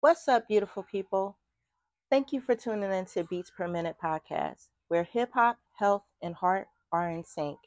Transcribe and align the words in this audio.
What's 0.00 0.28
up, 0.28 0.48
beautiful 0.48 0.84
people? 0.84 1.38
Thank 2.10 2.32
you 2.32 2.40
for 2.40 2.54
tuning 2.54 2.92
in 2.92 3.06
to 3.06 3.24
Beats 3.24 3.50
Per 3.50 3.68
Minute 3.68 3.96
podcast, 4.02 4.68
where 4.88 5.04
hip 5.04 5.32
hop, 5.34 5.58
health, 5.74 6.04
and 6.22 6.34
heart 6.34 6.68
are 6.92 7.10
in 7.10 7.24
sync. 7.24 7.58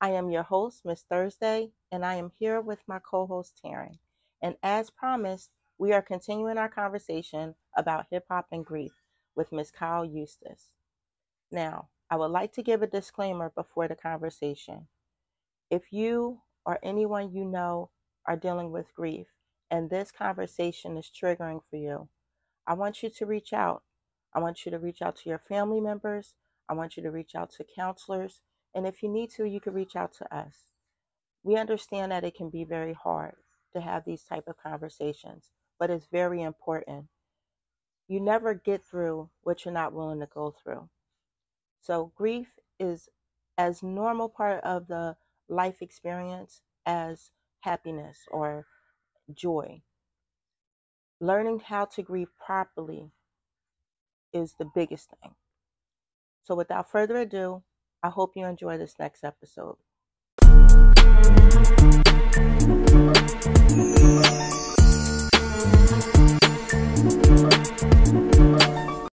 I 0.00 0.10
am 0.10 0.30
your 0.30 0.44
host, 0.44 0.84
Miss 0.84 1.04
Thurzday, 1.04 1.72
and 1.92 2.04
I 2.04 2.14
am 2.14 2.30
here 2.38 2.60
with 2.60 2.80
my 2.88 3.00
co 3.00 3.26
host, 3.26 3.60
Taryn. 3.64 3.98
And 4.42 4.56
as 4.62 4.90
promised, 4.90 5.50
we 5.78 5.92
are 5.92 6.02
continuing 6.02 6.58
our 6.58 6.68
conversation 6.68 7.56
about 7.76 8.06
hip 8.10 8.26
hop 8.30 8.48
and 8.52 8.64
grief 8.64 8.92
with 9.34 9.52
Miss 9.52 9.70
Kyle 9.70 10.04
Eustice. 10.04 10.70
Now, 11.50 11.90
I 12.10 12.16
would 12.16 12.30
like 12.32 12.52
to 12.54 12.62
give 12.62 12.82
a 12.82 12.86
disclaimer 12.86 13.50
before 13.50 13.88
the 13.88 13.96
conversation. 13.96 14.88
If 15.70 15.92
you 15.92 16.42
or 16.64 16.78
anyone 16.82 17.32
you 17.32 17.44
know 17.44 17.90
are 18.26 18.36
dealing 18.36 18.72
with 18.72 18.94
grief, 18.94 19.33
and 19.70 19.90
this 19.90 20.10
conversation 20.10 20.96
is 20.96 21.10
triggering 21.10 21.60
for 21.68 21.76
you, 21.76 22.08
I 22.66 22.74
want 22.74 23.02
you 23.02 23.10
to 23.10 23.26
reach 23.26 23.52
out. 23.52 23.82
I 24.34 24.40
want 24.40 24.64
you 24.64 24.72
to 24.72 24.78
reach 24.78 25.02
out 25.02 25.16
to 25.16 25.28
your 25.28 25.38
family 25.38 25.80
members. 25.80 26.34
I 26.68 26.74
want 26.74 26.96
you 26.96 27.02
to 27.02 27.10
reach 27.10 27.34
out 27.34 27.50
to 27.52 27.64
counselors. 27.76 28.40
And 28.74 28.86
if 28.86 29.02
you 29.02 29.08
need 29.08 29.30
to, 29.32 29.44
you 29.44 29.60
can 29.60 29.74
reach 29.74 29.96
out 29.96 30.12
to 30.14 30.36
us. 30.36 30.56
We 31.42 31.56
understand 31.56 32.10
that 32.12 32.24
it 32.24 32.34
can 32.34 32.50
be 32.50 32.64
very 32.64 32.94
hard 32.94 33.34
to 33.74 33.80
have 33.80 34.04
these 34.04 34.24
type 34.24 34.44
of 34.48 34.56
conversations, 34.56 35.50
but 35.78 35.90
it's 35.90 36.06
very 36.10 36.42
important. 36.42 37.06
You 38.08 38.20
never 38.20 38.54
get 38.54 38.84
through 38.84 39.30
what 39.42 39.64
you're 39.64 39.74
not 39.74 39.92
willing 39.92 40.20
to 40.20 40.26
go 40.26 40.54
through. 40.62 40.88
So 41.80 42.12
grief 42.16 42.48
is 42.80 43.08
as 43.58 43.82
normal 43.82 44.28
part 44.28 44.64
of 44.64 44.86
the 44.88 45.16
life 45.48 45.82
experience 45.82 46.62
as 46.86 47.30
happiness 47.60 48.18
or 48.30 48.66
joy. 49.32 49.82
Learning 51.20 51.60
how 51.60 51.84
to 51.86 52.02
grieve 52.02 52.28
properly 52.44 53.10
is 54.32 54.54
the 54.58 54.68
biggest 54.74 55.10
thing. 55.22 55.34
So, 56.42 56.54
without 56.54 56.90
further 56.90 57.16
ado, 57.16 57.62
I 58.02 58.10
hope 58.10 58.32
you 58.36 58.44
enjoy 58.44 58.76
this 58.76 58.96
next 58.98 59.24
episode. 59.24 59.76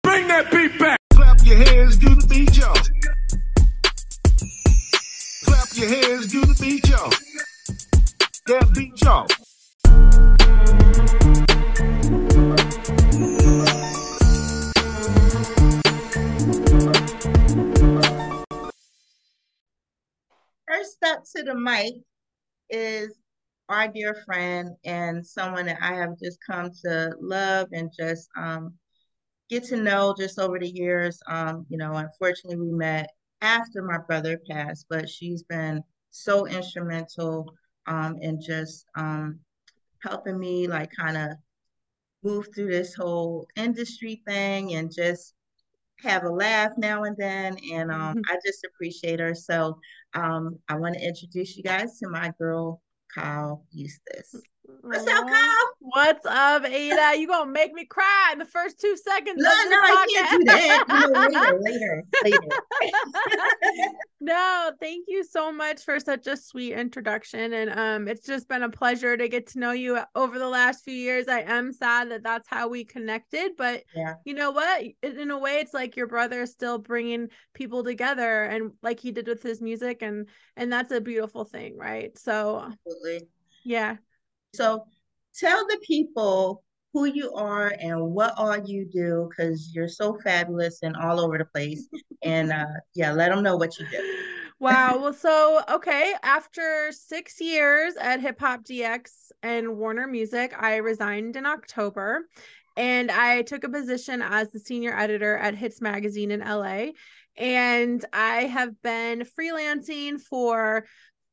Bring 0.03 0.27
that 0.27 0.49
beat 0.51 0.79
back. 0.79 0.99
Clap 1.13 1.39
your 1.45 1.57
hands, 1.59 1.97
do 1.99 2.09
the 2.09 2.27
beat, 2.29 2.57
y'all. 2.57 2.75
Clap 5.45 5.69
your 5.77 5.89
hands, 5.89 6.27
do 6.33 6.41
the 6.41 6.57
beat, 6.61 6.89
y'all. 6.89 7.11
That 8.47 8.75
beat, 8.75 9.01
y'all. 9.03 9.27
To 21.37 21.43
the 21.43 21.55
mic 21.55 21.95
is 22.71 23.15
our 23.69 23.89
dear 23.89 24.23
friend 24.27 24.71
and 24.85 25.25
someone 25.25 25.67
that 25.67 25.79
I 25.81 25.95
have 25.95 26.19
just 26.19 26.39
come 26.45 26.71
to 26.85 27.15
love 27.21 27.69
and 27.73 27.91
just 27.97 28.29
um, 28.37 28.75
get 29.49 29.65
to 29.65 29.77
know 29.77 30.15
just 30.19 30.39
over 30.39 30.59
the 30.59 30.69
years. 30.69 31.21
Um, 31.29 31.67
you 31.69 31.79
know, 31.79 31.95
unfortunately, 31.95 32.57
we 32.57 32.73
met 32.73 33.11
after 33.43 33.83
my 33.83 33.99
brother 33.99 34.41
passed, 34.51 34.87
but 34.91 35.09
she's 35.09 35.43
been 35.45 35.83
so 36.11 36.47
instrumental 36.47 37.55
um, 37.87 38.17
in 38.21 38.41
just 38.41 38.87
um, 38.97 39.39
helping 40.03 40.39
me, 40.39 40.67
like, 40.67 40.91
kind 40.99 41.17
of 41.17 41.31
move 42.23 42.49
through 42.55 42.71
this 42.71 42.95
whole 42.95 43.47
industry 43.57 44.23
thing 44.27 44.75
and 44.75 44.93
just 44.93 45.35
have 46.03 46.25
a 46.25 46.31
laugh 46.31 46.73
now 46.77 47.05
and 47.05 47.17
then. 47.17 47.57
And 47.73 47.91
um, 47.91 48.23
I 48.29 48.37
just 48.45 48.65
appreciate 48.65 49.21
her. 49.21 49.35
So 49.35 49.79
um, 50.15 50.59
I 50.69 50.77
want 50.77 50.95
to 50.95 51.07
introduce 51.07 51.57
you 51.57 51.63
guys 51.63 51.99
to 51.99 52.09
my 52.09 52.33
girl, 52.39 52.83
Kyle 53.15 53.65
Eustice. 53.71 54.35
What's 54.83 55.07
up, 55.07 55.27
Kyle? 55.27 55.71
What's 55.81 56.27
up, 56.27 56.65
Ada? 56.65 57.19
You 57.19 57.27
gonna 57.27 57.51
make 57.51 57.73
me 57.73 57.85
cry 57.85 58.31
in 58.33 58.39
the 58.39 58.45
first 58.45 58.81
two 58.81 58.97
seconds? 58.97 59.37
No, 59.39 59.49
no, 59.49 59.77
I 59.77 60.07
can't 60.13 60.41
do 60.41 60.45
that. 60.45 60.85
You 60.89 61.31
know, 61.31 61.59
later, 61.63 62.05
later, 62.23 62.41
later. 63.73 63.93
no, 64.21 64.73
thank 64.81 65.07
you 65.09 65.25
so 65.25 65.51
much 65.51 65.83
for 65.83 65.99
such 65.99 66.27
a 66.27 66.37
sweet 66.37 66.75
introduction, 66.75 67.53
and 67.53 67.71
um, 67.71 68.09
it's 68.09 68.27
just 68.27 68.49
been 68.49 68.63
a 68.63 68.69
pleasure 68.69 69.17
to 69.17 69.29
get 69.29 69.47
to 69.49 69.59
know 69.59 69.73
you 69.73 69.99
over 70.15 70.39
the 70.39 70.49
last 70.49 70.85
few 70.85 70.95
years. 70.95 71.27
I 71.29 71.41
am 71.41 71.73
sad 71.73 72.11
that 72.11 72.23
that's 72.23 72.49
how 72.49 72.69
we 72.69 72.85
connected, 72.85 73.53
but 73.57 73.83
yeah. 73.95 74.15
you 74.25 74.35
know 74.35 74.51
what? 74.51 74.85
In 75.03 75.31
a 75.31 75.39
way, 75.39 75.57
it's 75.57 75.75
like 75.75 75.97
your 75.97 76.07
brother 76.07 76.43
is 76.43 76.51
still 76.51 76.79
bringing 76.79 77.29
people 77.55 77.83
together, 77.83 78.45
and 78.45 78.73
like 78.83 79.01
he 79.01 79.11
did 79.11 79.27
with 79.27 79.43
his 79.43 79.61
music, 79.61 80.03
and 80.03 80.29
and 80.57 80.73
that's 80.73 80.93
a 80.93 81.01
beautiful 81.01 81.45
thing, 81.45 81.77
right? 81.77 82.17
So, 82.19 82.71
Absolutely. 82.87 83.29
yeah. 83.65 83.97
So 84.55 84.85
tell 85.39 85.67
the 85.67 85.79
people 85.87 86.63
who 86.93 87.05
you 87.05 87.33
are 87.35 87.75
and 87.81 88.01
what 88.01 88.35
all 88.37 88.57
you 88.59 88.85
do 88.85 89.29
because 89.31 89.73
you're 89.75 89.89
so 89.89 90.19
fabulous 90.25 90.83
and 90.83 90.97
all 90.97 91.21
over 91.21 91.39
the 91.39 91.45
place. 91.45 91.89
and 92.23 92.53
uh, 92.53 92.65
yeah, 92.95 93.13
let 93.13 93.31
them 93.31 93.43
know 93.43 93.57
what 93.57 93.79
you 93.79 93.87
do. 93.91 94.17
Wow. 94.61 94.99
Well, 94.99 95.15
so 95.15 95.63
okay, 95.71 96.13
after 96.23 96.93
six 96.93 97.41
years 97.41 97.95
at 97.97 98.21
Hip 98.21 98.39
Hop 98.41 98.63
DX 98.63 99.33
and 99.43 99.79
Warner 99.79 100.07
Music, 100.07 100.53
I 100.55 100.77
resigned 100.77 101.37
in 101.37 101.47
October 101.47 102.27
and 102.77 103.11
I 103.11 103.41
took 103.41 103.65
a 103.65 103.71
position 103.71 104.21
as 104.21 104.51
the 104.51 104.61
senior 104.61 104.95
editor 104.95 105.39
at 105.39 105.55
Hits 105.55 105.81
Magazine 105.81 106.31
in 106.31 106.41
LA. 106.41 106.89
And 107.39 108.05
I 108.13 108.45
have 108.45 108.81
been 108.83 109.25
freelancing 109.25 110.21
for 110.21 110.85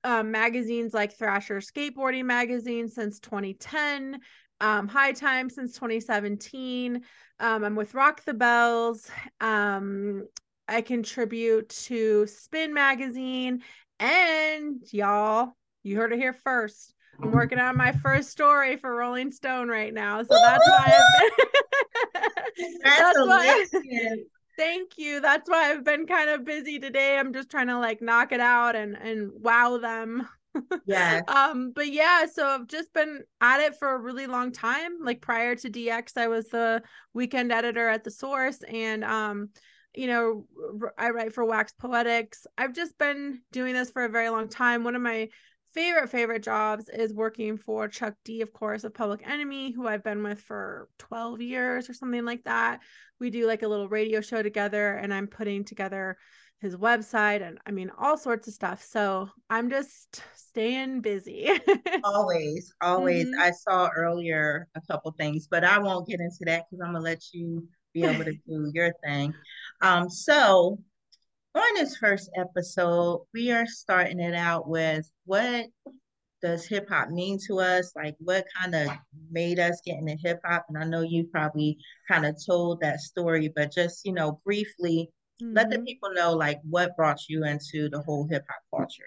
um, 0.08 0.32
magazines 0.32 0.94
like 0.94 1.18
Thrasher 1.18 1.58
Skateboarding 1.58 2.24
Magazine 2.24 2.88
since 2.88 3.20
2010, 3.20 4.22
um, 4.62 4.88
High 4.88 5.12
Time 5.12 5.50
since 5.50 5.74
2017. 5.74 7.02
Um, 7.42 7.64
I'm 7.66 7.76
with 7.76 7.94
Rock 7.94 8.24
the 8.24 8.34
Bells. 8.34 9.12
Um, 9.42 10.26
I 10.66 10.80
contribute 10.80 11.68
to 11.88 12.26
Spin 12.26 12.74
Magazine. 12.74 13.64
And 14.00 14.82
y'all, 14.94 15.58
you 15.84 15.98
heard 15.98 16.14
it 16.14 16.20
here 16.20 16.32
first. 16.32 16.94
I'm 17.22 17.32
working 17.34 17.60
on 17.60 17.76
my 17.76 17.92
first 17.92 18.30
story 18.30 18.78
for 18.78 18.96
Rolling 18.96 19.34
Stone 19.34 19.68
right 19.68 19.94
now. 19.94 20.24
So 20.24 20.38
that's 20.42 20.66
why 20.70 20.86
I've 20.86 21.38
been 21.38 21.48
that's, 22.82 22.98
that's 23.04 23.20
why 23.20 23.66
Thank 24.58 24.98
you. 24.98 25.22
That's 25.22 25.50
why 25.50 25.72
I've 25.72 25.84
been 25.84 26.08
kind 26.08 26.30
of 26.30 26.44
busy 26.44 26.80
today. 26.80 27.18
I'm 27.18 27.32
just 27.32 27.50
trying 27.50 27.68
to 27.68 27.78
like 27.78 28.02
knock 28.02 28.32
it 28.32 28.40
out 28.40 28.76
and 28.76 28.98
and 28.98 29.32
wow 29.34 29.78
them. 29.78 30.28
Yeah. 30.88 31.22
um 31.28 31.72
but 31.76 31.88
yeah, 31.92 32.26
so 32.26 32.48
I've 32.48 32.66
just 32.66 32.92
been 32.92 33.22
at 33.42 33.60
it 33.60 33.76
for 33.76 33.94
a 33.94 34.00
really 34.00 34.26
long 34.26 34.52
time. 34.52 34.94
Like 35.04 35.22
prior 35.22 35.56
to 35.56 35.70
DX, 35.70 36.18
I 36.18 36.30
was 36.30 36.48
the 36.48 36.82
weekend 37.14 37.52
editor 37.52 37.88
at 37.88 38.04
the 38.04 38.10
Source 38.10 38.64
and 38.68 39.04
um 39.04 39.50
you 39.94 40.08
know, 40.08 40.46
I 40.98 41.10
write 41.12 41.34
for 41.34 41.46
Wax 41.46 41.74
Poetics. 41.74 42.48
I've 42.58 42.74
just 42.74 42.98
been 42.98 43.42
doing 43.52 43.74
this 43.76 43.92
for 43.92 44.04
a 44.06 44.10
very 44.10 44.30
long 44.30 44.48
time. 44.48 44.84
One 44.84 44.96
of 44.96 45.02
my 45.02 45.30
favorite 45.78 46.10
favorite 46.10 46.42
jobs 46.42 46.90
is 46.90 47.14
working 47.14 47.56
for 47.56 47.88
Chuck 47.88 48.16
D, 48.26 48.42
of 48.42 48.52
course, 48.52 48.84
of 48.84 48.96
Public 48.96 49.22
Enemy, 49.24 49.74
who 49.74 49.88
I've 49.88 50.04
been 50.04 50.24
with 50.24 50.42
for 50.42 50.90
12 50.98 51.40
years 51.40 51.88
or 51.88 51.94
something 51.94 52.26
like 52.26 52.44
that. 52.46 52.80
We 53.20 53.30
do 53.30 53.46
like 53.46 53.62
a 53.62 53.68
little 53.68 53.88
radio 53.88 54.20
show 54.20 54.42
together, 54.42 54.96
and 54.96 55.14
I'm 55.14 55.28
putting 55.28 55.64
together 55.64 56.18
his 56.62 56.76
website 56.76 57.48
and 57.48 57.60
I 57.68 57.70
mean 57.70 57.92
all 58.00 58.18
sorts 58.18 58.48
of 58.48 58.56
stuff. 58.56 58.84
So 58.84 59.30
I'm 59.52 59.70
just 59.70 60.24
staying 60.34 61.02
busy. 61.02 61.52
always, 62.04 62.74
always. 62.82 63.28
Mm-hmm. 63.28 63.40
I 63.40 63.52
saw 63.52 63.90
earlier 63.96 64.68
a 64.74 64.82
couple 64.92 65.12
things, 65.12 65.48
but 65.48 65.64
I 65.64 65.78
won't 65.78 66.08
get 66.08 66.20
into 66.20 66.40
that 66.46 66.64
because 66.68 66.84
I'm 66.84 66.94
gonna 66.94 67.04
let 67.04 67.22
you 67.34 67.68
be 67.94 68.04
able 68.04 68.26
to 68.26 68.34
do 68.34 68.72
your 68.74 68.92
thing. 69.06 69.32
Um, 69.84 70.10
so 70.10 70.80
on 71.58 71.76
this 71.76 71.98
first 71.98 72.30
episode, 72.36 73.26
we 73.34 73.52
are 73.52 73.66
starting 73.66 74.20
it 74.20 74.34
out 74.34 74.68
with 74.68 75.10
what 75.26 75.68
does 76.42 76.66
hip 76.66 76.88
hop 76.90 77.10
mean 77.10 77.40
to 77.48 77.60
us? 77.60 77.92
Like, 77.96 78.16
what 78.20 78.46
kind 78.60 78.76
of 78.76 78.90
made 79.32 79.60
us 79.60 79.82
get 79.86 79.98
into 79.98 80.16
hip 80.24 80.40
hop? 80.46 80.66
And 80.70 80.78
I 80.78 80.84
know 80.84 81.02
you 81.02 81.26
probably 81.26 81.78
kind 82.08 82.26
of 82.26 82.38
told 82.46 82.82
that 82.82 83.00
story, 83.00 83.52
but 83.56 83.72
just, 83.72 84.06
you 84.06 84.14
know, 84.14 84.40
briefly 84.46 85.10
mm-hmm. 85.42 85.56
let 85.56 85.70
the 85.70 85.78
mm-hmm. 85.78 85.86
people 85.86 86.14
know, 86.14 86.34
like, 86.34 86.60
what 86.64 86.96
brought 86.96 87.28
you 87.28 87.44
into 87.46 87.90
the 87.90 88.02
whole 88.02 88.28
hip 88.28 88.46
hop 88.50 88.62
culture. 88.80 89.04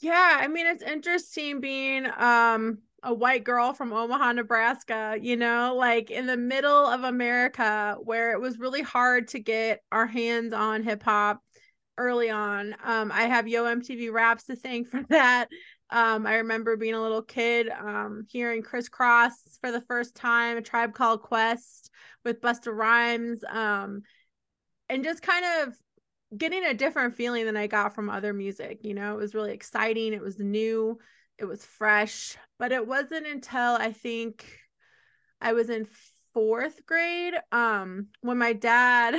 Yeah, 0.00 0.38
I 0.40 0.48
mean, 0.48 0.66
it's 0.66 0.82
interesting 0.82 1.60
being 1.60 2.06
um 2.18 2.78
a 3.04 3.12
white 3.12 3.42
girl 3.42 3.72
from 3.72 3.92
Omaha, 3.92 4.32
Nebraska, 4.32 5.16
you 5.20 5.36
know, 5.36 5.74
like 5.76 6.10
in 6.10 6.26
the 6.26 6.36
middle 6.36 6.86
of 6.86 7.02
America 7.02 7.96
where 8.00 8.30
it 8.32 8.40
was 8.40 8.60
really 8.60 8.82
hard 8.82 9.26
to 9.28 9.40
get 9.40 9.80
our 9.90 10.06
hands 10.06 10.52
on 10.52 10.84
hip 10.84 11.02
hop 11.02 11.42
early 11.98 12.30
on. 12.30 12.74
Um, 12.84 13.12
I 13.12 13.22
have 13.22 13.48
Yo 13.48 13.64
MTV 13.64 14.12
Raps 14.12 14.44
to 14.44 14.56
thank 14.56 14.88
for 14.88 15.02
that. 15.10 15.48
Um, 15.90 16.26
I 16.26 16.36
remember 16.36 16.76
being 16.76 16.94
a 16.94 17.02
little 17.02 17.22
kid, 17.22 17.68
um, 17.68 18.24
hearing 18.30 18.62
Kris 18.62 18.88
Kross 18.88 19.32
for 19.60 19.70
the 19.70 19.82
first 19.82 20.14
time, 20.14 20.56
a 20.56 20.62
tribe 20.62 20.94
called 20.94 21.22
Quest 21.22 21.90
with 22.24 22.40
Busta 22.40 22.74
Rhymes, 22.74 23.44
um, 23.44 24.02
and 24.88 25.04
just 25.04 25.22
kind 25.22 25.44
of 25.44 25.76
getting 26.36 26.64
a 26.64 26.72
different 26.72 27.14
feeling 27.14 27.44
than 27.44 27.58
I 27.58 27.66
got 27.66 27.94
from 27.94 28.08
other 28.08 28.32
music. 28.32 28.80
You 28.82 28.94
know, 28.94 29.12
it 29.12 29.18
was 29.18 29.34
really 29.34 29.52
exciting, 29.52 30.14
it 30.14 30.22
was 30.22 30.38
new, 30.38 30.98
it 31.36 31.44
was 31.44 31.64
fresh, 31.64 32.36
but 32.58 32.72
it 32.72 32.86
wasn't 32.86 33.26
until 33.26 33.74
I 33.74 33.92
think 33.92 34.46
I 35.42 35.52
was 35.52 35.68
in 35.68 35.86
fourth 36.32 36.84
grade 36.86 37.34
um 37.52 38.06
when 38.20 38.38
my 38.38 38.52
dad 38.52 39.14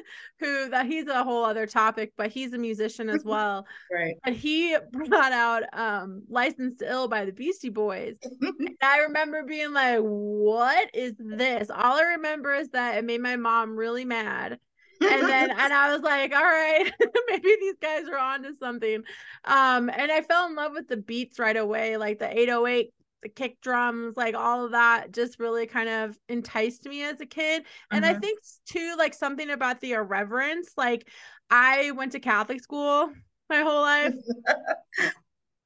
who 0.40 0.68
that 0.68 0.86
he's 0.86 1.06
a 1.06 1.24
whole 1.24 1.44
other 1.44 1.66
topic 1.66 2.12
but 2.16 2.30
he's 2.30 2.52
a 2.52 2.58
musician 2.58 3.08
as 3.08 3.22
well 3.24 3.66
right. 3.92 4.16
and 4.24 4.36
he 4.36 4.76
brought 4.92 5.32
out 5.32 5.62
um 5.72 6.22
licensed 6.28 6.82
ill 6.82 7.08
by 7.08 7.24
the 7.24 7.32
beastie 7.32 7.70
boys. 7.70 8.16
And 8.40 8.76
i 8.82 8.98
remember 9.00 9.42
being 9.44 9.72
like 9.72 10.00
what 10.00 10.90
is 10.94 11.14
this? 11.18 11.70
All 11.70 11.98
i 11.98 12.02
remember 12.02 12.54
is 12.54 12.68
that 12.70 12.98
it 12.98 13.04
made 13.04 13.20
my 13.20 13.36
mom 13.36 13.76
really 13.76 14.04
mad. 14.04 14.58
And 15.00 15.22
then 15.22 15.50
and 15.50 15.72
i 15.72 15.92
was 15.92 16.02
like 16.02 16.32
all 16.34 16.42
right 16.42 16.92
maybe 17.28 17.56
these 17.60 17.78
guys 17.80 18.08
are 18.08 18.18
on 18.18 18.42
to 18.42 18.52
something. 18.60 19.02
Um 19.44 19.90
and 19.90 20.10
i 20.12 20.22
fell 20.22 20.46
in 20.46 20.54
love 20.54 20.72
with 20.74 20.88
the 20.88 20.96
beats 20.96 21.38
right 21.38 21.56
away 21.56 21.96
like 21.96 22.18
the 22.18 22.26
808 22.26 22.92
the 23.22 23.28
kick 23.28 23.60
drums, 23.60 24.16
like 24.16 24.34
all 24.34 24.64
of 24.64 24.72
that 24.72 25.12
just 25.12 25.38
really 25.40 25.66
kind 25.66 25.88
of 25.88 26.18
enticed 26.28 26.84
me 26.86 27.02
as 27.02 27.20
a 27.20 27.26
kid. 27.26 27.64
And 27.92 28.04
I 28.04 28.14
Mhm. 28.14 28.20
think 28.20 28.40
too, 28.66 28.94
like 28.98 29.14
something 29.14 29.50
about 29.50 29.80
the 29.80 29.92
irreverence. 29.92 30.72
Like 30.76 31.08
I 31.50 31.92
went 31.92 32.12
to 32.12 32.20
Catholic 32.20 32.60
school 32.62 33.10
my 33.50 33.60
whole 33.62 33.82
life. 33.82 34.14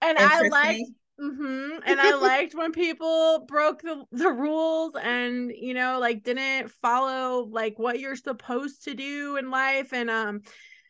and 0.00 0.18
I 0.18 0.42
liked 0.42 0.82
Interesting. 0.82 0.94
hmm 1.20 1.70
and 1.86 2.00
I 2.00 2.14
liked 2.14 2.54
when 2.54 2.72
people 2.72 3.44
broke 3.46 3.82
the, 3.82 4.04
the 4.12 4.30
rules 4.30 4.94
and 5.00 5.52
you 5.54 5.74
know 5.74 5.98
like 6.00 6.22
didn't 6.24 6.70
follow 6.70 7.44
like 7.50 7.78
what 7.78 8.00
you're 8.00 8.16
supposed 8.16 8.84
to 8.84 8.94
do 8.94 9.36
in 9.36 9.50
life 9.50 9.92
and 9.92 10.10
um 10.10 10.42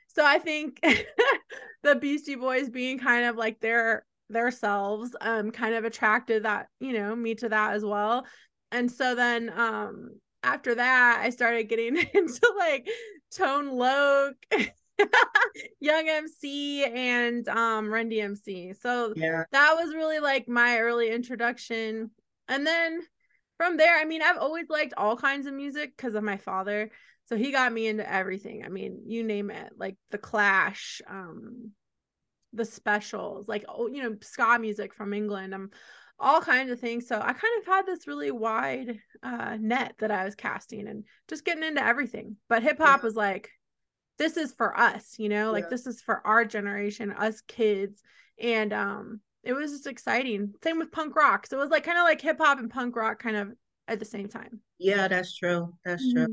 so 0.08 0.24
I 0.24 0.38
think 0.38 0.80
the 1.82 1.96
Beastie 1.96 2.36
Boys 2.36 2.70
being 2.70 2.98
kind 2.98 3.26
of 3.26 3.36
like 3.36 3.60
their 3.60 4.04
their 4.32 4.50
selves 4.50 5.14
um 5.20 5.50
kind 5.50 5.74
of 5.74 5.84
attracted 5.84 6.44
that 6.44 6.68
you 6.80 6.92
know 6.92 7.14
me 7.14 7.34
to 7.36 7.48
that 7.48 7.74
as 7.74 7.84
well. 7.84 8.26
And 8.70 8.90
so 8.90 9.14
then 9.14 9.50
um 9.56 10.10
after 10.42 10.74
that 10.74 11.20
I 11.22 11.30
started 11.30 11.64
getting 11.68 11.96
into 12.14 12.54
like 12.58 12.88
Tone 13.34 13.70
Loc 13.70 14.34
Young 15.80 16.08
MC 16.08 16.84
and 16.84 17.48
um 17.48 17.92
Run 17.92 18.08
DMC 18.08 18.74
so 18.74 19.12
Yeah. 19.16 19.44
that 19.52 19.74
was 19.74 19.94
really 19.94 20.18
like 20.20 20.48
my 20.48 20.78
early 20.78 21.10
introduction. 21.10 22.10
And 22.48 22.66
then 22.66 23.00
from 23.58 23.76
there 23.76 23.96
i 23.96 24.04
mean 24.04 24.22
i've 24.22 24.38
always 24.38 24.68
liked 24.68 24.94
all 24.96 25.16
kinds 25.16 25.46
of 25.46 25.54
music 25.54 25.96
because 25.96 26.14
of 26.14 26.24
my 26.24 26.36
father. 26.36 26.90
So 27.26 27.36
he 27.36 27.52
got 27.52 27.72
me 27.72 27.86
into 27.86 28.10
everything. 28.10 28.64
I 28.64 28.68
mean 28.68 29.02
you 29.06 29.22
name 29.22 29.50
it 29.50 29.72
like 29.76 29.96
the 30.10 30.18
clash 30.18 31.00
um 31.08 31.70
the 32.52 32.64
specials 32.64 33.48
like 33.48 33.64
oh 33.68 33.86
you 33.88 34.02
know 34.02 34.16
ska 34.20 34.58
music 34.58 34.92
from 34.94 35.12
england 35.14 35.54
um 35.54 35.70
all 36.18 36.40
kinds 36.40 36.70
of 36.70 36.78
things 36.78 37.08
so 37.08 37.16
i 37.16 37.32
kind 37.32 37.60
of 37.60 37.66
had 37.66 37.86
this 37.86 38.06
really 38.06 38.30
wide 38.30 38.98
uh 39.22 39.56
net 39.60 39.94
that 39.98 40.10
i 40.10 40.24
was 40.24 40.34
casting 40.34 40.86
and 40.86 41.04
just 41.28 41.44
getting 41.44 41.64
into 41.64 41.84
everything 41.84 42.36
but 42.48 42.62
hip 42.62 42.78
hop 42.78 43.02
Yeah. 43.02 43.06
was 43.06 43.16
like 43.16 43.50
this 44.18 44.36
is 44.36 44.52
for 44.52 44.78
us 44.78 45.18
you 45.18 45.28
know 45.28 45.50
like 45.52 45.64
Yeah. 45.64 45.70
this 45.70 45.86
is 45.86 46.00
for 46.02 46.24
our 46.26 46.44
generation 46.44 47.12
us 47.12 47.40
kids 47.42 48.02
and 48.40 48.72
um 48.72 49.20
it 49.42 49.52
was 49.52 49.72
just 49.72 49.86
exciting 49.86 50.54
same 50.62 50.78
with 50.78 50.92
punk 50.92 51.16
rock 51.16 51.46
so 51.46 51.56
it 51.58 51.60
was 51.60 51.70
like 51.70 51.84
kind 51.84 51.98
of 51.98 52.04
like 52.04 52.20
hip 52.20 52.38
hop 52.38 52.58
and 52.58 52.70
punk 52.70 52.94
rock 52.94 53.18
kind 53.18 53.36
of 53.36 53.52
at 53.88 53.98
the 53.98 54.04
same 54.04 54.28
time 54.28 54.60
Yeah, 54.78 55.08
that's 55.08 55.36
true. 55.36 55.74
That's 55.84 56.02
Mm-hmm. 56.02 56.12
true. 56.12 56.26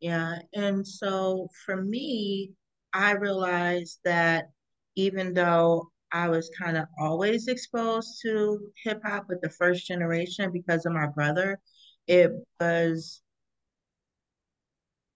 Yeah. 0.00 0.38
And 0.54 0.86
so 0.86 1.48
for 1.64 1.82
me, 1.82 2.52
I 2.92 3.12
realized 3.12 4.00
that 4.04 4.50
even 4.96 5.34
though 5.34 5.90
I 6.12 6.28
was 6.28 6.50
kind 6.58 6.76
of 6.76 6.86
always 6.98 7.48
exposed 7.48 8.20
to 8.22 8.72
hip 8.82 9.00
hop 9.04 9.26
with 9.28 9.40
the 9.42 9.50
first 9.50 9.86
generation 9.86 10.50
because 10.52 10.86
of 10.86 10.92
my 10.92 11.06
brother, 11.06 11.58
it 12.06 12.32
was 12.60 13.22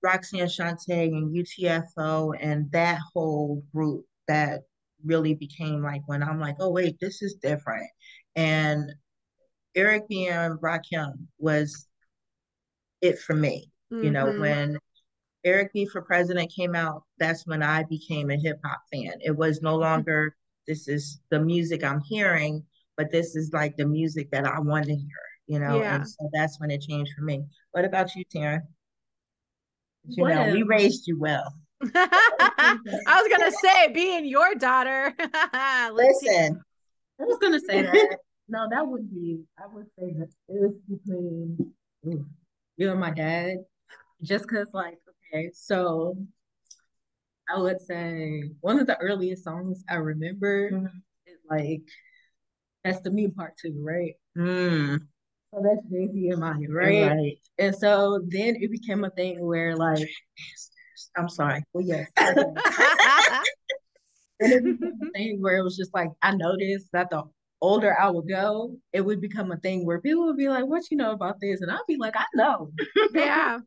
Roxanne 0.03 0.47
Shanté 0.47 1.09
and 1.09 1.35
UTFO 1.35 2.35
and 2.41 2.71
that 2.73 2.99
whole 3.13 3.63
group 3.75 4.07
that 4.29 4.63
really 5.05 5.35
became 5.35 5.83
like 5.83 6.03
when 6.07 6.23
I'm 6.23 6.41
like, 6.41 6.57
oh 6.61 6.71
wait, 6.71 6.97
this 7.01 7.23
is 7.23 7.35
different. 7.35 7.89
And 8.37 8.93
Eric 9.75 10.09
B. 10.09 10.29
and 10.29 10.59
Rakim 10.61 11.13
was 11.39 11.87
it 13.01 13.19
for 13.19 13.35
me. 13.35 13.71
You 13.91 14.11
know, 14.11 14.27
Mhm. 14.27 14.39
when 14.39 14.79
Eric 15.45 15.73
B. 15.73 15.87
for 15.87 16.03
President 16.03 16.53
came 16.55 16.75
out, 16.75 17.05
that's 17.19 17.47
when 17.47 17.63
I 17.63 17.85
became 17.85 18.31
a 18.31 18.37
hip 18.37 18.61
hop 18.65 18.81
fan. 18.93 19.15
It 19.21 19.37
was 19.37 19.63
no 19.63 19.73
mm-hmm. 19.73 19.83
longer 19.83 20.37
this 20.67 20.87
is 20.87 21.21
the 21.31 21.41
music 21.41 21.83
I'm 21.83 22.01
hearing, 22.01 22.65
but 22.97 23.11
this 23.11 23.35
is 23.35 23.53
like 23.53 23.77
the 23.77 23.87
music 23.87 24.31
that 24.31 24.47
I 24.47 24.61
want 24.61 24.87
to 24.87 24.95
hear, 24.95 25.21
you 25.47 25.59
know, 25.59 25.81
Yeah. 25.81 25.97
and 25.97 26.09
so 26.09 26.31
that's 26.33 26.61
when 26.61 26.71
it 26.71 26.83
changed 26.83 27.13
for 27.17 27.25
me. 27.25 27.45
What 27.73 27.85
about 27.85 28.15
you, 28.15 28.25
Taryn? 28.25 28.61
You 30.07 30.29
know, 30.29 30.53
we 30.53 30.63
raised 30.63 31.09
you 31.09 31.19
well. 31.19 31.53
I 31.83 32.79
was 33.05 33.29
gonna 33.37 33.51
say, 33.51 33.93
being 33.93 34.27
your 34.27 34.55
daughter. 34.55 35.15
Listen, 35.93 36.61
I 37.21 37.25
was 37.25 37.39
gonna 37.39 37.61
say 37.61 37.83
that. 37.83 38.19
No, 38.49 38.69
that 38.71 38.87
would 38.87 39.11
be. 39.11 39.41
I 39.59 39.67
would 39.73 39.87
say 39.99 40.13
that 40.19 40.29
it 40.49 40.61
was 40.61 40.75
between 40.89 41.73
ooh, 42.07 42.27
you 42.77 42.91
and 42.91 43.01
my 43.01 43.11
dad, 43.11 43.59
just 44.23 44.47
because, 44.47 44.69
like, 44.73 44.99
okay, 45.33 45.51
so 45.55 46.17
I 47.49 47.61
would 47.61 47.81
say 47.81 48.51
one 48.61 48.79
of 48.79 48.87
the 48.87 48.97
earliest 48.99 49.45
songs 49.45 49.83
I 49.89 49.97
remember 49.97 50.71
Mhm. 50.71 51.03
is 51.27 51.39
like 51.51 51.83
"Best 52.85 53.07
of 53.07 53.13
Me" 53.15 53.29
part 53.29 53.57
two, 53.57 53.75
right? 53.83 54.15
mm, 54.37 54.99
So 55.53 55.63
that's 55.63 55.87
Jay 55.91 56.09
Z 56.13 56.29
and 56.31 56.41
Mya, 56.41 56.69
right? 56.71 57.13
right. 57.13 57.39
And 57.59 57.75
so 57.75 58.21
then 58.29 58.57
it 58.57 58.71
became 58.71 59.05
a 59.05 59.11
thing 59.11 59.45
where, 59.45 59.77
like, 59.77 60.09
I'm 61.17 61.29
sorry. 61.29 61.65
well, 61.73 61.85
yes, 61.85 62.11
okay. 62.21 62.61
And 64.41 64.53
it 64.53 64.65
became 64.65 64.93
a 65.03 65.11
thing 65.13 65.43
where 65.43 65.57
it 65.59 65.63
was 65.63 65.77
just 65.77 65.93
like 65.95 66.11
I 66.23 66.35
noticed 66.35 66.89
that 66.93 67.11
the 67.11 67.25
older 67.61 67.99
I 67.99 68.09
would 68.11 68.29
go, 68.29 68.77
it 68.93 69.03
would 69.03 69.21
become 69.21 69.53
a 69.53 69.57
thing 69.59 69.85
where 69.85 70.01
people 70.01 70.25
would 70.27 70.37
be 70.39 70.49
like, 70.49 70.65
"What 70.67 70.91
you 70.91 70.97
know 70.97 71.13
about 71.13 71.41
this?" 71.41 71.61
And 71.61 71.71
I'd 71.71 71.81
be 71.87 71.97
like, 71.97 72.17
"I 72.17 72.25
know, 72.35 72.73
yeah, 73.09 73.61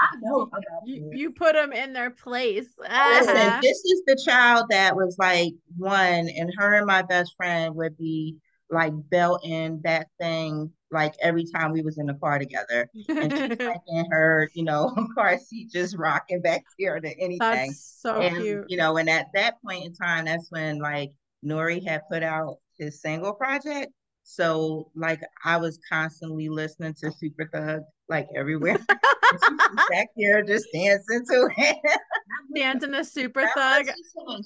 I 0.00 0.16
know 0.20 0.42
about 0.42 0.62
you, 0.86 1.08
this." 1.10 1.18
you 1.20 1.30
put 1.32 1.54
them 1.54 1.72
in 1.72 1.92
their 1.92 2.10
place. 2.10 2.66
Listen, 2.78 3.36
Uh-huh. 3.36 3.60
this 3.62 3.78
is 3.84 4.02
the 4.06 4.16
child 4.24 4.66
that 4.70 4.94
was 4.96 5.16
like 5.18 5.52
one, 5.76 6.28
and 6.28 6.52
her 6.58 6.74
and 6.74 6.86
my 6.86 7.02
best 7.02 7.34
friend 7.36 7.74
would 7.76 7.96
be 7.96 8.36
like 8.70 8.92
belting 9.10 9.80
that 9.84 10.08
thing 10.20 10.70
like 10.90 11.14
every 11.22 11.44
time 11.44 11.72
we 11.72 11.82
was 11.82 11.98
in 11.98 12.06
the 12.06 12.14
car 12.14 12.38
together. 12.38 12.88
And 13.08 13.32
she's 13.32 13.58
like 13.66 13.80
in 13.88 14.10
her, 14.10 14.50
you 14.54 14.64
know, 14.64 14.94
car 15.14 15.38
seat 15.38 15.70
just 15.72 15.96
rocking 15.96 16.40
back 16.42 16.62
here 16.76 16.98
to 17.00 17.08
anything. 17.18 17.38
That's 17.38 17.98
so 18.00 18.20
and 18.20 18.36
cute. 18.36 18.64
you 18.68 18.76
know, 18.76 18.96
and 18.96 19.08
at 19.08 19.26
that 19.34 19.54
point 19.62 19.84
in 19.84 19.94
time, 19.94 20.26
that's 20.26 20.50
when 20.50 20.78
like 20.78 21.10
Nori 21.44 21.86
had 21.86 22.02
put 22.10 22.22
out 22.22 22.56
his 22.78 23.00
single 23.00 23.32
project. 23.34 23.92
So 24.30 24.90
like 24.94 25.22
I 25.42 25.56
was 25.56 25.80
constantly 25.90 26.50
listening 26.50 26.92
to 27.00 27.10
Super 27.10 27.48
Thug 27.50 27.80
like 28.10 28.28
everywhere. 28.36 28.76
And 28.78 29.40
she 29.42 29.54
was 29.54 29.86
back 29.90 30.08
here 30.14 30.42
just 30.42 30.66
dancing 30.72 31.24
to 31.30 31.48
it. 31.56 31.76
Dancing 32.54 32.94
a 32.94 33.04
super 33.04 33.46
thug. 33.54 33.86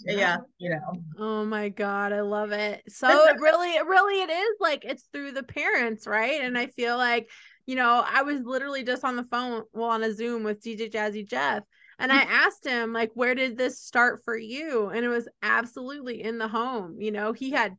Yeah, 0.05 0.39
you 0.59 0.71
know. 0.71 0.93
Oh 1.19 1.45
my 1.45 1.69
god, 1.69 2.13
I 2.13 2.21
love 2.21 2.51
it. 2.51 2.83
So 2.89 3.09
it 3.29 3.41
really, 3.41 3.71
it 3.71 3.87
really, 3.87 4.23
it 4.23 4.31
is 4.31 4.57
like 4.61 4.85
it's 4.85 5.05
through 5.13 5.33
the 5.33 5.45
parents, 5.45 6.07
right? 6.07 6.41
And 6.41 6.59
I 6.59 6.67
feel 6.67 6.97
like, 6.97 7.31
you 7.65 7.77
know, 7.77 8.05
I 8.05 8.23
was 8.23 8.41
literally 8.45 8.83
just 8.83 9.05
on 9.05 9.15
the 9.15 9.25
phone, 9.25 9.63
well, 9.73 9.91
on 9.91 10.03
a 10.03 10.13
Zoom 10.13 10.43
with 10.43 10.63
DJ 10.63 10.91
Jazzy 10.91 11.27
Jeff, 11.29 11.63
and 11.99 12.11
I 12.11 12.23
mm-hmm. 12.23 12.33
asked 12.33 12.67
him 12.67 12.93
like, 12.93 13.13
where 13.15 13.37
did 13.37 13.57
this 13.57 13.81
start 13.81 14.23
for 14.25 14.37
you? 14.37 14.89
And 14.89 15.05
it 15.05 15.09
was 15.09 15.29
absolutely 15.43 16.23
in 16.23 16.39
the 16.39 16.49
home. 16.49 17.01
You 17.01 17.13
know, 17.13 17.33
he 17.33 17.53
had 17.53 17.77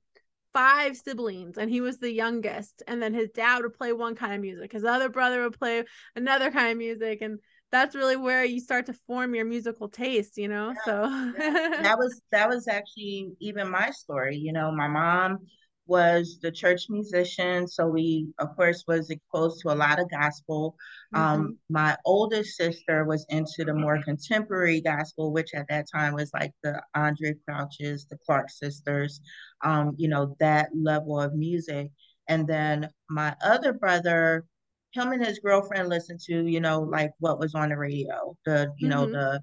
five 0.53 0.95
siblings 0.95 1.57
and 1.57 1.69
he 1.69 1.81
was 1.81 1.97
the 1.97 2.11
youngest, 2.11 2.83
and 2.87 3.01
then 3.01 3.13
his 3.13 3.29
dad 3.31 3.61
would 3.63 3.73
play 3.73 3.93
one 3.93 4.15
kind 4.15 4.33
of 4.33 4.41
music, 4.41 4.71
his 4.71 4.83
other 4.83 5.09
brother 5.09 5.43
would 5.43 5.57
play 5.57 5.83
another 6.15 6.51
kind 6.51 6.71
of 6.71 6.77
music, 6.77 7.21
and 7.21 7.39
that's 7.71 7.95
really 7.95 8.15
where 8.15 8.43
you 8.43 8.59
start 8.59 8.85
to 8.85 8.93
form 9.07 9.33
your 9.33 9.45
musical 9.45 9.89
taste, 9.89 10.37
you 10.37 10.47
know. 10.47 10.73
So 10.85 10.91
that 11.37 11.95
was 11.97 12.21
that 12.31 12.47
was 12.47 12.67
actually 12.67 13.31
even 13.39 13.69
my 13.69 13.89
story. 13.89 14.37
You 14.37 14.53
know, 14.53 14.71
my 14.71 14.87
mom 14.87 15.39
was 15.85 16.39
the 16.41 16.51
church 16.51 16.85
musician. 16.89 17.67
So 17.67 17.87
we, 17.87 18.27
of 18.39 18.55
course, 18.55 18.83
was 18.87 19.09
exposed 19.09 19.61
to 19.61 19.73
a 19.73 19.75
lot 19.75 19.99
of 19.99 20.09
gospel. 20.09 20.75
Um, 21.13 21.51
Mhm. 21.51 21.57
my 21.69 21.97
oldest 22.05 22.55
sister 22.57 23.03
was 23.05 23.25
into 23.29 23.65
the 23.65 23.73
more 23.73 24.01
contemporary 24.03 24.81
gospel, 24.81 25.31
which 25.33 25.53
at 25.53 25.67
that 25.69 25.85
time 25.93 26.13
was 26.13 26.31
like 26.33 26.51
the 26.63 26.81
Andre 26.95 27.35
Crouches, 27.45 28.05
the 28.09 28.17
Clark 28.25 28.49
sisters, 28.49 29.21
um, 29.63 29.93
you 29.97 30.07
know, 30.07 30.35
that 30.39 30.69
level 30.75 31.19
of 31.19 31.33
music. 31.35 31.91
And 32.29 32.47
then 32.47 32.89
my 33.09 33.35
other 33.43 33.73
brother, 33.73 34.45
him 34.93 35.11
and 35.11 35.25
his 35.25 35.39
girlfriend 35.39 35.89
listened 35.89 36.21
to, 36.21 36.45
you 36.47 36.59
know, 36.61 36.81
like 36.81 37.11
what 37.19 37.39
was 37.39 37.55
on 37.55 37.69
the 37.69 37.77
radio, 37.77 38.35
the, 38.45 38.73
you 38.77 38.87
know, 38.87 39.05
Mhm. 39.05 39.11
the 39.11 39.41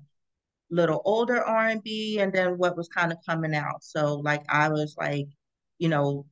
little 0.70 1.02
older 1.04 1.42
R&B 1.42 2.20
and 2.20 2.32
then 2.32 2.56
what 2.58 2.76
was 2.76 2.88
kind 2.88 3.12
of 3.12 3.18
coming 3.28 3.54
out. 3.54 3.82
So 3.82 4.16
like 4.16 4.42
I 4.48 4.68
was 4.68 4.94
like, 4.98 5.26
you 5.80 5.88
know, 5.88 6.26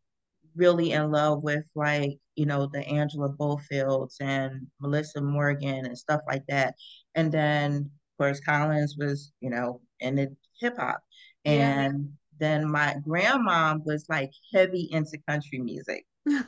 really 0.55 0.93
in 0.93 1.11
love 1.11 1.43
with 1.43 1.65
like, 1.75 2.19
you 2.37 2.47
know, 2.47 2.69
the 2.73 2.87
Angela 2.87 3.31
Bofills 3.31 4.15
and 4.21 4.67
Meli'sa 4.81 5.21
Morgan 5.21 5.87
and 5.87 5.99
stuff 5.99 6.21
like 6.29 6.45
that. 6.49 6.75
And 7.17 7.33
then 7.33 7.75
of 7.77 8.19
course 8.19 8.41
Collins 8.41 8.97
was, 8.99 9.33
you 9.41 9.51
know, 9.51 9.81
into 9.99 10.29
hip 10.61 10.77
hop. 10.79 11.01
Yeah. 11.45 11.53
And 11.53 12.11
then 12.39 12.71
my 12.71 12.97
grandma 13.03 13.77
was 13.85 14.05
like 14.09 14.31
heavy 14.55 14.89
into 14.93 15.19
country 15.27 15.59
music. 15.59 16.05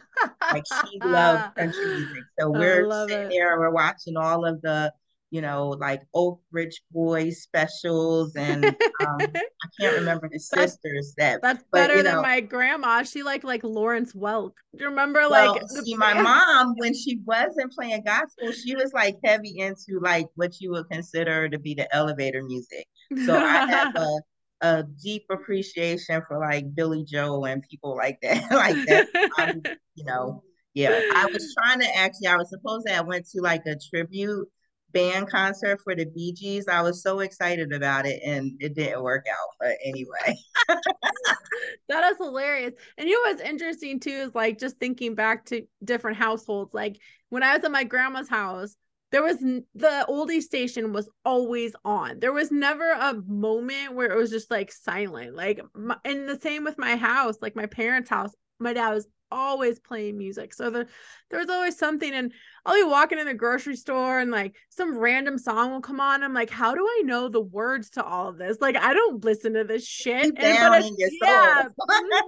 Like 0.52 0.64
she 0.66 0.98
loved 1.00 1.54
country 1.54 1.86
music. 1.86 2.24
So 2.38 2.50
we're 2.50 2.90
sitting 3.06 3.26
it. 3.26 3.30
there, 3.30 3.58
we're 3.58 3.70
watching 3.70 4.16
all 4.16 4.44
of 4.44 4.60
the, 4.62 4.92
you 5.30 5.40
know, 5.40 5.68
like 5.68 6.02
Oak 6.12 6.40
Ridge 6.50 6.82
Boys 6.90 7.42
specials, 7.42 8.34
and 8.36 8.64
um, 8.64 8.76
I 9.00 9.42
can't 9.80 9.96
remember 9.96 10.28
the 10.30 10.38
sisters 10.40 11.14
that. 11.18 11.40
That's 11.42 11.64
but, 11.70 11.78
better 11.78 11.96
you 11.98 12.02
than 12.02 12.22
my 12.22 12.40
grandma. 12.40 13.02
She 13.02 13.22
liked 13.22 13.44
like 13.44 13.62
Lawrence 13.62 14.12
Welk. 14.12 14.52
Do 14.76 14.82
you 14.84 14.88
remember 14.88 15.20
Well, 15.30 15.52
like 15.52 15.62
see, 15.68 15.94
my 15.94 16.20
mom, 16.20 16.74
when 16.78 16.94
she 16.94 17.20
wasn't 17.24 17.72
playing 17.72 18.02
gospel, 18.04 18.52
she 18.52 18.74
was 18.74 18.92
like 18.92 19.16
heavy 19.24 19.58
into 19.58 20.00
like 20.00 20.26
what 20.34 20.60
you 20.60 20.72
would 20.72 20.88
consider 20.90 21.48
to 21.48 21.58
be 21.58 21.74
the 21.74 21.92
elevator 21.94 22.42
music. 22.42 22.86
So 23.24 23.36
I 23.36 23.66
have 23.66 23.94
a 23.96 24.16
a 24.62 24.84
deep 25.02 25.24
appreciation 25.30 26.22
for 26.28 26.38
like 26.38 26.74
Billy 26.74 27.04
Joel 27.04 27.46
and 27.46 27.62
people 27.62 27.96
like 27.96 28.18
that, 28.22 28.50
like 28.50 28.76
that. 28.86 29.08
I'm, 29.38 29.62
you 29.94 30.04
know, 30.04 30.42
yeah. 30.74 31.00
I 31.14 31.26
was 31.32 31.54
trying 31.58 31.80
to 31.80 31.96
actually, 31.96 32.28
I 32.28 32.36
was 32.36 32.50
supposed 32.50 32.86
to, 32.86 32.96
I 32.96 33.00
went 33.00 33.26
to 33.30 33.40
like 33.40 33.62
a 33.66 33.76
tribute 33.90 34.48
band 34.92 35.28
concert 35.30 35.80
for 35.82 35.94
the 35.94 36.06
Bee 36.06 36.32
Gees. 36.32 36.68
I 36.68 36.82
was 36.82 37.02
so 37.02 37.20
excited 37.20 37.72
about 37.72 38.06
it 38.06 38.20
and 38.24 38.52
it 38.60 38.74
didn't 38.74 39.02
work 39.02 39.26
out. 39.30 39.48
But 39.58 39.76
anyway, 39.84 40.36
that 41.88 42.12
is 42.12 42.16
hilarious. 42.18 42.74
And 42.98 43.08
you 43.08 43.14
know 43.14 43.30
what's 43.30 43.42
interesting 43.42 44.00
too 44.00 44.10
is 44.10 44.34
like 44.34 44.58
just 44.58 44.78
thinking 44.78 45.14
back 45.14 45.46
to 45.46 45.66
different 45.84 46.16
households. 46.16 46.74
Like 46.74 46.98
when 47.28 47.42
I 47.42 47.56
was 47.56 47.64
at 47.64 47.70
my 47.70 47.84
grandma's 47.84 48.28
house, 48.28 48.76
there 49.10 49.22
was 49.22 49.38
the 49.38 50.06
oldie 50.08 50.40
station 50.40 50.92
was 50.92 51.08
always 51.24 51.74
on. 51.84 52.20
There 52.20 52.32
was 52.32 52.52
never 52.52 52.92
a 52.92 53.14
moment 53.26 53.94
where 53.94 54.10
it 54.10 54.16
was 54.16 54.30
just 54.30 54.50
like 54.50 54.70
silent. 54.70 55.34
Like, 55.34 55.60
my, 55.74 55.96
and 56.04 56.28
the 56.28 56.38
same 56.38 56.64
with 56.64 56.78
my 56.78 56.96
house, 56.96 57.36
like 57.42 57.56
my 57.56 57.66
parents' 57.66 58.10
house. 58.10 58.32
My 58.60 58.72
dad 58.72 58.94
was 58.94 59.08
always 59.30 59.78
playing 59.78 60.18
music, 60.18 60.52
so 60.54 60.70
there 60.70 60.86
there 61.30 61.38
was 61.40 61.48
always 61.50 61.76
something. 61.78 62.12
And 62.12 62.32
I'll 62.66 62.74
be 62.74 62.82
walking 62.84 63.18
in 63.18 63.26
the 63.26 63.34
grocery 63.34 63.76
store, 63.76 64.18
and 64.20 64.30
like 64.30 64.56
some 64.68 64.96
random 64.98 65.38
song 65.38 65.70
will 65.70 65.80
come 65.80 66.00
on. 66.00 66.22
I'm 66.22 66.34
like, 66.34 66.50
how 66.50 66.74
do 66.74 66.86
I 66.86 67.02
know 67.04 67.28
the 67.28 67.40
words 67.40 67.90
to 67.90 68.04
all 68.04 68.28
of 68.28 68.38
this? 68.38 68.58
Like, 68.60 68.76
I 68.76 68.92
don't 68.94 69.24
listen 69.24 69.54
to 69.54 69.64
this 69.64 69.86
shit. 69.86 70.24
And- 70.24 70.36
but 70.70 70.78
it's- 70.98 71.12
yeah, 71.22 71.62
mhm. 71.90 72.20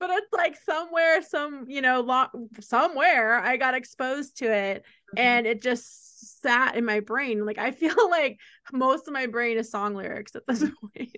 but 0.00 0.10
it's 0.10 0.32
like 0.32 0.56
somewhere, 0.64 1.22
some 1.22 1.64
you 1.68 1.80
know, 1.80 2.00
lo- 2.00 2.48
somewhere 2.60 3.38
I 3.38 3.56
got 3.56 3.74
exposed 3.74 4.38
to 4.38 4.46
it, 4.52 4.84
and 5.16 5.46
it 5.46 5.62
just 5.62 6.40
sat 6.42 6.74
in 6.76 6.84
my 6.84 7.00
brain. 7.00 7.44
Like 7.46 7.58
I 7.58 7.70
feel 7.70 7.94
like 8.10 8.38
most 8.72 9.06
of 9.08 9.14
my 9.14 9.26
brain 9.26 9.56
is 9.58 9.70
song 9.70 9.94
lyrics 9.94 10.34
at 10.36 10.46
this 10.46 10.64
point. 10.96 11.16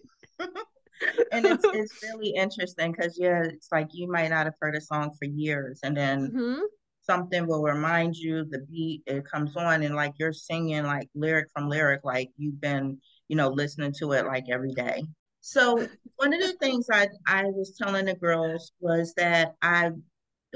And 1.30 1.46
it's 1.46 1.68
it's 1.72 1.94
really 2.02 2.30
interesting 2.30 2.92
because 2.92 3.18
yeah, 3.18 3.42
it's 3.44 3.68
like 3.72 3.88
you 3.92 4.10
might 4.10 4.30
not 4.30 4.46
have 4.46 4.54
heard 4.60 4.76
a 4.76 4.80
song 4.80 5.12
for 5.18 5.26
years, 5.26 5.80
and 5.82 5.96
then 5.96 6.32
Mhm. 6.34 6.62
something 7.02 7.46
will 7.46 7.62
remind 7.62 8.16
you 8.16 8.44
the 8.44 8.60
beat 8.70 9.02
it 9.06 9.24
comes 9.24 9.56
on, 9.56 9.82
and 9.82 9.94
like 9.94 10.14
you're 10.18 10.32
singing 10.32 10.84
like 10.84 11.08
lyric 11.14 11.48
from 11.52 11.68
lyric, 11.68 12.00
like 12.04 12.30
you've 12.36 12.60
been 12.60 12.98
you 13.28 13.36
know 13.36 13.48
listening 13.48 13.92
to 13.98 14.12
it 14.12 14.26
like 14.26 14.44
every 14.50 14.72
day. 14.72 15.04
So 15.40 15.86
one 16.16 16.32
of 16.34 16.40
the 16.40 16.54
things 16.60 16.86
I 16.92 17.08
I 17.26 17.44
was 17.44 17.76
telling 17.80 18.06
the 18.06 18.14
girls 18.14 18.72
was 18.80 19.14
that 19.14 19.54
I 19.62 19.90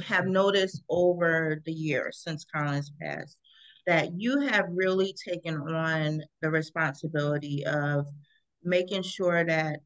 have 0.05 0.27
noticed 0.27 0.83
over 0.89 1.61
the 1.65 1.73
years 1.73 2.21
since 2.23 2.45
Collins 2.45 2.93
passed 3.01 3.37
that 3.87 4.13
you 4.17 4.41
have 4.41 4.67
really 4.71 5.15
taken 5.27 5.57
on 5.57 6.23
the 6.43 6.51
responsibility 6.51 7.65
of 7.67 8.07
making 8.63 9.03
sure 9.03 9.45
that 9.45 9.81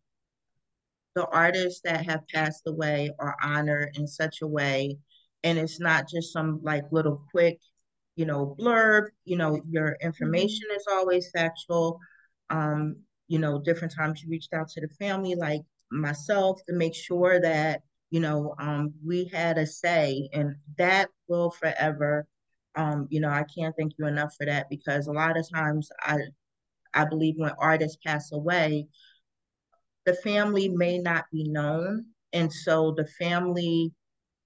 the 1.15 1.27
artists 1.29 1.81
that 1.85 2.05
have 2.07 2.27
passed 2.29 2.63
away 2.67 3.11
are 3.19 3.37
honored 3.43 3.97
in 3.97 4.07
such 4.07 4.43
a 4.43 4.47
way. 4.47 4.97
And 5.43 5.59
it's 5.59 5.81
not 5.81 6.09
just 6.09 6.33
some 6.33 6.61
like 6.63 6.85
little 6.91 7.23
quick 7.31 7.61
you 8.17 8.25
know 8.25 8.55
blurb 8.61 9.07
you 9.25 9.37
know 9.37 9.61
your 9.69 9.97
information 10.01 10.69
is 10.77 10.87
always 10.91 11.31
factual. 11.31 11.99
Um 12.51 12.97
you 13.29 13.39
know 13.39 13.61
different 13.61 13.95
times 13.95 14.23
you 14.23 14.29
reached 14.31 14.53
out 14.55 14.69
to 14.69 14.81
the 14.81 14.89
family 14.99 15.35
like 15.35 15.63
myself 15.91 16.61
to 16.69 16.75
make 16.75 16.95
sure 16.95 17.41
that 17.41 17.83
you 18.11 18.21
know 18.21 18.55
um 18.59 18.93
we 19.05 19.27
had 19.33 19.59
a 19.59 19.67
say. 19.67 20.29
And 20.33 20.57
that 20.79 21.09
will 21.29 21.51
forever 21.51 22.27
um 22.77 23.07
you 23.11 23.21
know 23.21 23.29
I 23.31 23.45
can't 23.57 23.75
thank 23.77 23.93
you 23.99 24.07
enough 24.07 24.35
for 24.37 24.47
that 24.47 24.69
because 24.71 25.07
a 25.07 25.13
lot 25.13 25.37
of 25.39 25.47
times 25.53 25.89
I 26.01 26.19
I 26.95 27.05
believe 27.05 27.35
when 27.37 27.53
artists 27.59 27.99
pass 28.05 28.33
away 28.33 28.87
the 30.07 30.15
family 30.15 30.69
may 30.69 30.99
not 30.99 31.25
be 31.33 31.45
known. 31.45 32.07
And 32.33 32.53
so 32.53 32.93
the 32.97 33.07
family 33.07 33.93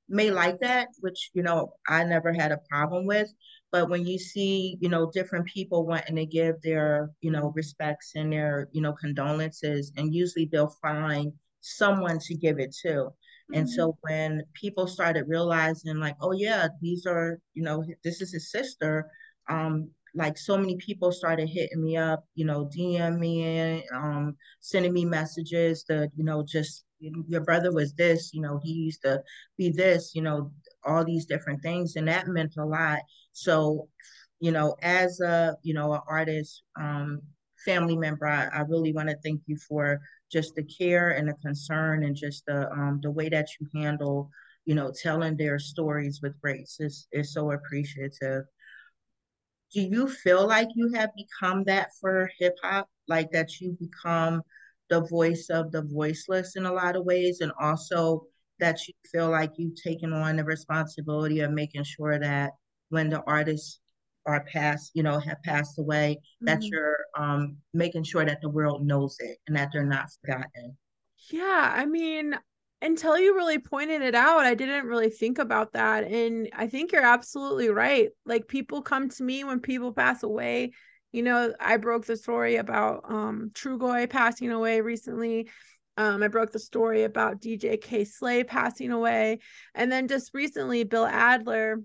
may 0.08 0.30
like 0.30 0.58
that, 0.60 0.88
which, 1.00 1.30
you 1.34 1.42
know, 1.42 1.72
I 1.86 2.04
never 2.04 2.32
had 2.32 2.52
a 2.52 2.60
problem 2.70 3.06
with. 3.06 3.32
But 3.70 3.90
when 3.90 4.06
you 4.06 4.18
see, 4.18 4.78
you 4.80 4.88
know, 4.88 5.10
different 5.12 5.46
people 5.46 5.86
wanting 5.86 6.16
to 6.16 6.26
give 6.26 6.60
their, 6.62 7.10
you 7.20 7.30
know, 7.30 7.52
respects 7.54 8.12
and 8.14 8.32
their, 8.32 8.68
you 8.72 8.80
know, 8.80 8.94
condolences, 8.94 9.92
and 9.96 10.14
usually 10.14 10.46
they'll 10.46 10.74
find 10.80 11.32
someone 11.60 12.18
to 12.20 12.34
give 12.34 12.58
it 12.58 12.74
to. 12.82 13.08
And 13.54 13.68
so 13.68 13.96
when 14.02 14.42
people 14.52 14.86
started 14.86 15.24
realizing, 15.26 15.96
like, 15.96 16.16
oh 16.20 16.32
yeah, 16.32 16.68
these 16.82 17.06
are, 17.06 17.38
you 17.54 17.62
know, 17.62 17.82
this 18.04 18.20
is 18.20 18.32
his 18.32 18.50
sister, 18.50 19.10
um, 19.48 19.90
like 20.18 20.36
so 20.38 20.58
many 20.58 20.76
people 20.76 21.12
started 21.12 21.48
hitting 21.48 21.82
me 21.82 21.96
up, 21.96 22.24
you 22.34 22.44
know, 22.44 22.68
DM 22.72 23.18
me, 23.18 23.84
um, 23.94 24.36
sending 24.60 24.92
me 24.92 25.04
messages 25.04 25.84
that, 25.88 26.10
you 26.16 26.24
know, 26.24 26.44
just 26.46 26.84
your 27.00 27.42
brother 27.42 27.72
was 27.72 27.94
this, 27.94 28.32
you 28.34 28.42
know, 28.42 28.60
he 28.62 28.72
used 28.72 29.02
to 29.02 29.22
be 29.56 29.70
this, 29.70 30.12
you 30.14 30.22
know, 30.22 30.52
all 30.84 31.04
these 31.04 31.26
different 31.26 31.62
things. 31.62 31.96
And 31.96 32.08
that 32.08 32.28
meant 32.28 32.54
a 32.58 32.64
lot. 32.64 33.00
So, 33.32 33.88
you 34.40 34.50
know, 34.52 34.76
as 34.82 35.20
a, 35.20 35.56
you 35.62 35.74
know, 35.74 35.94
an 35.94 36.00
artist, 36.08 36.62
um, 36.80 37.20
family 37.64 37.96
member, 37.96 38.26
I, 38.26 38.46
I 38.46 38.60
really 38.62 38.92
want 38.92 39.08
to 39.10 39.16
thank 39.24 39.42
you 39.46 39.56
for 39.68 40.00
just 40.30 40.54
the 40.54 40.62
care 40.64 41.10
and 41.10 41.28
the 41.28 41.34
concern 41.34 42.04
and 42.04 42.14
just 42.16 42.44
the 42.46 42.70
um 42.72 43.00
the 43.02 43.10
way 43.10 43.28
that 43.28 43.48
you 43.60 43.68
handle, 43.80 44.30
you 44.64 44.74
know, 44.74 44.92
telling 45.02 45.36
their 45.36 45.58
stories 45.58 46.20
with 46.22 46.40
grace 46.40 46.76
is 46.80 47.08
is 47.12 47.32
so 47.32 47.52
appreciative. 47.52 48.44
Do 49.72 49.80
you 49.82 50.08
feel 50.08 50.46
like 50.46 50.68
you 50.74 50.92
have 50.94 51.10
become 51.16 51.64
that 51.64 51.90
for 52.00 52.30
hip 52.38 52.56
hop? 52.62 52.88
Like 53.06 53.30
that 53.32 53.60
you 53.60 53.76
become 53.80 54.42
the 54.90 55.00
voice 55.02 55.48
of 55.50 55.72
the 55.72 55.82
voiceless 55.82 56.56
in 56.56 56.66
a 56.66 56.72
lot 56.72 56.96
of 56.96 57.04
ways, 57.04 57.40
and 57.40 57.52
also 57.60 58.26
that 58.58 58.86
you 58.86 58.94
feel 59.10 59.30
like 59.30 59.52
you've 59.56 59.76
taken 59.82 60.12
on 60.12 60.36
the 60.36 60.44
responsibility 60.44 61.40
of 61.40 61.50
making 61.52 61.84
sure 61.84 62.18
that 62.18 62.52
when 62.90 63.08
the 63.10 63.22
artists 63.26 63.80
are 64.26 64.44
passed, 64.44 64.90
you 64.94 65.02
know, 65.02 65.18
have 65.18 65.42
passed 65.42 65.78
away, 65.78 66.18
that 66.46 66.60
Mhm. 66.60 66.70
you're 66.70 66.96
um 67.16 67.56
making 67.74 68.04
sure 68.04 68.24
that 68.24 68.40
the 68.42 68.48
world 68.50 68.84
knows 68.86 69.16
it 69.20 69.38
and 69.46 69.56
that 69.56 69.70
they're 69.72 69.84
not 69.86 70.08
forgotten. 70.20 70.76
Yeah, 71.30 71.72
I 71.74 71.84
mean, 71.86 72.38
until 72.80 73.18
you 73.18 73.34
really 73.34 73.58
pointed 73.58 74.02
it 74.02 74.14
out, 74.14 74.44
I 74.44 74.54
didn't 74.54 74.86
really 74.86 75.10
think 75.10 75.38
about 75.38 75.72
that. 75.72 76.04
And 76.04 76.48
I 76.54 76.68
think 76.68 76.92
you're 76.92 77.02
absolutely 77.02 77.68
right. 77.70 78.10
Like 78.24 78.46
people 78.46 78.82
come 78.82 79.08
to 79.10 79.22
me 79.22 79.44
when 79.44 79.60
people 79.60 79.92
pass 79.92 80.22
away. 80.22 80.72
You 81.10 81.22
know, 81.22 81.54
I 81.58 81.78
broke 81.78 82.06
the 82.06 82.16
story 82.16 82.56
about 82.56 83.04
um 83.10 83.50
Trugoy 83.54 84.08
passing 84.08 84.50
away 84.50 84.80
recently. 84.80 85.48
Um, 85.96 86.22
I 86.22 86.28
broke 86.28 86.52
the 86.52 86.60
story 86.60 87.02
about 87.02 87.40
DJ 87.40 87.80
Kay 87.80 88.04
Slay 88.04 88.44
passing 88.44 88.92
away. 88.92 89.40
And 89.74 89.90
then 89.90 90.06
just 90.06 90.30
recently, 90.32 90.84
Bill 90.84 91.06
Adler, 91.06 91.82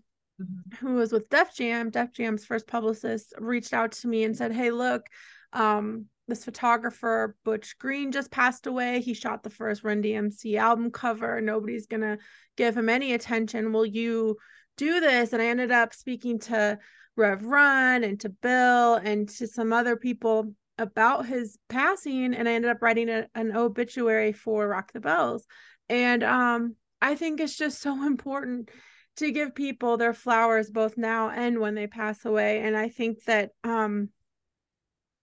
who 0.80 0.94
was 0.94 1.12
with 1.12 1.30
Def 1.30 1.56
Jam, 1.56 1.90
Def 1.90 2.14
Jam's 2.14 2.46
first 2.46 2.68
publicist, 2.68 3.34
reached 3.40 3.74
out 3.74 3.94
to 3.94 4.08
me 4.08 4.24
and 4.24 4.38
said, 4.38 4.52
Hey, 4.52 4.70
look, 4.70 5.08
um, 5.52 6.06
this 6.28 6.46
photographer 6.46 7.36
Butch 7.44 7.78
Green 7.78 8.12
just 8.12 8.32
passed 8.32 8.68
away. 8.68 9.02
He 9.02 9.14
shot 9.14 9.44
the 9.44 9.50
first 9.50 9.84
Run 9.84 10.02
DMC 10.02 10.58
album 10.58 10.92
cover. 10.92 11.42
Nobody's 11.42 11.88
gonna 11.88 12.18
give 12.56 12.78
him 12.78 12.90
any 12.90 13.14
attention. 13.14 13.74
Will 13.74 13.86
you 13.86 14.38
do 14.78 15.00
this? 15.00 15.34
And 15.34 15.42
I 15.42 15.48
ended 15.48 15.72
up 15.72 15.94
speaking 15.94 16.40
to 16.40 16.80
Rev 17.16 17.46
Run 17.46 18.04
and 18.04 18.20
to 18.22 18.30
Bill 18.30 18.96
and 18.96 19.28
to 19.30 19.48
some 19.48 19.74
other 19.74 19.96
people 19.96 20.54
about 20.78 21.26
his 21.26 21.58
passing. 21.70 22.34
And 22.34 22.48
I 22.48 22.54
ended 22.54 22.72
up 22.72 22.82
writing 22.82 23.10
a, 23.10 23.28
an 23.36 23.56
obituary 23.56 24.32
for 24.32 24.68
Rock 24.68 24.92
the 24.94 25.00
Bells. 25.00 25.46
And 25.90 26.24
um, 26.24 26.76
I 27.02 27.16
think 27.16 27.40
it's 27.40 27.58
just 27.58 27.82
so 27.82 28.06
important 28.06 28.70
to 29.18 29.32
give 29.32 29.54
people 29.54 29.98
their 29.98 30.14
flowers 30.14 30.72
both 30.72 30.98
now 30.98 31.30
and 31.30 31.60
when 31.60 31.76
they 31.76 31.86
pass 31.86 32.26
away. 32.26 32.62
And 32.62 32.76
I 32.76 32.90
think 32.90 33.24
that 33.26 33.52
um, 33.64 34.10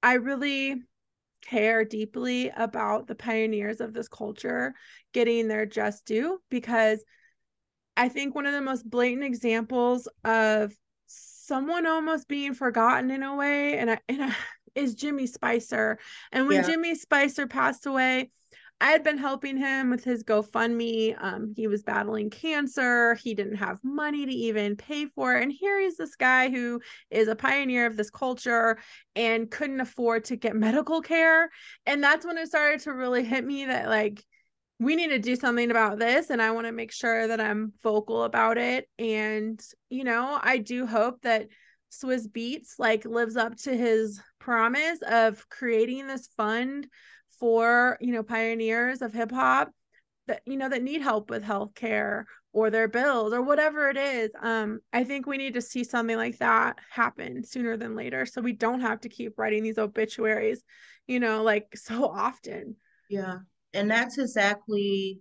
I 0.02 0.14
really 0.14 0.76
care 1.42 1.84
deeply 1.84 2.50
about 2.56 3.06
the 3.06 3.14
pioneers 3.14 3.80
of 3.80 3.92
this 3.92 4.08
culture 4.08 4.74
getting 5.12 5.48
their 5.48 5.66
just 5.66 6.04
due 6.04 6.40
because 6.50 7.02
I 7.96 8.08
think 8.08 8.34
one 8.34 8.46
of 8.46 8.52
the 8.52 8.60
most 8.60 8.88
blatant 8.88 9.24
examples 9.24 10.08
of 10.24 10.72
someone 11.06 11.86
almost 11.86 12.28
being 12.28 12.54
forgotten 12.54 13.10
in 13.10 13.22
a 13.22 13.34
way 13.34 13.78
and, 13.78 13.90
I, 13.90 13.98
and 14.08 14.24
I, 14.24 14.36
is 14.74 14.94
Jimmy 14.94 15.26
Spicer. 15.26 15.98
And 16.32 16.46
when 16.46 16.58
yeah. 16.58 16.66
Jimmy 16.66 16.94
Spicer 16.94 17.46
passed 17.46 17.86
away, 17.86 18.30
I 18.80 18.92
had 18.92 19.04
been 19.04 19.18
helping 19.18 19.58
him 19.58 19.90
with 19.90 20.04
his 20.04 20.24
GoFundMe. 20.24 21.14
Um, 21.22 21.52
he 21.54 21.66
was 21.66 21.82
battling 21.82 22.30
cancer. 22.30 23.14
He 23.16 23.34
didn't 23.34 23.56
have 23.56 23.78
money 23.84 24.24
to 24.24 24.32
even 24.32 24.74
pay 24.74 25.06
for 25.06 25.36
it. 25.36 25.42
And 25.42 25.52
here 25.52 25.78
is 25.78 25.96
this 25.96 26.16
guy 26.16 26.48
who 26.48 26.80
is 27.10 27.28
a 27.28 27.36
pioneer 27.36 27.84
of 27.84 27.98
this 27.98 28.08
culture 28.08 28.78
and 29.14 29.50
couldn't 29.50 29.80
afford 29.80 30.24
to 30.26 30.36
get 30.36 30.56
medical 30.56 31.02
care. 31.02 31.50
And 31.84 32.02
that's 32.02 32.24
when 32.24 32.38
it 32.38 32.48
started 32.48 32.80
to 32.80 32.92
really 32.92 33.22
hit 33.22 33.44
me 33.44 33.66
that, 33.66 33.88
like, 33.88 34.24
we 34.78 34.96
need 34.96 35.08
to 35.08 35.18
do 35.18 35.36
something 35.36 35.70
about 35.70 35.98
this. 35.98 36.30
And 36.30 36.40
I 36.40 36.52
want 36.52 36.66
to 36.66 36.72
make 36.72 36.90
sure 36.90 37.28
that 37.28 37.40
I'm 37.40 37.74
vocal 37.82 38.24
about 38.24 38.56
it. 38.56 38.88
And, 38.98 39.60
you 39.90 40.04
know, 40.04 40.38
I 40.42 40.56
do 40.56 40.86
hope 40.86 41.20
that 41.20 41.48
Swizz 41.92 42.28
Beatz 42.28 42.78
like 42.78 43.04
lives 43.04 43.36
up 43.36 43.56
to 43.56 43.76
his 43.76 44.22
promise 44.38 45.00
of 45.06 45.46
creating 45.50 46.06
this 46.06 46.28
fund 46.36 46.86
for 47.40 47.96
you 48.00 48.12
know 48.12 48.22
pioneers 48.22 49.02
of 49.02 49.12
hip 49.12 49.32
hop 49.32 49.72
that 50.28 50.42
you 50.46 50.56
know 50.56 50.68
that 50.68 50.82
need 50.82 51.00
help 51.00 51.30
with 51.30 51.42
healthcare 51.42 52.24
or 52.52 52.68
their 52.68 52.88
bills 52.88 53.32
or 53.32 53.42
whatever 53.42 53.88
it 53.88 53.96
is. 53.96 54.30
Um 54.40 54.80
i 54.92 55.02
think 55.02 55.26
we 55.26 55.38
need 55.38 55.54
to 55.54 55.62
see 55.62 55.82
something 55.82 56.16
like 56.16 56.38
that 56.38 56.78
happen 56.90 57.42
sooner 57.42 57.76
than 57.76 57.96
later 57.96 58.26
so 58.26 58.40
we 58.40 58.52
don't 58.52 58.80
have 58.80 59.00
to 59.00 59.08
keep 59.08 59.38
writing 59.38 59.62
these 59.62 59.78
obituaries 59.78 60.62
you 61.06 61.18
know 61.18 61.42
like 61.42 61.66
so 61.76 62.04
often. 62.06 62.76
Yeah 63.08 63.38
and 63.72 63.90
that's 63.90 64.18
exactly 64.18 65.20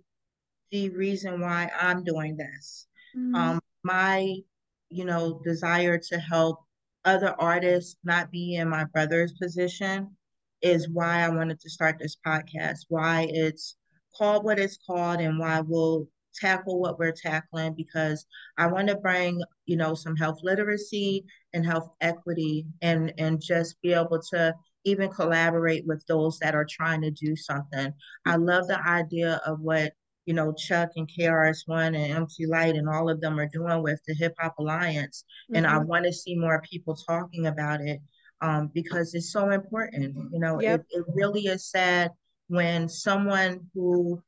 the 0.70 0.90
reason 0.90 1.40
why 1.40 1.70
i'm 1.80 2.04
doing 2.04 2.36
this. 2.36 2.86
Mm-hmm. 3.16 3.34
um 3.34 3.60
my 3.82 4.36
you 4.90 5.04
know 5.04 5.40
desire 5.44 5.98
to 5.98 6.18
help 6.18 6.58
other 7.04 7.34
artists 7.38 7.96
not 8.04 8.30
be 8.30 8.56
in 8.56 8.68
my 8.68 8.84
brother's 8.84 9.32
position 9.32 10.14
is 10.62 10.88
why 10.88 11.24
I 11.24 11.28
wanted 11.28 11.60
to 11.60 11.70
start 11.70 11.98
this 11.98 12.16
podcast, 12.26 12.86
why 12.88 13.26
it's 13.30 13.76
called 14.16 14.44
what 14.44 14.58
it's 14.58 14.78
called, 14.86 15.20
and 15.20 15.38
why 15.38 15.60
we'll 15.60 16.06
tackle 16.34 16.80
what 16.80 16.98
we're 16.98 17.12
tackling 17.12 17.74
because 17.74 18.26
I 18.56 18.66
want 18.66 18.88
to 18.88 18.96
bring, 18.96 19.42
you 19.66 19.76
know, 19.76 19.94
some 19.94 20.16
health 20.16 20.38
literacy 20.42 21.24
and 21.52 21.66
health 21.66 21.90
equity 22.00 22.66
and 22.82 23.12
and 23.18 23.40
just 23.40 23.80
be 23.82 23.92
able 23.92 24.20
to 24.30 24.54
even 24.84 25.10
collaborate 25.10 25.86
with 25.86 26.04
those 26.06 26.38
that 26.38 26.54
are 26.54 26.66
trying 26.68 27.02
to 27.02 27.10
do 27.10 27.36
something. 27.36 27.92
I 28.24 28.36
love 28.36 28.66
the 28.66 28.80
idea 28.86 29.40
of 29.44 29.60
what, 29.60 29.92
you 30.24 30.34
know, 30.34 30.52
Chuck 30.52 30.90
and 30.96 31.08
KRS-One 31.08 31.94
and 31.94 32.12
MC 32.14 32.46
Lyte 32.46 32.76
and 32.76 32.88
all 32.88 33.10
of 33.10 33.20
them 33.20 33.38
are 33.38 33.48
doing 33.48 33.82
with 33.82 34.00
the 34.06 34.14
Hip 34.14 34.34
Hop 34.38 34.58
Alliance. 34.58 35.24
Mm-hmm. 35.50 35.56
And 35.56 35.66
I 35.66 35.74
mm-hmm. 35.74 35.88
want 35.88 36.04
to 36.06 36.12
see 36.12 36.34
more 36.34 36.62
people 36.62 36.94
talking 36.94 37.46
about 37.46 37.82
it 37.82 38.00
um, 38.40 38.70
because 38.74 39.14
it's 39.14 39.32
so 39.32 39.50
important. 39.50 40.16
You 40.32 40.40
know, 40.40 40.60
yep. 40.60 40.84
it, 40.90 40.98
it 40.98 41.04
really 41.14 41.42
is 41.42 41.70
sad 41.70 42.10
when 42.48 42.88
someone 42.88 43.60
who 43.74 44.22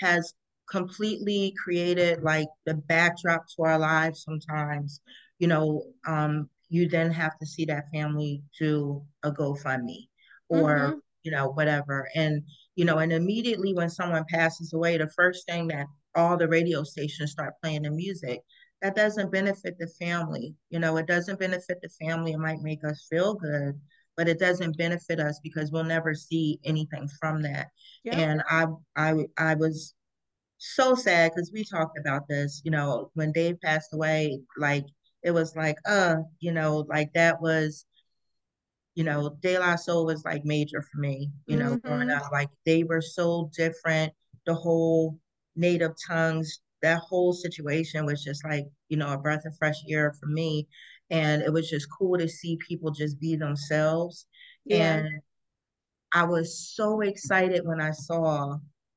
has 0.00 0.34
completely 0.70 1.54
created 1.62 2.22
like 2.22 2.48
the 2.64 2.74
backdrop 2.74 3.44
to 3.56 3.62
our 3.62 3.78
lives 3.78 4.24
sometimes, 4.24 5.00
you 5.38 5.48
know, 5.48 5.82
um, 6.06 6.48
you 6.68 6.88
then 6.88 7.10
have 7.10 7.38
to 7.38 7.46
see 7.46 7.64
that 7.64 7.86
family 7.92 8.42
do 8.58 9.02
a 9.22 9.30
GoFundMe 9.30 10.08
or, 10.48 10.78
mm-hmm. 10.78 10.98
you 11.22 11.30
know, 11.30 11.48
whatever. 11.48 12.08
And, 12.14 12.42
you 12.74 12.84
know, 12.84 12.98
and 12.98 13.12
immediately 13.12 13.72
when 13.72 13.88
someone 13.88 14.24
passes 14.28 14.72
away, 14.72 14.98
the 14.98 15.08
first 15.10 15.46
thing 15.46 15.68
that 15.68 15.86
all 16.14 16.36
the 16.36 16.48
radio 16.48 16.82
stations 16.82 17.32
start 17.32 17.54
playing 17.62 17.82
the 17.82 17.90
music 17.90 18.40
that 18.82 18.94
doesn't 18.94 19.32
benefit 19.32 19.76
the 19.78 19.86
family. 19.86 20.54
You 20.70 20.78
know, 20.78 20.96
it 20.96 21.06
doesn't 21.06 21.38
benefit 21.38 21.80
the 21.82 21.88
family. 21.88 22.32
It 22.32 22.38
might 22.38 22.60
make 22.60 22.84
us 22.84 23.06
feel 23.10 23.34
good, 23.34 23.80
but 24.16 24.28
it 24.28 24.38
doesn't 24.38 24.76
benefit 24.76 25.18
us 25.20 25.40
because 25.42 25.70
we'll 25.70 25.84
never 25.84 26.14
see 26.14 26.60
anything 26.64 27.08
from 27.20 27.42
that. 27.42 27.68
Yeah. 28.04 28.18
And 28.18 28.42
I, 28.48 28.66
I, 28.96 29.26
I 29.38 29.54
was 29.54 29.94
so 30.58 30.94
sad 30.94 31.32
because 31.34 31.50
we 31.52 31.64
talked 31.64 31.98
about 31.98 32.28
this. 32.28 32.60
You 32.64 32.70
know, 32.70 33.10
when 33.14 33.32
Dave 33.32 33.60
passed 33.60 33.92
away, 33.92 34.40
like 34.58 34.84
it 35.22 35.30
was 35.30 35.56
like, 35.56 35.76
uh, 35.86 36.16
you 36.40 36.52
know, 36.52 36.86
like 36.88 37.12
that 37.14 37.40
was. 37.40 37.86
You 38.98 39.04
know, 39.04 39.36
De 39.42 39.58
La 39.58 39.76
Soul 39.76 40.06
was 40.06 40.24
like 40.24 40.46
major 40.46 40.80
for 40.80 40.98
me, 40.98 41.30
you 41.46 41.58
know, 41.58 41.72
mm-hmm. 41.72 41.86
growing 41.86 42.08
up. 42.08 42.32
Like 42.32 42.48
they 42.64 42.82
were 42.82 43.02
so 43.02 43.50
different. 43.54 44.10
The 44.46 44.54
whole 44.54 45.18
native 45.54 45.92
tongues 46.08 46.60
that 46.82 46.98
whole 46.98 47.32
situation 47.32 48.04
was 48.04 48.22
just 48.22 48.44
like, 48.44 48.66
you 48.88 48.96
know, 48.96 49.12
a 49.12 49.18
breath 49.18 49.44
of 49.46 49.56
fresh 49.56 49.76
air 49.88 50.14
for 50.20 50.26
me. 50.26 50.66
And 51.10 51.42
it 51.42 51.52
was 51.52 51.70
just 51.70 51.88
cool 51.96 52.18
to 52.18 52.28
see 52.28 52.58
people 52.66 52.90
just 52.90 53.20
be 53.20 53.36
themselves. 53.36 54.26
Yeah. 54.64 54.96
And 54.96 55.20
I 56.12 56.24
was 56.24 56.58
so 56.74 57.00
excited 57.00 57.64
when 57.64 57.80
I 57.80 57.92
saw 57.92 58.56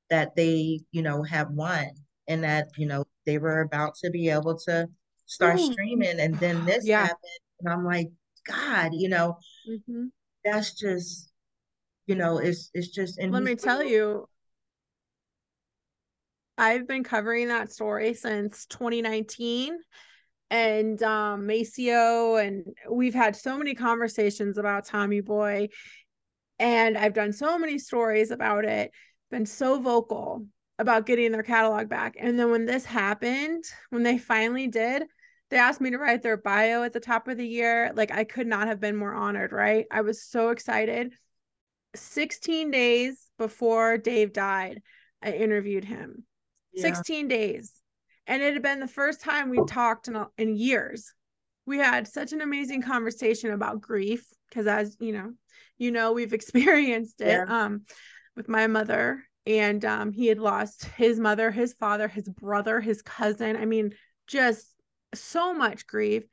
that 0.10 0.36
they, 0.36 0.82
you 0.92 1.02
know, 1.02 1.24
have 1.24 1.52
won 1.52 1.88
and 2.28 2.44
that, 2.44 2.70
you 2.78 2.88
know, 2.88 3.06
they 3.26 3.38
were 3.38 3.62
about 3.62 3.96
to 4.04 4.10
be 4.10 4.30
able 4.30 4.58
to 4.66 4.88
start 5.26 5.58
mm. 5.58 5.72
streaming. 5.72 6.20
And 6.20 6.36
then 6.40 6.66
this 6.66 6.86
yeah. 6.86 7.02
happened. 7.02 7.20
And 7.60 7.70
I'm 7.70 7.86
like, 7.86 8.10
God, 8.48 8.92
you 8.94 9.10
know, 9.10 9.38
mm-hmm. 9.70 10.06
that's 10.44 10.74
just, 10.74 11.32
you 12.08 12.16
know, 12.16 12.40
it's 12.40 12.72
it's 12.74 12.90
just 12.90 13.20
and 13.20 13.32
let 13.32 13.44
me 13.44 13.56
tell 13.56 13.84
you, 13.84 14.28
I've 16.60 16.86
been 16.86 17.06
covering 17.06 17.48
that 17.48 17.72
story 17.72 18.14
since 18.14 18.66
2019 18.66 19.78
and 20.52 21.02
um 21.04 21.48
Maseo 21.48 22.46
and 22.46 22.66
we've 22.92 23.14
had 23.14 23.38
so 23.38 23.58
many 23.58 23.74
conversations 23.74 24.58
about 24.58 24.86
Tommy 24.86 25.22
Boy 25.22 25.70
and 26.60 26.98
I've 26.98 27.14
done 27.14 27.32
so 27.32 27.58
many 27.58 27.80
stories 27.80 28.32
about 28.32 28.66
it, 28.66 28.92
been 29.32 29.46
so 29.46 29.80
vocal 29.80 30.46
about 30.78 31.06
getting 31.06 31.32
their 31.32 31.44
catalog 31.44 31.88
back. 31.88 32.16
And 32.20 32.38
then 32.38 32.52
when 32.52 32.66
this 32.66 32.84
happened, 32.84 33.64
when 33.90 34.04
they 34.04 34.18
finally 34.18 34.68
did, 34.68 35.04
they 35.50 35.58
asked 35.58 35.80
me 35.80 35.92
to 35.92 35.98
write 35.98 36.24
their 36.24 36.36
bio 36.36 36.84
at 36.84 36.92
the 36.92 37.00
top 37.00 37.30
of 37.30 37.38
the 37.38 37.48
year. 37.48 37.94
Like 37.96 38.12
I 38.12 38.26
could 38.26 38.48
not 38.48 38.68
have 38.68 38.82
been 38.82 38.98
more 38.98 39.14
honored, 39.14 39.54
right? 39.54 39.86
I 39.90 40.02
was 40.02 40.22
so 40.22 40.50
excited. 40.50 41.14
16 41.96 42.70
days 42.70 43.28
before 43.38 43.98
Dave 43.98 44.34
died, 44.34 44.82
I 45.22 45.32
interviewed 45.32 45.86
him 45.86 46.26
yeah. 46.74 46.84
16 46.84 47.28
days. 47.28 47.74
And 48.28 48.42
it 48.44 48.54
had 48.54 48.62
been 48.62 48.80
the 48.80 48.88
first 48.88 49.22
time 49.22 49.50
we 49.50 49.60
talked 49.68 50.08
in, 50.08 50.24
in 50.38 50.56
years. 50.56 51.14
We 51.66 51.78
had 51.78 52.08
such 52.08 52.32
an 52.32 52.42
amazing 52.42 52.82
conversation 52.82 53.52
about 53.52 53.82
grief 53.82 54.24
because 54.50 54.68
as 54.68 54.98
you 55.00 55.14
know, 55.14 55.34
you 55.78 55.92
know, 55.92 56.12
we've 56.14 56.34
experienced 56.40 57.22
it 57.22 57.28
yeah. 57.28 57.66
um 57.66 57.84
with 58.36 58.48
my 58.48 58.68
mother 58.68 59.24
and 59.46 59.84
um 59.86 60.12
he 60.12 60.28
had 60.28 60.40
lost 60.40 60.86
his 60.86 61.20
mother, 61.20 61.52
his 61.52 61.74
father, 61.74 62.08
his 62.08 62.30
brother, 62.30 62.80
his 62.80 63.02
cousin. 63.02 63.56
I 63.56 63.66
mean, 63.66 63.94
just 64.28 64.68
so 65.14 65.54
much 65.54 65.88
grief 65.88 66.24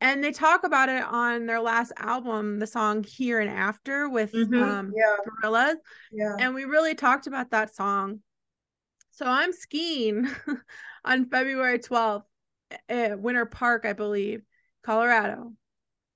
and 0.00 0.22
they 0.22 0.32
talk 0.32 0.64
about 0.64 0.88
it 0.88 1.02
on 1.02 1.46
their 1.46 1.60
last 1.60 1.92
album 1.96 2.58
the 2.58 2.66
song 2.66 3.02
here 3.04 3.40
and 3.40 3.50
after 3.50 4.08
with 4.08 4.32
mm-hmm. 4.32 4.62
um 4.62 4.92
yeah. 4.94 5.16
Gorillaz 5.42 5.76
yeah 6.12 6.36
and 6.38 6.54
we 6.54 6.64
really 6.64 6.94
talked 6.94 7.26
about 7.26 7.50
that 7.50 7.74
song 7.74 8.20
so 9.14 9.26
I'm 9.26 9.52
skiing 9.52 10.28
on 11.04 11.28
February 11.28 11.78
12th 11.78 12.24
at 12.88 13.20
Winter 13.20 13.46
Park, 13.46 13.84
I 13.84 13.92
believe, 13.92 14.42
Colorado. 14.82 15.52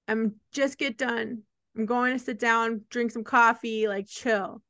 I'm 0.09 0.37
just 0.53 0.79
get 0.79 0.99
done. 0.99 1.43
I'm 1.77 1.87
going 1.87 2.13
to 2.13 2.19
sit 2.19 2.39
down, 2.39 2.83
drink 2.91 3.13
some 3.13 3.25
coffee, 3.25 3.87
like 3.87 4.09
chill. 4.09 4.63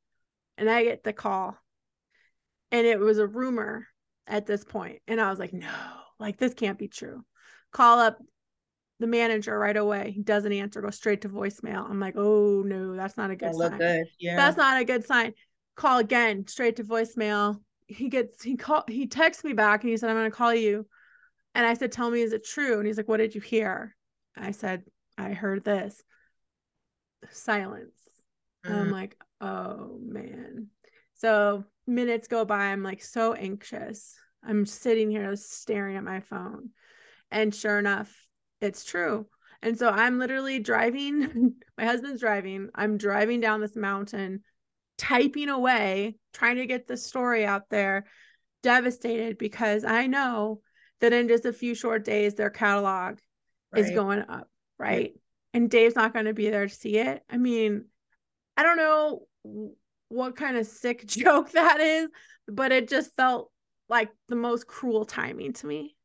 And 0.59 0.69
I 0.69 0.85
get 0.85 1.05
the 1.05 1.13
call. 1.13 1.57
And 2.71 2.87
it 2.87 2.99
was 2.99 3.19
a 3.19 3.27
rumor 3.27 3.87
at 4.27 4.47
this 4.47 4.65
point. 4.65 5.01
And 5.07 5.21
I 5.21 5.31
was 5.31 5.39
like, 5.39 5.55
no, 5.55 5.71
like 6.19 6.37
this 6.37 6.53
can't 6.53 6.79
be 6.79 6.89
true. 6.89 7.25
Call 7.73 7.99
up 7.99 8.19
the 9.01 9.07
manager 9.07 9.57
right 9.59 9.77
away. 9.77 10.11
He 10.11 10.23
doesn't 10.23 10.53
answer, 10.53 10.83
go 10.83 10.91
straight 10.91 11.23
to 11.23 11.29
voicemail. 11.29 11.89
I'm 11.89 12.01
like, 12.01 12.15
oh 12.17 12.63
no, 12.67 12.95
that's 12.95 13.17
not 13.17 13.31
a 13.31 13.37
good 13.37 13.53
oh, 13.55 13.59
sign. 13.59 13.79
good. 13.79 14.07
Yeah. 14.19 14.37
That's 14.37 14.57
not 14.57 14.81
a 14.81 14.85
good 14.85 15.07
sign. 15.07 15.33
Call 15.77 15.99
again, 15.99 16.47
straight 16.47 16.77
to 16.77 16.85
voicemail. 16.85 17.61
He 17.89 18.09
gets 18.09 18.43
he 18.43 18.57
call 18.57 18.85
he 18.89 19.07
texts 19.07 19.45
me 19.45 19.53
back 19.55 19.83
and 19.83 19.91
he 19.91 19.97
said, 19.97 20.11
I'm 20.11 20.17
gonna 20.17 20.31
call 20.31 20.55
you. 20.55 20.87
And 21.55 21.67
I 21.67 21.75
said, 21.75 21.93
Tell 21.93 22.11
me, 22.11 22.23
is 22.23 22.33
it 22.33 22.45
true? 22.45 22.79
And 22.79 22.87
he's 22.87 22.97
like, 22.97 23.09
What 23.09 23.19
did 23.19 23.35
you 23.35 23.41
hear? 23.41 23.97
I 24.37 24.53
said, 24.53 24.85
I 25.17 25.31
heard 25.33 25.65
this. 25.65 26.03
Silence. 27.31 27.97
And 28.65 28.75
I'm 28.77 28.89
Mm. 28.89 28.93
like, 28.93 29.17
oh 29.41 29.99
man. 30.03 30.69
So 31.15 31.65
minutes 31.87 32.29
go 32.29 32.45
by. 32.45 32.67
I'm 32.67 32.83
like 32.83 33.03
so 33.03 33.33
anxious. 33.35 34.15
I'm 34.43 34.67
sitting 34.67 35.11
here 35.11 35.35
staring 35.37 35.97
at 35.97 36.05
my 36.05 36.21
phone. 36.21 36.71
And 37.31 37.55
sure 37.55 37.79
enough, 37.79 38.15
it's 38.61 38.85
true. 38.85 39.27
And 39.63 39.79
so 39.79 39.89
I'm 39.89 40.19
literally 40.19 40.61
driving, 40.61 41.57
my 41.79 41.85
husband's 41.85 42.21
driving. 42.21 42.71
I'm 42.75 42.97
driving 42.97 43.41
down 43.41 43.61
this 43.61 43.77
mountain, 43.77 44.43
typing 44.99 45.49
away, 45.49 46.17
trying 46.35 46.57
to 46.57 46.67
get 46.67 46.87
the 46.87 46.97
story 46.97 47.47
out 47.47 47.71
there, 47.71 48.07
devastated 48.63 49.39
because 49.39 49.85
I 49.85 50.07
know 50.07 50.61
that 51.01 51.13
in 51.13 51.29
just 51.29 51.47
a 51.47 51.53
few 51.53 51.75
short 51.75 52.05
days, 52.05 52.35
their 52.35 52.51
catalog 52.51 53.19
is 53.75 53.91
going 53.95 54.25
up, 54.29 54.51
right? 54.79 55.13
And 55.55 55.71
Dave's 55.71 55.97
not 55.97 56.13
going 56.13 56.27
to 56.27 56.35
be 56.35 56.51
there 56.51 56.67
to 56.67 56.75
see 56.75 56.99
it. 56.99 57.23
I 57.31 57.37
mean, 57.39 57.87
I 58.57 58.63
don't 58.65 58.77
know 58.77 59.23
what 60.09 60.37
kind 60.37 60.57
of 60.57 60.67
sick 60.67 61.07
joke 61.07 61.53
that 61.53 61.81
is, 61.81 62.09
but 62.49 62.73
it 62.73 62.89
just 62.89 63.15
felt 63.17 63.51
like 63.89 64.11
the 64.29 64.37
most 64.37 64.67
cruel 64.67 65.05
timing 65.05 65.53
to 65.55 65.67
me. 65.67 65.97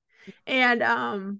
And 0.47 0.81
um 0.83 1.39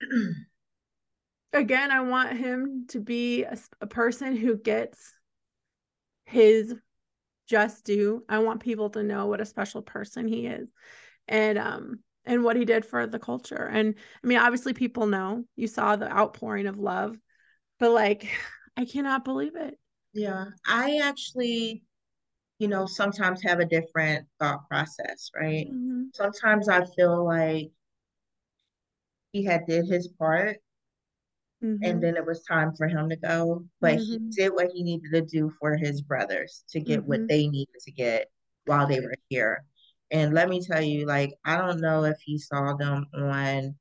again, 1.52 1.90
I 1.90 2.00
want 2.00 2.36
him 2.36 2.86
to 2.88 3.00
be 3.00 3.44
a 3.80 3.86
person 3.86 4.36
who 4.36 4.56
gets 4.56 5.12
his 6.30 6.74
just 7.46 7.84
due. 7.84 8.24
I 8.28 8.38
want 8.38 8.60
people 8.60 8.90
to 8.90 9.02
know 9.02 9.26
what 9.26 9.40
a 9.40 9.46
special 9.46 9.82
person 9.82 10.28
he 10.28 10.46
is. 10.46 10.68
And 11.28 11.58
um 11.58 12.00
and 12.24 12.44
what 12.44 12.56
he 12.56 12.64
did 12.64 12.84
for 12.84 13.06
the 13.06 13.18
culture. 13.18 13.66
And 13.66 13.94
I 14.22 14.26
mean, 14.26 14.38
obviously 14.38 14.72
people 14.72 15.06
know. 15.06 15.44
You 15.56 15.66
saw 15.66 15.96
the 15.96 16.10
outpouring 16.10 16.66
of 16.66 16.78
love, 16.78 17.18
but 17.78 17.90
like 17.90 18.28
I 18.76 18.84
cannot 18.84 19.24
believe 19.24 19.56
it. 19.56 19.78
Yeah. 20.12 20.46
I 20.66 21.00
actually, 21.02 21.82
you 22.58 22.68
know, 22.68 22.86
sometimes 22.86 23.42
have 23.42 23.60
a 23.60 23.64
different 23.64 24.26
thought 24.38 24.68
process, 24.68 25.30
right? 25.34 25.66
Mhm. 25.70 26.14
Sometimes 26.14 26.68
I 26.68 26.84
feel 26.84 27.24
like 27.24 27.70
he 29.32 29.44
had 29.44 29.66
did 29.66 29.86
his 29.86 30.08
part 30.08 30.58
Mhm. 31.62 31.80
and 31.82 32.02
then 32.02 32.16
it 32.16 32.26
was 32.26 32.42
time 32.44 32.74
for 32.76 32.88
him 32.88 33.08
to 33.08 33.16
go, 33.16 33.64
but 33.80 33.96
he 33.96 34.18
Mhm. 34.18 34.34
did 34.36 34.50
what 34.52 34.70
he 34.72 34.82
needed 34.82 35.10
to 35.12 35.22
do 35.22 35.52
for 35.60 35.76
his 35.76 36.02
brothers 36.02 36.64
to 36.70 36.80
get 36.80 37.04
what 37.04 37.20
they 37.28 37.48
needed 37.48 37.80
to 37.80 37.92
get 37.92 38.30
while 38.66 38.86
they 38.86 39.00
were 39.00 39.14
here. 39.28 39.64
And 40.10 40.34
let 40.34 40.48
me 40.48 40.60
tell 40.60 40.82
you, 40.82 41.06
like, 41.06 41.32
I 41.44 41.56
don't 41.56 41.80
know 41.80 42.04
if 42.04 42.18
he 42.20 42.38
saw 42.38 42.74
them 42.76 43.06
on 43.14 43.74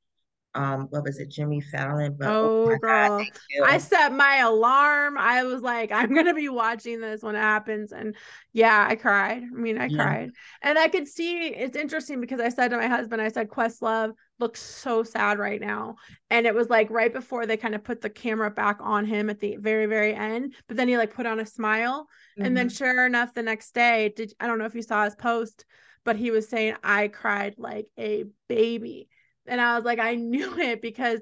um 0.55 0.87
what 0.89 1.03
was 1.03 1.19
it, 1.19 1.29
Jimmy 1.29 1.61
Fallon, 1.61 2.15
but 2.19 2.29
Oh, 2.29 2.65
God, 2.65 2.79
girl. 2.81 3.27
killed. 3.51 3.69
I 3.69 3.77
set 3.77 4.11
my 4.13 4.37
alarm. 4.37 5.17
I 5.17 5.43
was 5.43 5.61
like, 5.61 5.91
I'm 5.91 6.13
gonna 6.13 6.33
be 6.33 6.49
watching 6.49 7.01
this 7.01 7.21
when 7.21 7.35
it 7.35 7.39
happens. 7.39 7.91
And 7.91 8.15
yeah, 8.53 8.85
I 8.89 8.95
cried. 8.95 9.43
I 9.43 9.55
mean, 9.55 9.77
I 9.77 9.89
Yeah. 9.89 9.95
cried. 9.97 10.31
And 10.61 10.77
I 10.77 10.87
could 10.87 11.07
see 11.07 11.47
it's 11.47 11.77
interesting 11.77 12.19
because 12.19 12.39
I 12.39 12.49
said 12.49 12.69
to 12.69 12.77
my 12.77 12.87
husband, 12.87 13.21
I 13.21 13.29
said, 13.29 13.49
Questlove 13.49 14.13
looks 14.39 14.61
so 14.61 15.03
sad 15.03 15.39
right 15.39 15.59
now. 15.61 15.95
And 16.29 16.45
it 16.47 16.55
was 16.55 16.69
like 16.69 16.89
right 16.89 17.11
before 17.13 17.45
they 17.45 17.57
kind 17.57 17.75
of 17.75 17.83
put 17.83 18.01
the 18.01 18.09
camera 18.09 18.49
back 18.51 18.77
on 18.79 19.05
him 19.05 19.29
at 19.29 19.39
the 19.39 19.57
very, 19.57 19.85
very 19.85 20.13
end. 20.13 20.55
But 20.67 20.77
then 20.77 20.87
he 20.87 20.97
like 20.97 21.13
put 21.13 21.25
on 21.25 21.39
a 21.39 21.45
smile. 21.45 22.07
And 22.41 22.55
then 22.55 22.69
Mhm. 22.69 22.69
sure 22.69 23.05
enough, 23.05 23.33
the 23.33 23.43
next 23.43 23.73
day, 23.73 24.13
did 24.15 24.33
I 24.39 24.47
don't 24.47 24.59
know 24.59 24.65
if 24.65 24.75
you 24.75 24.81
saw 24.81 25.03
his 25.03 25.15
post, 25.15 25.65
but 26.05 26.15
he 26.15 26.31
was 26.31 26.47
saying, 26.47 26.75
I 26.83 27.09
cried 27.09 27.55
like 27.57 27.87
a 27.97 28.25
baby. 28.47 29.09
And 29.45 29.59
I 29.59 29.75
was 29.75 29.83
like, 29.85 29.99
I 29.99 30.15
knew 30.15 30.57
it 30.59 30.81
because 30.81 31.19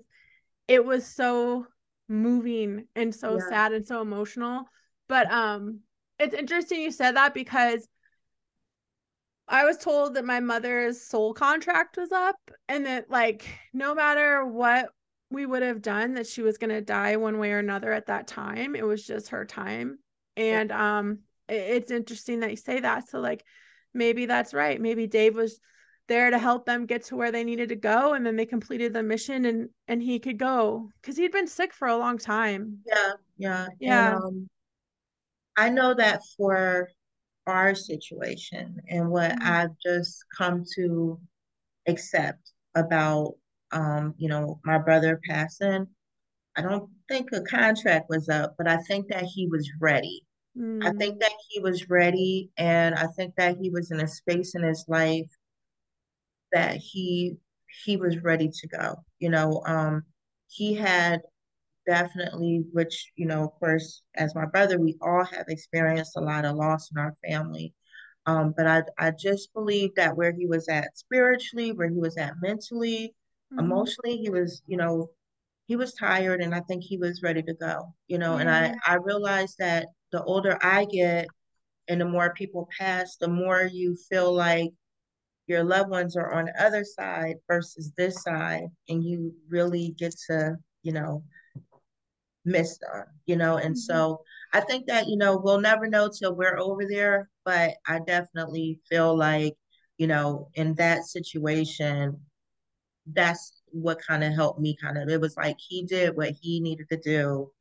it 0.67 0.85
was 0.85 1.05
so 1.05 1.67
moving 2.09 2.87
and 2.95 3.13
so 3.13 3.37
Yeah. 3.37 3.39
sad 3.39 3.73
and 3.73 3.85
so 3.85 4.01
emotional. 4.01 4.65
But 5.07 5.31
um 5.31 5.79
it's 6.19 6.33
interesting 6.33 6.81
you 6.81 6.91
said 6.91 7.15
that 7.15 7.33
because 7.33 7.87
I 9.47 9.65
was 9.65 9.77
told 9.77 10.15
that 10.15 10.25
my 10.25 10.39
mother's 10.39 11.01
soul 11.01 11.33
contract 11.33 11.97
was 11.97 12.11
up 12.11 12.35
and 12.67 12.85
that 12.85 13.09
like 13.09 13.47
no 13.73 13.95
matter 13.95 14.45
what 14.45 14.89
we 15.29 15.45
would 15.45 15.61
have 15.61 15.81
done 15.81 16.13
that 16.13 16.27
she 16.27 16.41
was 16.41 16.57
going 16.57 16.69
to 16.69 16.81
die 16.81 17.15
one 17.17 17.37
way 17.37 17.51
or 17.51 17.59
another 17.59 17.91
at 17.91 18.07
that 18.07 18.27
time. 18.27 18.75
It 18.75 18.85
was 18.85 19.05
just 19.05 19.29
her 19.29 19.45
time. 19.45 19.99
And 20.35 20.71
um 20.71 21.19
i- 21.49 21.53
it's 21.53 21.91
interesting 21.91 22.41
that 22.41 22.51
you 22.51 22.57
say 22.57 22.79
that. 22.81 23.09
So 23.09 23.19
like 23.19 23.43
maybe 23.93 24.25
that's 24.25 24.53
right. 24.53 24.79
Maybe 24.79 25.07
Dave 25.07 25.35
was 25.35 25.59
there 26.07 26.29
to 26.29 26.39
help 26.39 26.65
them 26.65 26.85
get 26.85 27.03
to 27.05 27.15
where 27.15 27.31
they 27.31 27.43
needed 27.43 27.69
to 27.69 27.75
go 27.75 28.13
and 28.13 28.25
then 28.25 28.35
they 28.37 28.45
completed 28.45 28.93
the 28.93 29.03
mission 29.03 29.45
and 29.45 29.69
and 29.87 30.01
he 30.01 30.19
could 30.19 30.37
go 30.37 30.89
cuz 31.03 31.17
he'd 31.17 31.31
been 31.31 31.47
sick 31.47 31.73
for 31.73 31.87
a 31.87 31.97
long 31.97 32.17
time. 32.17 32.79
Yeah, 32.85 33.13
yeah. 33.37 33.67
Yeah. 33.79 34.15
And 34.15 34.23
um 34.25 34.49
I 35.57 35.69
know 35.69 35.93
that 35.93 36.21
for 36.37 36.89
our 37.47 37.75
situation 37.75 38.77
and 38.89 39.09
what 39.11 39.35
Mhm. 39.35 39.41
I've 39.43 39.77
just 39.85 40.25
come 40.37 40.65
to 40.75 41.19
accept 41.87 42.53
about 42.75 43.35
um, 43.71 44.15
you 44.17 44.29
know, 44.29 44.61
my 44.65 44.77
brother 44.79 45.19
passing, 45.29 45.87
I 46.57 46.61
don't 46.61 46.89
think 47.09 47.29
a 47.33 47.41
contract 47.41 48.09
was 48.09 48.29
up, 48.29 48.55
but 48.57 48.67
I 48.67 48.77
think 48.77 49.09
that 49.09 49.23
he 49.25 49.47
was 49.47 49.69
ready. 49.81 50.25
I 50.81 50.91
Mm, 50.95 50.99
think 50.99 51.19
that 51.21 51.33
he 51.49 51.59
was 51.61 51.89
ready, 51.89 52.51
and 52.57 52.95
I 52.95 53.07
think 53.07 53.35
that 53.37 53.57
he 53.59 53.69
was 53.71 53.91
in 53.91 54.01
a 54.01 54.07
space 54.07 54.55
in 54.55 54.63
his 54.63 54.85
life 54.87 55.29
that 56.51 56.77
he 56.77 57.37
he 57.85 57.97
was 57.97 58.17
ready 58.23 58.49
to 58.49 58.67
go. 58.67 58.95
You 59.19 59.29
know, 59.29 59.61
um, 59.65 60.03
he 60.47 60.73
had 60.75 61.21
definitely, 61.87 62.63
which, 62.73 63.11
you 63.15 63.25
know, 63.27 63.43
of 63.45 63.51
course, 63.59 64.03
as 64.15 64.35
my 64.35 64.45
brother, 64.45 64.79
we 64.79 64.97
all 65.01 65.23
have 65.25 65.45
experienced 65.49 66.17
a 66.17 66.21
lot 66.21 66.45
of 66.45 66.55
loss 66.57 66.91
in 66.91 66.97
our 66.99 67.15
family. 67.27 67.73
Um, 68.27 68.53
but 68.57 68.67
I 68.67 68.83
I 68.99 69.11
just 69.11 69.53
believe 69.53 69.95
that 69.95 70.17
where 70.17 70.33
he 70.33 70.45
was 70.47 70.67
at 70.69 70.97
spiritually, 70.97 71.71
where 71.71 71.89
he 71.89 71.97
was 71.99 72.17
at 72.17 72.33
mentally, 72.41 73.15
mhm. 73.53 73.59
emotionally, 73.59 74.17
he 74.17 74.29
was, 74.29 74.61
you 74.67 74.77
know, 74.77 75.11
he 75.67 75.75
was 75.77 75.93
tired 75.93 76.41
and 76.41 76.53
I 76.55 76.61
think 76.61 76.83
he 76.83 76.97
was 76.97 77.23
ready 77.23 77.41
to 77.43 77.53
go, 77.53 77.93
you 78.07 78.17
know, 78.19 78.37
and 78.37 78.49
I 78.49 78.75
I 78.85 78.95
realized 78.95 79.57
that 79.59 79.87
the 80.11 80.23
older 80.23 80.57
I 80.61 80.85
get 80.85 81.27
and 81.87 82.01
the 82.01 82.05
more 82.05 82.33
people 82.33 82.69
pass, 82.79 83.17
the 83.17 83.27
more 83.29 83.63
you 83.63 83.95
feel 84.09 84.33
like 84.33 84.71
your 85.47 85.63
loved 85.63 85.89
ones 85.89 86.15
are 86.17 86.33
on 86.33 86.45
the 86.45 86.63
other 86.63 86.83
side 86.83 87.37
versus 87.47 87.93
this 87.97 88.21
side, 88.23 88.65
and 88.89 89.03
you 89.03 89.33
really 89.49 89.95
get 89.97 90.13
to, 90.27 90.57
you 90.83 90.91
know, 90.93 91.23
miss 92.47 92.77
them, 92.79 93.03
you 93.25 93.35
know. 93.35 93.57
And 93.57 93.75
Mhm. 93.75 93.79
so 93.79 94.23
I 94.53 94.61
think 94.61 94.87
that, 94.87 95.07
you 95.07 95.17
know, 95.17 95.37
we'll 95.37 95.59
never 95.61 95.87
know 95.87 96.09
till 96.09 96.35
we're 96.35 96.57
over 96.57 96.85
there, 96.87 97.29
but 97.45 97.75
I 97.87 97.99
definitely 97.99 98.79
feel 98.89 99.15
like, 99.15 99.55
you 99.97 100.07
know, 100.07 100.49
in 100.55 100.73
that 100.75 101.05
situation, 101.05 102.19
that's 103.13 103.61
what 103.71 104.01
kind 104.01 104.23
of 104.23 104.33
helped 104.33 104.59
me 104.59 104.75
kind 104.81 104.97
of. 104.97 105.09
It 105.09 105.21
was 105.21 105.35
like 105.37 105.57
he 105.59 105.83
did 105.83 106.15
what 106.15 106.31
he 106.41 106.59
needed 106.59 106.87
to 106.89 106.97
do 106.97 107.51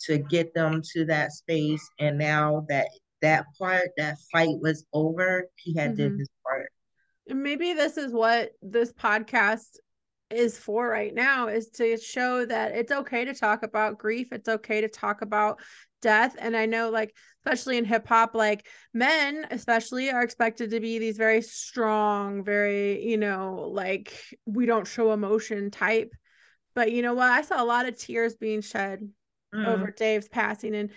to 0.00 0.18
get 0.18 0.52
them 0.54 0.82
to 0.92 1.04
that 1.06 1.32
space, 1.32 1.88
and 1.98 2.18
now 2.18 2.66
that 2.68 2.88
that 3.22 3.46
part, 3.58 3.90
that 3.96 4.18
fight 4.30 4.58
was 4.60 4.84
over, 4.92 5.48
he 5.56 5.74
had 5.74 5.96
did 5.96 6.12
Mhm. 6.12 6.18
his 6.18 6.28
part. 6.44 6.70
Maybe 7.28 7.72
this 7.72 7.96
is 7.96 8.12
what 8.12 8.52
this 8.60 8.92
podcast 8.92 9.78
is 10.30 10.58
for 10.58 10.88
right 10.88 11.14
now 11.14 11.48
is 11.48 11.68
to 11.70 11.96
show 11.96 12.44
that 12.44 12.72
it's 12.72 12.90
okay 12.90 13.24
to 13.24 13.34
talk 13.34 13.62
about 13.62 13.98
grief 13.98 14.32
it's 14.32 14.48
okay 14.48 14.80
to 14.80 14.88
talk 14.88 15.22
about 15.22 15.60
death 16.02 16.34
and 16.38 16.56
i 16.56 16.66
know 16.66 16.90
like 16.90 17.14
especially 17.44 17.78
in 17.78 17.84
hip 17.84 18.06
hop 18.06 18.34
like 18.34 18.66
men 18.92 19.46
especially 19.50 20.10
are 20.10 20.22
expected 20.22 20.70
to 20.70 20.80
be 20.80 20.98
these 20.98 21.16
very 21.16 21.40
strong 21.40 22.42
very 22.44 23.06
you 23.06 23.16
know 23.16 23.68
like 23.72 24.12
we 24.46 24.66
don't 24.66 24.86
show 24.86 25.12
emotion 25.12 25.70
type 25.70 26.12
but 26.74 26.90
you 26.90 27.02
know 27.02 27.14
what 27.14 27.30
i 27.30 27.42
saw 27.42 27.62
a 27.62 27.64
lot 27.64 27.86
of 27.86 27.96
tears 27.96 28.34
being 28.34 28.60
shed 28.60 29.08
Mm, 29.54 29.66
over 29.66 29.90
Dave's 29.90 30.28
passing 30.28 30.74
and 30.74 30.90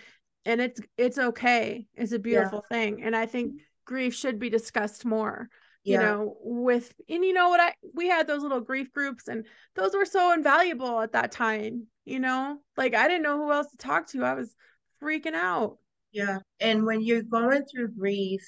and 0.44 0.60
it's 0.60 0.80
it's 0.96 1.18
okay. 1.18 1.86
It's 1.94 2.12
a 2.12 2.18
beautiful 2.18 2.64
thing. 2.68 3.02
And 3.02 3.14
I 3.14 3.26
think 3.26 3.60
grief 3.84 4.14
should 4.14 4.38
be 4.38 4.50
discussed 4.50 5.04
more. 5.04 5.48
You 5.84 5.96
yeah, 5.96 5.98
know, 5.98 6.36
with 6.42 6.94
and 7.08 7.24
you 7.24 7.32
know 7.32 7.48
what 7.48 7.60
I 7.60 7.74
we 7.94 8.08
had 8.08 8.26
those 8.26 8.42
little 8.42 8.60
grief 8.60 8.92
groups 8.92 9.28
and 9.28 9.46
those 9.74 9.94
were 9.94 10.04
so 10.04 10.32
invaluable 10.32 11.00
at 11.00 11.12
that 11.12 11.32
time, 11.32 11.86
you 12.04 12.20
know? 12.20 12.60
Like 12.76 12.94
I 12.94 13.08
didn't 13.08 13.22
know 13.22 13.38
who 13.38 13.52
else 13.52 13.70
to 13.70 13.76
talk 13.78 14.06
to. 14.08 14.24
I 14.24 14.34
was 14.34 14.54
freaking 15.02 15.34
out. 15.34 15.78
yeah. 16.12 16.38
And 16.60 16.84
when 16.84 17.00
you're 17.02 17.22
going 17.22 17.64
through 17.64 17.94
grief, 17.98 18.42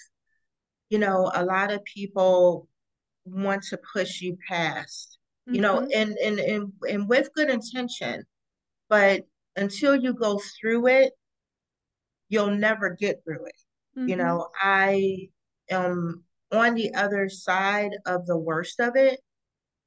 you 0.90 0.99
know, 0.99 1.31
a 1.35 1.45
lot 1.45 1.73
of 1.73 1.85
people 1.85 2.68
want 3.27 3.64
to 3.64 3.79
push 3.95 4.21
you 4.23 4.38
past 4.49 5.18
you 5.53 5.61
know, 5.62 5.83
Mhm. 5.83 5.92
and 5.95 6.16
and 6.18 6.40
and 6.40 6.73
and 6.90 7.09
with 7.09 7.33
good 7.35 7.51
intention, 7.51 8.25
but 8.88 9.27
until 9.57 9.97
you 9.97 10.14
go 10.14 10.40
through 10.61 10.87
it, 10.88 11.12
you'll 12.29 12.51
never 12.51 12.90
get 12.90 13.23
through 13.25 13.47
it. 13.47 13.61
You 14.05 14.16
Mhm. 14.16 14.16
know, 14.16 14.49
I 14.61 15.29
am 15.71 16.25
on 16.53 16.75
the 16.75 16.95
other 16.95 17.29
side 17.29 17.93
of 18.07 18.27
the 18.27 18.37
worst 18.37 18.81
of 18.81 18.97
it, 18.97 19.21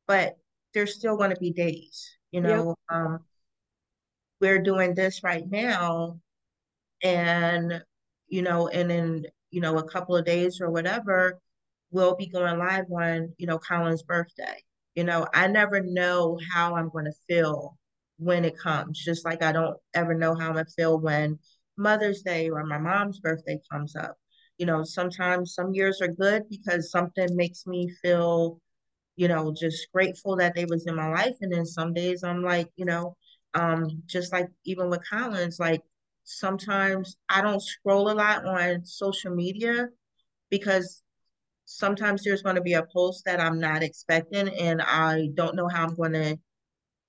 but 0.07 0.37
there's 0.73 0.95
still 0.95 1.17
going 1.17 1.31
to 1.31 1.37
be 1.39 1.51
days, 1.51 2.09
you 2.31 2.41
Yep. 2.41 2.67
know. 2.67 2.75
Um, 2.89 3.19
we're 4.41 4.61
doing 4.61 4.93
this 4.93 5.23
right 5.23 5.49
now, 5.49 6.19
and 7.03 7.83
you 8.27 8.41
know, 8.41 8.67
and 8.69 8.91
in 8.91 9.25
you 9.51 9.61
know 9.61 9.77
a 9.79 9.89
couple 9.89 10.15
of 10.17 10.25
days 10.25 10.61
or 10.61 10.71
whatever, 10.71 11.39
we'll 11.91 12.15
be 12.15 12.27
going 12.27 12.59
live 12.59 12.85
on 12.91 13.33
you 13.37 13.47
know 13.47 13.59
Colin's 13.59 14.03
birthday. 14.03 14.63
You 14.95 15.03
know, 15.05 15.27
I 15.33 15.47
never 15.47 15.81
know 15.81 16.39
how 16.53 16.75
I'm 16.75 16.89
going 16.89 17.05
to 17.05 17.13
feel 17.27 17.77
when 18.17 18.45
it 18.45 18.57
comes. 18.57 19.03
Just 19.03 19.25
like 19.25 19.43
I 19.43 19.51
don't 19.51 19.77
ever 19.93 20.13
know 20.15 20.35
how 20.35 20.47
I'm 20.49 20.53
going 20.53 20.65
to 20.65 20.71
feel 20.71 20.99
when 20.99 21.39
Mother's 21.77 22.21
Day 22.23 22.49
or 22.49 22.65
my 22.65 22.77
mom's 22.79 23.19
birthday 23.19 23.59
comes 23.71 23.95
up. 23.95 24.17
You 24.57 24.65
know, 24.65 24.83
sometimes 24.83 25.53
some 25.53 25.73
years 25.73 26.01
are 26.01 26.07
good 26.07 26.43
because 26.49 26.91
something 26.91 27.35
makes 27.35 27.67
me 27.67 27.89
feel, 28.01 28.59
you 29.15 29.27
know, 29.27 29.53
just 29.53 29.87
grateful 29.93 30.35
that 30.37 30.55
they 30.55 30.65
was 30.65 30.87
in 30.87 30.95
my 30.95 31.09
life. 31.09 31.35
And 31.41 31.51
then 31.51 31.65
some 31.65 31.93
days 31.93 32.23
I'm 32.23 32.43
like, 32.43 32.69
you 32.75 32.85
know, 32.85 33.15
um, 33.53 34.03
just 34.05 34.31
like 34.33 34.47
even 34.65 34.89
with 34.89 35.07
Collins, 35.09 35.59
like 35.59 35.81
sometimes 36.23 37.17
I 37.29 37.41
don't 37.41 37.61
scroll 37.61 38.09
a 38.09 38.13
lot 38.13 38.45
on 38.45 38.85
social 38.85 39.35
media 39.35 39.89
because 40.49 41.03
sometimes 41.65 42.23
there's 42.23 42.41
going 42.41 42.55
to 42.55 42.61
be 42.61 42.73
a 42.73 42.85
post 42.93 43.25
that 43.25 43.39
I'm 43.39 43.59
not 43.59 43.83
expecting 43.83 44.49
and 44.49 44.81
I 44.81 45.29
don't 45.33 45.55
know 45.55 45.67
how 45.67 45.85
I'm 45.85 45.95
going 45.95 46.13
to 46.13 46.37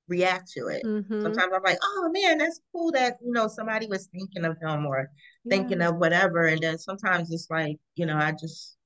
react 0.09 0.51
to 0.53 0.69
it. 0.69 0.83
Mhm. 0.83 1.11
Sometimes 1.21 1.53
I'm 1.55 1.63
like, 1.63 1.79
oh 1.83 2.11
man, 2.13 2.39
that's 2.39 2.61
cool 2.73 2.93
that, 2.93 3.17
you 3.25 3.33
know, 3.33 3.49
somebody 3.49 3.87
was 3.87 4.07
thinking 4.09 4.45
of 4.45 4.57
him 4.61 4.87
or 4.87 5.11
thinking 5.49 5.83
of 5.83 5.97
whatever. 5.97 6.47
And 6.47 6.63
then 6.63 6.79
sometimes 6.79 7.31
it's 7.33 7.49
like, 7.51 7.77
you 7.95 8.07
know, 8.07 8.17
I 8.17 8.33
just 8.33 8.77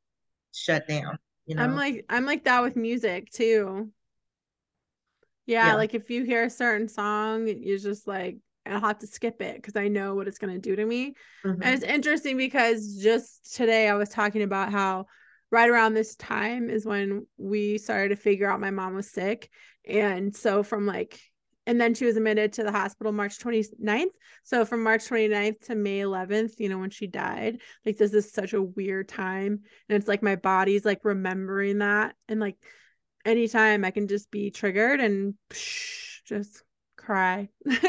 shut 0.54 0.88
down, 0.88 1.18
you 1.46 1.56
know, 1.56 1.62
I'm 1.62 1.76
like 1.76 2.06
I'm 2.08 2.24
like 2.26 2.44
that 2.44 2.62
with 2.62 2.76
music 2.76 3.30
too. 3.30 3.92
Yeah, 5.46 5.66
Yeah. 5.68 5.74
like 5.74 5.94
if 5.94 6.10
you 6.10 6.24
hear 6.24 6.44
a 6.44 6.50
certain 6.50 6.88
song, 6.88 7.46
you're 7.48 7.78
just 7.78 8.06
like, 8.06 8.38
I'll 8.66 8.80
have 8.80 8.98
to 8.98 9.06
skip 9.06 9.42
it 9.42 9.56
because 9.56 9.76
I 9.76 9.88
know 9.88 10.14
what 10.14 10.28
it's 10.28 10.38
gonna 10.38 10.58
do 10.58 10.76
to 10.76 10.84
me. 10.84 11.14
Mhm. 11.44 11.62
And 11.62 11.74
it's 11.74 11.82
interesting 11.82 12.36
because 12.36 12.98
just 13.02 13.54
today 13.54 13.88
I 13.88 13.94
was 13.94 14.08
talking 14.10 14.42
about 14.42 14.70
how 14.70 15.06
right 15.50 15.68
around 15.68 15.94
this 15.94 16.16
time 16.16 16.70
is 16.70 16.86
when 16.86 17.26
we 17.36 17.78
started 17.78 18.10
to 18.10 18.16
figure 18.16 18.50
out 18.50 18.60
my 18.60 18.70
mom 18.70 18.94
was 18.94 19.10
sick. 19.10 19.50
And 19.86 20.34
so 20.34 20.62
from 20.62 20.86
like, 20.86 21.20
and 21.66 21.80
then 21.80 21.94
she 21.94 22.04
was 22.04 22.16
admitted 22.16 22.54
to 22.54 22.64
the 22.64 22.72
hospital 22.72 23.12
March 23.12 23.38
29th. 23.38 24.10
So 24.44 24.64
from 24.64 24.82
March 24.82 25.08
29th 25.08 25.66
to 25.66 25.74
May 25.74 26.00
11th, 26.00 26.58
you 26.58 26.68
know, 26.68 26.78
when 26.78 26.90
she 26.90 27.06
died, 27.06 27.60
like 27.84 27.96
this 27.96 28.14
is 28.14 28.32
such 28.32 28.52
a 28.54 28.62
weird 28.62 29.08
time. 29.08 29.60
And 29.88 29.96
it's 29.96 30.08
like 30.08 30.22
my 30.22 30.36
body's 30.36 30.84
like 30.84 31.04
remembering 31.04 31.78
that. 31.78 32.14
And 32.28 32.40
like 32.40 32.56
anytime 33.24 33.84
I 33.84 33.90
can 33.90 34.08
just 34.08 34.30
be 34.30 34.50
triggered 34.50 35.00
and 35.00 35.34
just 36.24 36.62
cry. 36.96 37.48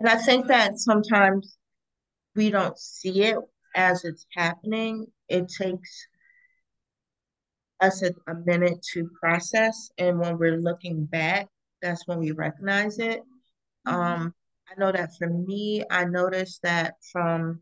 And 0.00 0.08
I 0.08 0.16
think 0.16 0.46
that 0.46 0.78
sometimes 0.78 1.56
we 2.36 2.50
don't 2.50 2.78
see 2.78 3.24
it 3.24 3.38
as 3.74 4.04
it's 4.04 4.26
happening. 4.36 5.06
It 5.28 5.48
takes 5.48 6.07
us 7.80 8.02
a, 8.02 8.12
a 8.28 8.34
minute 8.46 8.82
to 8.94 9.10
process. 9.20 9.90
And 9.98 10.18
when 10.18 10.38
we're 10.38 10.58
looking 10.58 11.04
back, 11.06 11.48
that's 11.82 12.06
when 12.06 12.18
we 12.18 12.32
recognize 12.32 12.98
it. 12.98 13.22
Um, 13.86 14.34
I 14.70 14.78
know 14.78 14.92
that 14.92 15.16
for 15.18 15.28
me, 15.28 15.84
I 15.90 16.04
noticed 16.04 16.62
that 16.62 16.94
from 17.12 17.60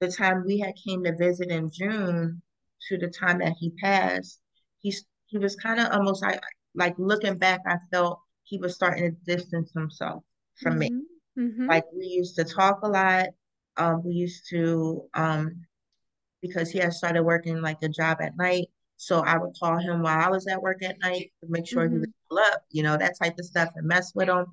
the 0.00 0.08
time 0.10 0.44
we 0.46 0.58
had 0.58 0.74
came 0.76 1.04
to 1.04 1.16
visit 1.16 1.50
in 1.50 1.70
June 1.70 2.42
to 2.88 2.98
the 2.98 3.08
time 3.08 3.38
that 3.38 3.54
he 3.58 3.70
passed, 3.70 4.40
he's 4.80 5.04
he 5.26 5.38
was 5.38 5.56
kind 5.56 5.80
of 5.80 5.88
almost 5.92 6.22
like 6.22 6.40
like 6.74 6.94
looking 6.98 7.38
back, 7.38 7.60
I 7.66 7.76
felt 7.90 8.20
he 8.44 8.58
was 8.58 8.74
starting 8.74 9.14
to 9.16 9.36
distance 9.36 9.72
himself 9.72 10.24
from 10.56 10.78
me. 10.78 10.88
Mhm. 11.38 11.68
Like 11.68 11.84
we 11.92 12.06
used 12.06 12.36
to 12.36 12.44
talk 12.44 12.80
a 12.82 12.88
lot. 12.88 13.28
Um, 13.76 14.02
we 14.04 14.12
used 14.14 14.48
to 14.50 15.08
um 15.14 15.66
because 16.42 16.70
he 16.70 16.78
had 16.78 16.92
started 16.92 17.22
working 17.22 17.60
like 17.62 17.82
a 17.82 17.88
job 17.88 18.18
at 18.20 18.36
night. 18.36 18.68
So 19.02 19.18
I 19.18 19.36
would 19.36 19.52
call 19.58 19.78
him 19.78 20.00
while 20.00 20.24
I 20.24 20.30
was 20.30 20.46
at 20.46 20.62
work 20.62 20.80
at 20.84 21.00
night 21.00 21.32
to 21.40 21.50
make 21.50 21.66
sure 21.66 21.88
he 21.88 21.98
was 21.98 22.06
still 22.24 22.38
up, 22.38 22.62
you 22.70 22.84
know, 22.84 22.96
that 22.96 23.18
type 23.20 23.36
of 23.36 23.44
stuff 23.44 23.70
and 23.74 23.84
mess 23.84 24.12
with 24.14 24.28
him. 24.28 24.46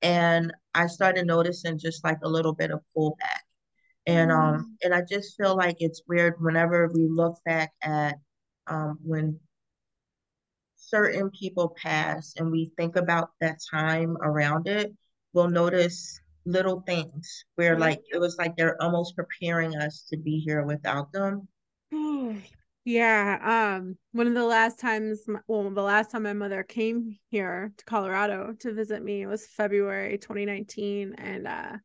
And 0.00 0.52
I 0.76 0.86
started 0.86 1.26
noticing 1.26 1.76
just 1.76 2.04
like 2.04 2.18
a 2.22 2.28
little 2.28 2.52
bit 2.52 2.70
of 2.70 2.80
pullback. 2.96 3.42
And 4.06 4.30
um 4.30 4.76
and 4.84 4.94
I 4.94 5.02
just 5.02 5.36
feel 5.36 5.56
like 5.56 5.78
it's 5.80 6.02
weird 6.06 6.40
whenever 6.40 6.88
we 6.94 7.08
look 7.08 7.38
back 7.44 7.72
at 7.82 8.14
um 8.68 9.00
when 9.02 9.40
certain 10.76 11.28
people 11.30 11.74
pass 11.82 12.34
and 12.36 12.52
we 12.52 12.70
think 12.76 12.94
about 12.94 13.30
that 13.40 13.58
time 13.68 14.16
around 14.22 14.68
it, 14.68 14.94
we'll 15.32 15.50
notice 15.50 16.20
little 16.44 16.80
things 16.82 17.44
where 17.56 17.76
like 17.76 18.00
it 18.12 18.20
was 18.20 18.36
like 18.38 18.56
they're 18.56 18.80
almost 18.80 19.16
preparing 19.16 19.74
us 19.74 20.04
to 20.10 20.16
be 20.16 20.38
here 20.38 20.62
without 20.62 21.10
them. 21.10 21.48
Yeah, 22.88 23.78
um, 23.78 23.98
one 24.12 24.28
of 24.28 24.34
the 24.34 24.44
last 24.44 24.78
times, 24.78 25.26
well, 25.48 25.68
the 25.68 25.82
last 25.82 26.12
time 26.12 26.22
my 26.22 26.32
mother 26.32 26.62
came 26.62 27.18
here 27.30 27.72
to 27.76 27.84
Colorado 27.84 28.54
to 28.60 28.72
visit 28.72 29.02
me 29.02 29.26
was 29.26 29.44
February 29.44 30.18
2019, 30.18 31.16
and 31.18 31.48
uh, 31.48 31.78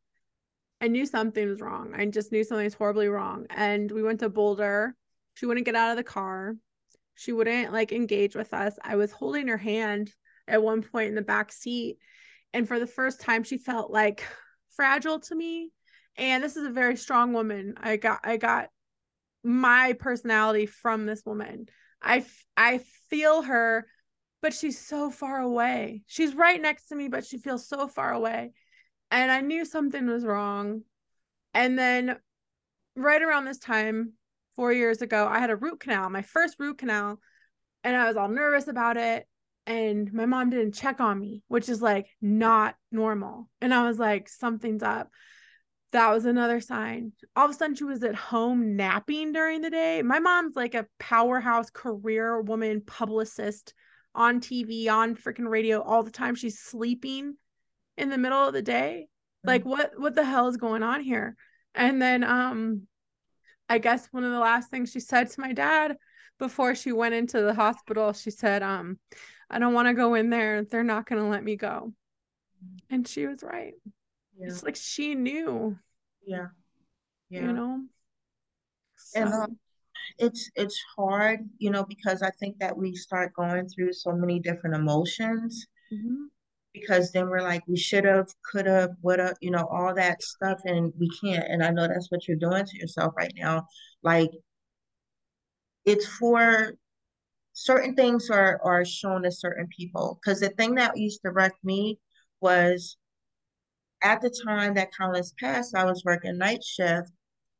I 0.80 0.86
knew 0.86 1.04
something 1.04 1.48
was 1.48 1.60
wrong. 1.60 1.92
I 1.92 2.06
just 2.06 2.30
knew 2.30 2.44
something 2.44 2.62
was 2.62 2.74
horribly 2.74 3.08
wrong. 3.08 3.46
And 3.50 3.90
we 3.90 4.04
went 4.04 4.20
to 4.20 4.28
Boulder. 4.28 4.94
She 5.34 5.44
wouldn't 5.44 5.66
get 5.66 5.74
out 5.74 5.90
of 5.90 5.96
the 5.96 6.04
car. 6.04 6.54
She 7.16 7.32
wouldn't 7.32 7.72
like 7.72 7.90
engage 7.90 8.36
with 8.36 8.54
us. 8.54 8.76
I 8.80 8.94
was 8.94 9.10
holding 9.10 9.48
her 9.48 9.58
hand 9.58 10.14
at 10.46 10.62
one 10.62 10.82
point 10.82 11.08
in 11.08 11.16
the 11.16 11.22
back 11.22 11.50
seat, 11.50 11.98
and 12.52 12.68
for 12.68 12.78
the 12.78 12.86
first 12.86 13.20
time, 13.20 13.42
she 13.42 13.58
felt 13.58 13.90
like 13.90 14.24
fragile 14.76 15.18
to 15.18 15.34
me. 15.34 15.72
And 16.16 16.44
this 16.44 16.56
is 16.56 16.64
a 16.64 16.70
very 16.70 16.96
strong 16.96 17.32
woman. 17.32 17.74
I 17.78 17.96
got, 17.96 18.20
I 18.22 18.36
got 18.36 18.68
my 19.44 19.94
personality 19.94 20.66
from 20.66 21.06
this 21.06 21.22
woman. 21.24 21.66
I 22.02 22.24
I 22.56 22.78
feel 23.08 23.42
her, 23.42 23.86
but 24.40 24.54
she's 24.54 24.78
so 24.78 25.10
far 25.10 25.40
away. 25.40 26.02
She's 26.06 26.34
right 26.34 26.60
next 26.60 26.86
to 26.86 26.96
me, 26.96 27.08
but 27.08 27.24
she 27.24 27.38
feels 27.38 27.68
so 27.68 27.88
far 27.88 28.12
away. 28.12 28.52
And 29.10 29.30
I 29.30 29.40
knew 29.40 29.64
something 29.64 30.06
was 30.06 30.24
wrong. 30.24 30.82
And 31.54 31.78
then 31.78 32.16
right 32.96 33.22
around 33.22 33.44
this 33.44 33.58
time, 33.58 34.14
4 34.56 34.72
years 34.72 35.02
ago, 35.02 35.26
I 35.26 35.38
had 35.38 35.50
a 35.50 35.56
root 35.56 35.80
canal, 35.80 36.10
my 36.10 36.22
first 36.22 36.56
root 36.58 36.78
canal, 36.78 37.20
and 37.84 37.96
I 37.96 38.08
was 38.08 38.16
all 38.16 38.28
nervous 38.28 38.68
about 38.68 38.96
it. 38.96 39.26
And 39.66 40.12
my 40.12 40.26
mom 40.26 40.50
didn't 40.50 40.74
check 40.74 41.00
on 41.00 41.20
me, 41.20 41.42
which 41.48 41.68
is 41.68 41.80
like 41.80 42.08
not 42.20 42.74
normal. 42.90 43.48
And 43.60 43.72
I 43.72 43.86
was 43.86 43.98
like, 43.98 44.28
something's 44.28 44.82
up 44.82 45.10
that 45.92 46.10
was 46.10 46.24
another 46.24 46.60
sign. 46.60 47.12
All 47.36 47.44
of 47.44 47.50
a 47.50 47.54
sudden, 47.54 47.76
she 47.76 47.84
was 47.84 48.02
at 48.02 48.14
home 48.14 48.76
napping 48.76 49.32
during 49.32 49.60
the 49.60 49.70
day. 49.70 50.02
My 50.02 50.18
mom's 50.18 50.56
like 50.56 50.74
a 50.74 50.86
powerhouse 50.98 51.70
career 51.70 52.40
woman, 52.40 52.80
publicist 52.80 53.74
on 54.14 54.40
TV, 54.40 54.88
on 54.88 55.14
freaking 55.14 55.48
radio 55.48 55.82
all 55.82 56.02
the 56.02 56.10
time. 56.10 56.34
She's 56.34 56.58
sleeping 56.58 57.36
in 57.96 58.08
the 58.08 58.18
middle 58.18 58.46
of 58.46 58.54
the 58.54 58.62
day. 58.62 59.08
Like, 59.44 59.64
what 59.64 59.92
what 59.98 60.14
the 60.14 60.24
hell 60.24 60.48
is 60.48 60.56
going 60.56 60.82
on 60.82 61.02
here? 61.02 61.36
And 61.74 62.00
then 62.00 62.24
um 62.24 62.86
I 63.68 63.78
guess 63.78 64.08
one 64.12 64.24
of 64.24 64.32
the 64.32 64.38
last 64.38 64.70
things 64.70 64.90
she 64.90 65.00
said 65.00 65.30
to 65.30 65.40
my 65.40 65.52
dad 65.52 65.96
before 66.38 66.74
she 66.74 66.92
went 66.92 67.14
into 67.14 67.40
the 67.40 67.54
hospital, 67.54 68.12
she 68.12 68.30
said, 68.30 68.62
um, 68.62 68.98
I 69.48 69.58
don't 69.58 69.74
want 69.74 69.88
to 69.88 69.94
go 69.94 70.14
in 70.14 70.30
there. 70.30 70.64
They're 70.64 70.82
not 70.82 71.06
gonna 71.06 71.28
let 71.28 71.44
me 71.44 71.56
go. 71.56 71.92
And 72.90 73.06
she 73.06 73.26
was 73.26 73.42
right. 73.42 73.74
Yeah. 74.42 74.48
It's 74.48 74.62
like 74.62 74.76
she 74.76 75.14
knew, 75.14 75.78
Yeah. 76.26 76.48
Yeah. 77.30 77.42
you 77.42 77.52
know. 77.52 77.84
And 79.14 79.32
um, 79.32 79.58
it's 80.18 80.50
it's 80.56 80.78
hard, 80.96 81.40
you 81.58 81.70
know, 81.70 81.84
because 81.84 82.22
I 82.22 82.30
think 82.30 82.58
that 82.58 82.76
we 82.76 82.94
start 82.94 83.34
going 83.34 83.68
through 83.68 83.92
so 83.92 84.12
many 84.12 84.40
different 84.40 84.74
emotions 84.74 85.66
mhm. 85.92 86.26
because 86.72 87.12
then 87.12 87.28
we're 87.28 87.42
like, 87.42 87.62
we 87.68 87.76
should 87.76 88.04
have, 88.04 88.28
could 88.50 88.66
have, 88.66 88.90
would 89.02 89.20
have, 89.20 89.36
you 89.40 89.50
know, 89.50 89.66
all 89.70 89.94
that 89.94 90.22
stuff, 90.22 90.60
and 90.64 90.92
we 90.98 91.08
can't. 91.20 91.46
And 91.48 91.62
I 91.62 91.70
know 91.70 91.86
that's 91.86 92.10
what 92.10 92.26
you're 92.26 92.36
doing 92.36 92.64
to 92.64 92.78
yourself 92.78 93.14
right 93.16 93.32
now. 93.36 93.66
Like 94.02 94.30
it's 95.84 96.06
for 96.06 96.74
certain 97.52 97.94
things 97.94 98.30
are 98.30 98.60
are 98.64 98.84
shown 98.84 99.22
to 99.22 99.30
certain 99.30 99.68
people. 99.76 100.18
Because 100.20 100.40
the 100.40 100.48
thing 100.50 100.74
that 100.76 100.96
used 100.96 101.20
to 101.24 101.30
wreck 101.30 101.54
me 101.62 101.98
was 102.40 102.96
at 104.02 104.20
the 104.20 104.30
time 104.44 104.74
that 104.74 104.92
Collins 104.94 105.32
passed, 105.38 105.74
I 105.76 105.84
was 105.84 106.04
working 106.04 106.36
night 106.38 106.62
shift. 106.64 107.10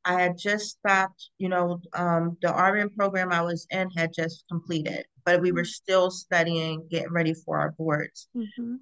I 0.04 0.20
had 0.20 0.36
just 0.36 0.78
stopped, 0.78 1.30
you 1.38 1.48
know, 1.48 1.80
um, 1.94 2.36
the 2.42 2.52
RN 2.52 2.90
program 2.90 3.30
I 3.32 3.42
was 3.42 3.66
in 3.70 3.88
had 3.96 4.12
just 4.12 4.44
completed. 4.48 5.06
but 5.24 5.40
we 5.40 5.52
were 5.52 5.64
still 5.64 6.10
studying, 6.10 6.84
getting 6.90 7.12
ready 7.12 7.32
for 7.32 7.56
our 7.56 7.70
boards. 7.70 8.26
Mhm. 8.34 8.80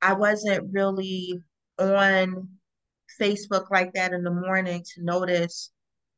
I 0.00 0.14
wasn't 0.14 0.72
really 0.72 1.38
on 1.78 2.48
Facebook 3.20 3.70
like 3.70 3.92
that 3.92 4.14
in 4.14 4.22
the 4.24 4.30
morning 4.30 4.82
to 4.94 5.02
notice 5.02 5.70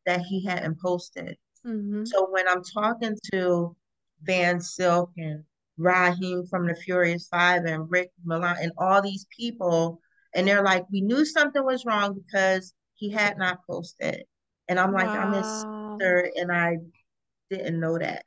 that 0.04 0.20
he 0.20 0.44
hadn't 0.44 0.80
posted. 0.80 1.36
Mhm. 1.64 2.06
So 2.06 2.30
when 2.30 2.46
I'm 2.46 2.62
talking 2.62 3.16
to 3.32 3.76
Van 4.22 4.60
Silk 4.60 5.10
and 5.16 5.44
Rahiem 5.76 6.48
from 6.48 6.68
the 6.68 6.76
Furious 6.76 7.26
Five 7.26 7.64
and 7.64 7.90
Rick 7.90 8.12
Milan 8.24 8.58
and 8.60 8.70
all 8.78 9.02
these 9.02 9.26
people, 9.36 10.00
and 10.36 10.48
they're 10.48 10.64
like, 10.64 10.84
we 10.92 11.02
knew 11.02 11.26
something 11.26 11.64
was 11.64 11.86
wrong 11.86 12.14
because 12.14 12.74
he 12.96 13.10
had 13.12 13.38
not 13.38 13.60
posted. 13.68 14.24
And 14.68 14.80
I'm 14.80 14.92
like, 14.94 15.14
I'm 15.16 15.32
his 15.32 15.66
sister, 16.00 16.30
and 16.36 16.52
I 16.52 16.78
didn't 17.50 17.80
know 17.80 17.98
that. 17.98 18.24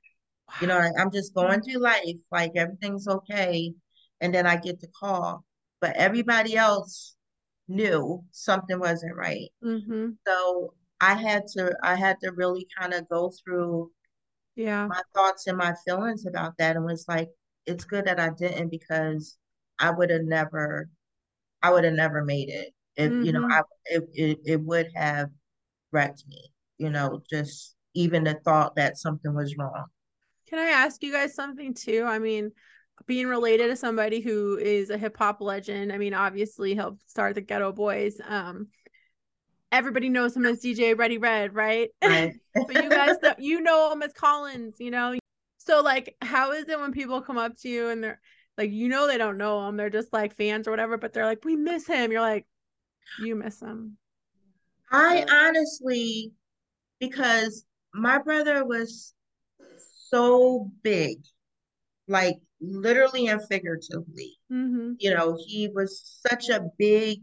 You 0.61 0.67
know, 0.67 0.77
I- 0.77 0.93
I'm 1.01 1.11
just 1.11 1.33
going 1.35 1.61
through 1.61 1.79
life, 1.81 2.17
like 2.31 2.53
everything's 2.55 3.07
okay. 3.07 3.73
And 4.21 4.33
then 4.33 4.47
I 4.47 4.57
get 4.57 4.81
the 4.81 4.89
call. 4.99 5.45
But 5.81 5.95
everybody 5.97 6.57
else 6.57 7.15
knew 7.67 8.23
something 8.31 8.79
wasn't 8.79 9.15
right. 9.15 9.51
Mhm. 9.63 10.17
So 10.27 10.73
I 11.01 11.13
had 11.15 11.47
to 11.49 11.75
I 11.83 11.95
had 11.95 12.19
to 12.21 12.31
really 12.33 12.67
kind 12.77 12.93
of 12.93 13.07
go 13.09 13.31
through 13.31 13.91
Yeah. 14.55 14.87
my 14.87 15.01
thoughts 15.13 15.47
and 15.47 15.57
my 15.57 15.73
feelings 15.85 16.25
about 16.25 16.57
that 16.57 16.75
and 16.75 16.85
was 16.85 17.07
like, 17.07 17.29
it's 17.65 17.85
good 17.85 18.05
that 18.05 18.19
I 18.19 18.29
didn't 18.31 18.69
because 18.69 19.37
I 19.79 19.91
would 19.91 20.09
have 20.11 20.23
never 20.23 20.89
I 21.61 21.71
would 21.71 21.83
have 21.83 21.93
never 21.93 22.23
made 22.23 22.49
it. 22.49 22.73
If 22.95 23.13
you 23.21 23.31
know, 23.31 23.41
Mhm. 23.41 23.51
I 23.51 23.61
it, 23.85 24.09
it 24.13 24.39
it 24.45 24.61
would 24.61 24.87
have 24.95 25.29
wrecked 25.91 26.23
me, 26.27 26.51
you 26.77 26.89
know, 26.89 27.21
just 27.29 27.75
even 27.93 28.23
the 28.23 28.35
thought 28.45 28.75
that 28.75 28.97
something 28.97 29.33
was 29.33 29.57
wrong. 29.57 29.85
Can 30.47 30.59
I 30.59 30.69
ask 30.69 31.01
you 31.03 31.11
guys 31.11 31.33
something 31.35 31.73
too? 31.73 32.03
I 32.05 32.19
mean, 32.19 32.51
being 33.05 33.27
related 33.27 33.67
to 33.67 33.75
somebody 33.75 34.19
who 34.19 34.57
is 34.57 34.89
a 34.89 34.97
hip 34.97 35.17
hop 35.17 35.41
legend, 35.41 35.91
I 35.91 35.97
mean, 35.97 36.13
obviously 36.13 36.69
he 36.69 36.75
helped 36.75 37.09
start 37.09 37.35
the 37.35 37.41
Geto 37.41 37.73
Boys. 37.73 38.19
Um, 38.27 38.67
everybody 39.71 40.09
knows 40.09 40.35
him 40.35 40.45
as 40.45 40.59
DJ 40.59 40.97
Ready 40.97 41.17
Red, 41.17 41.53
right? 41.53 41.89
Right. 42.03 42.33
but 42.67 42.75
you 42.75 42.91
guys 42.91 43.17
know, 43.21 43.33
you 43.37 43.61
know 43.61 43.91
him 43.91 44.01
as 44.01 44.13
Collins, 44.13 44.75
you 44.79 44.91
know. 44.91 45.15
So 45.57 45.81
like, 45.81 46.15
how 46.21 46.51
is 46.51 46.67
it 46.67 46.79
when 46.79 46.91
people 46.91 47.21
come 47.21 47.37
up 47.37 47.55
to 47.59 47.69
you 47.69 47.89
and 47.89 48.03
they're 48.03 48.19
like, 48.59 48.71
you 48.71 48.89
know, 48.89 49.07
they 49.07 49.17
don't 49.17 49.37
know 49.37 49.65
him, 49.65 49.77
they're 49.77 49.89
just 49.89 50.11
like 50.11 50.35
fans 50.35 50.67
or 50.67 50.71
whatever, 50.71 50.97
but 50.97 51.13
they're 51.13 51.25
like, 51.25 51.45
we 51.45 51.55
miss 51.55 51.87
him. 51.87 52.11
You're 52.11 52.19
like, 52.19 52.45
you 53.23 53.33
miss 53.33 53.61
him. 53.61 53.97
I 54.91 55.25
honestly, 55.31 56.33
because 56.99 57.65
my 57.93 58.17
brother 58.19 58.65
was 58.65 59.13
so 60.09 60.69
big, 60.83 61.19
like 62.09 62.35
literally 62.59 63.27
and 63.27 63.41
figuratively. 63.47 64.37
Mm-hmm. 64.51 64.93
You 64.99 65.13
know, 65.13 65.37
he 65.39 65.69
was 65.73 66.19
such 66.29 66.49
a 66.49 66.65
big 66.77 67.19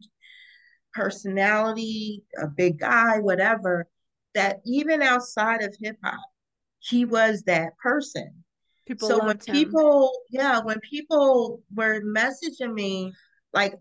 personality, 0.95 2.25
a 2.41 2.47
big 2.47 2.79
guy, 2.79 3.19
whatever, 3.19 3.87
that 4.35 4.61
even 4.65 5.03
outside 5.03 5.63
of 5.63 5.77
hip 5.79 5.99
hop, 6.03 6.19
he 6.79 7.05
was 7.05 7.43
that 7.43 7.77
person. 7.77 8.43
People 8.87 9.09
So 9.09 9.19
when 9.19 9.37
him. 9.37 9.41
people, 9.47 10.13
yeah, 10.31 10.61
when 10.61 10.81
people 10.81 11.63
were 11.75 12.01
messaging 12.03 12.73
me, 12.73 13.13
like 13.53 13.75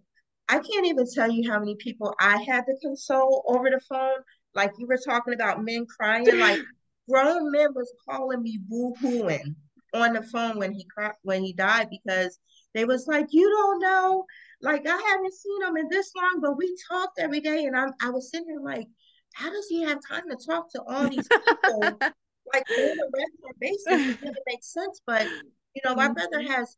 I 0.47 0.59
can't 0.59 0.85
even 0.85 1.05
tell 1.11 1.31
you 1.31 1.49
how 1.49 1.59
many 1.59 1.75
people 1.75 2.13
I 2.19 2.37
had 2.43 2.65
to 2.65 2.75
console 2.81 3.43
over 3.47 3.69
the 3.69 3.79
phone. 3.87 4.19
Like 4.53 4.71
you 4.77 4.87
were 4.87 4.99
talking 5.03 5.33
about 5.33 5.63
men 5.63 5.85
crying, 5.85 6.39
like 6.39 6.59
grown 7.09 7.51
men 7.51 7.73
was 7.73 7.91
calling 8.07 8.41
me 8.41 8.59
boo-hooing 8.67 9.55
on 9.93 10.13
the 10.13 10.23
phone 10.23 10.57
when 10.57 10.71
he 10.73 10.85
cried 10.85 11.13
when 11.23 11.43
he 11.43 11.53
died 11.53 11.89
because 11.89 12.39
they 12.73 12.85
was 12.85 13.07
like, 13.07 13.27
you 13.31 13.49
don't 13.49 13.81
know, 13.81 14.25
like 14.61 14.87
I 14.87 14.97
haven't 14.97 15.33
seen 15.33 15.61
him 15.63 15.77
in 15.77 15.87
this 15.89 16.11
long, 16.15 16.39
but 16.41 16.57
we 16.57 16.75
talked 16.89 17.19
every 17.19 17.39
day, 17.39 17.65
and 17.65 17.75
I'm 17.75 17.91
I 18.01 18.09
was 18.09 18.29
sitting 18.31 18.47
here 18.49 18.59
like, 18.61 18.87
how 19.33 19.49
does 19.49 19.67
he 19.67 19.83
have 19.83 19.99
time 20.07 20.23
to 20.29 20.37
talk 20.45 20.71
to 20.71 20.81
all 20.87 21.09
these 21.09 21.29
people? 21.45 22.01
like 22.53 22.63
on 22.69 22.77
a 22.77 23.09
regular 23.13 23.53
basis, 23.59 24.15
it 24.15 24.21
didn't 24.21 24.37
make 24.47 24.63
sense. 24.63 25.01
But 25.05 25.27
you 25.73 25.81
know, 25.83 25.95
my 25.95 26.07
brother 26.07 26.39
mm-hmm. 26.39 26.51
has 26.51 26.77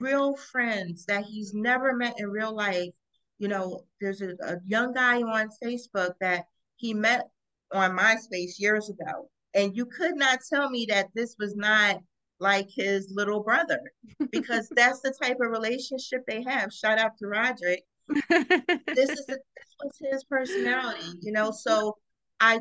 real 0.00 0.36
friends 0.36 1.04
that 1.06 1.24
he's 1.24 1.54
never 1.54 1.94
met 1.94 2.14
in 2.18 2.30
real 2.30 2.54
life. 2.54 2.90
You 3.38 3.48
know, 3.48 3.80
there's 4.00 4.20
a, 4.20 4.34
a 4.42 4.56
young 4.66 4.92
guy 4.92 5.22
on 5.22 5.48
Facebook 5.62 6.12
that 6.20 6.46
he 6.76 6.94
met 6.94 7.28
on 7.72 7.96
MySpace 7.96 8.58
years 8.58 8.88
ago, 8.88 9.28
and 9.54 9.76
you 9.76 9.86
could 9.86 10.16
not 10.16 10.40
tell 10.52 10.70
me 10.70 10.86
that 10.90 11.08
this 11.14 11.36
was 11.38 11.56
not 11.56 11.98
like 12.40 12.68
his 12.74 13.10
little 13.10 13.42
brother 13.42 13.80
because 14.30 14.68
that's 14.76 15.00
the 15.00 15.14
type 15.22 15.38
of 15.40 15.50
relationship 15.50 16.22
they 16.26 16.42
have. 16.42 16.72
Shout 16.72 16.98
out 16.98 17.16
to 17.18 17.26
Roderick. 17.26 17.82
This 18.94 19.10
is 19.10 19.26
the, 19.26 19.38
this 19.56 19.74
was 19.82 19.98
his 20.00 20.24
personality, 20.24 21.18
you 21.22 21.32
know. 21.32 21.50
So 21.50 21.96
I 22.38 22.60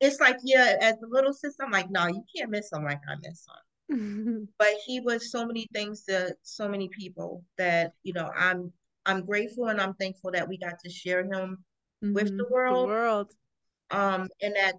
it's 0.00 0.20
like, 0.20 0.36
yeah, 0.42 0.76
as 0.80 0.94
the 1.00 1.06
little 1.06 1.32
sister, 1.32 1.62
I'm 1.64 1.70
like, 1.70 1.90
no, 1.90 2.06
you 2.06 2.22
can't 2.36 2.50
miss 2.50 2.72
him 2.72 2.84
like 2.84 3.00
I 3.08 3.14
miss 3.22 3.46
him. 3.46 4.48
But 4.58 4.74
he 4.86 5.00
was 5.00 5.30
so 5.30 5.44
many 5.46 5.68
things 5.72 6.04
to 6.04 6.34
so 6.42 6.68
many 6.68 6.88
people 6.88 7.44
that, 7.58 7.92
you 8.02 8.12
know, 8.12 8.30
I'm 8.36 8.72
I'm 9.04 9.24
grateful 9.26 9.66
and 9.66 9.80
I'm 9.80 9.94
thankful 9.94 10.30
that 10.32 10.48
we 10.48 10.58
got 10.58 10.78
to 10.84 10.90
share 10.90 11.24
him 11.24 11.64
with 12.02 12.30
Mhm. 12.30 12.38
the 12.38 12.46
world. 12.48 12.86
world. 12.88 13.32
Um, 13.90 14.28
and 14.40 14.54
that 14.56 14.76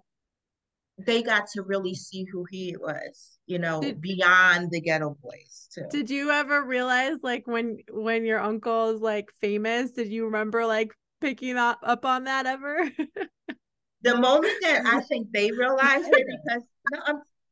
they 0.98 1.22
got 1.22 1.46
to 1.48 1.62
really 1.62 1.94
see 1.94 2.24
who 2.24 2.44
he 2.50 2.74
was, 2.76 3.38
you 3.46 3.58
know, 3.58 3.80
Did- 3.80 4.00
beyond 4.00 4.70
the 4.70 4.80
Geto 4.80 5.16
Boys 5.20 5.68
too. 5.72 5.86
Did 5.90 6.08
you 6.10 6.30
ever 6.30 6.64
realize 6.64 7.18
like 7.22 7.46
when 7.46 7.78
when 7.90 8.24
your 8.24 8.40
uncle 8.40 8.94
is 8.94 9.00
like 9.00 9.30
famous, 9.40 9.90
did 9.92 10.08
you 10.08 10.24
remember 10.24 10.64
like 10.66 10.92
picking 11.20 11.56
up, 11.56 11.78
up 11.82 12.04
on 12.06 12.24
that 12.24 12.46
ever? 12.46 12.90
the 14.02 14.16
moment 14.16 14.54
that 14.62 14.86
I 14.86 15.00
think 15.08 15.28
they 15.32 15.50
realized 15.50 16.08
it 16.10 16.26
because 16.26 16.62
no, 16.92 17.00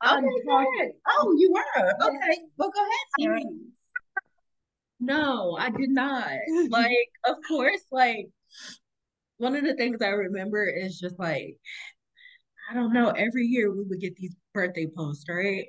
I'm 0.02 0.24
okay, 0.24 0.34
go 0.46 0.58
ahead. 0.58 0.92
Oh, 1.08 1.34
you 1.38 1.52
were. 1.52 1.94
Okay. 2.02 2.38
Well 2.56 2.70
go 2.70 2.80
ahead, 2.80 3.06
Sarah. 3.20 3.40
No, 5.00 5.56
I 5.58 5.70
did 5.70 5.90
not. 5.90 6.30
Like, 6.70 7.08
of 7.26 7.36
course, 7.48 7.82
like 7.90 8.28
one 9.38 9.56
of 9.56 9.64
the 9.64 9.74
things 9.74 10.00
I 10.00 10.08
remember 10.08 10.66
is 10.66 10.98
just 10.98 11.18
like, 11.18 11.56
I 12.70 12.74
don't 12.74 12.92
know, 12.92 13.10
every 13.10 13.46
year 13.46 13.70
we 13.74 13.82
would 13.82 14.00
get 14.00 14.16
these 14.16 14.34
birthday 14.54 14.86
posts, 14.86 15.24
right? 15.28 15.66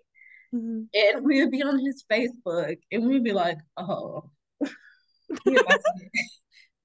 Mhm. 0.53 0.87
And 0.93 1.25
we 1.25 1.41
would 1.41 1.51
be 1.51 1.63
on 1.63 1.79
his 1.79 2.05
Facebook 2.09 2.77
and 2.91 3.07
we'd 3.07 3.23
be 3.23 3.33
like, 3.33 3.57
oh, 3.77 4.29
he 5.43 5.55
about 5.55 5.79
to 5.79 6.09
get 6.13 6.25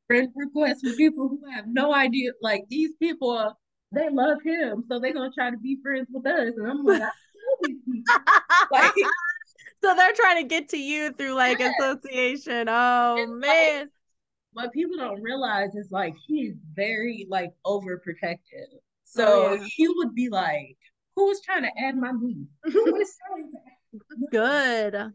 friend 0.07 0.29
requests 0.35 0.81
from 0.81 0.97
people 0.97 1.29
who 1.29 1.41
have 1.51 1.67
no 1.69 1.95
idea. 1.95 2.33
Like, 2.43 2.65
these 2.69 2.93
people, 2.99 3.60
they 3.93 4.09
love 4.11 4.39
him, 4.45 4.85
so 4.89 4.99
they're 5.01 5.13
going 5.13 5.31
to 5.31 5.35
try 5.35 5.51
to 5.51 5.59
be 5.59 5.79
friends 5.83 6.07
with 6.13 6.27
us. 6.27 6.53
And 6.57 6.71
I'm 6.71 6.85
like, 6.85 7.03
I 7.03 7.05
know 7.07 7.57
these 7.63 7.79
people. 7.91 8.15
Like, 8.73 8.93
so 9.83 9.95
they're 9.97 10.13
trying 10.13 10.43
to 10.43 10.49
get 10.49 10.69
to 10.71 10.77
you 10.79 11.13
through 11.13 11.35
like 11.35 11.59
Yes. 11.59 11.75
association. 11.81 12.67
Oh 12.69 13.17
It's 13.19 13.31
like- 13.31 13.41
man. 13.41 13.91
what 14.53 14.73
people 14.73 14.97
don't 14.97 15.21
realize 15.23 15.75
is 15.75 15.91
like 15.91 16.15
he's 16.27 16.55
very 16.75 17.27
like 17.31 17.51
overprotective. 17.67 18.69
So 19.05 19.25
Oh, 19.51 19.55
yeah. 19.55 19.67
he 19.77 19.89
would 19.89 20.15
be 20.15 20.29
like, 20.29 20.77
"Who's 21.17 21.41
trying 21.41 21.63
to 21.63 21.71
add 21.83 21.97
my 21.97 22.13
niece? 22.13 22.47
Who 22.65 22.97
is 22.97 23.17
trying 23.29 23.51
to 23.51 24.29
Good. 24.31 25.13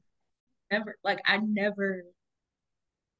Never 0.71 0.95
like 1.03 1.19
I 1.25 1.37
never 1.37 2.03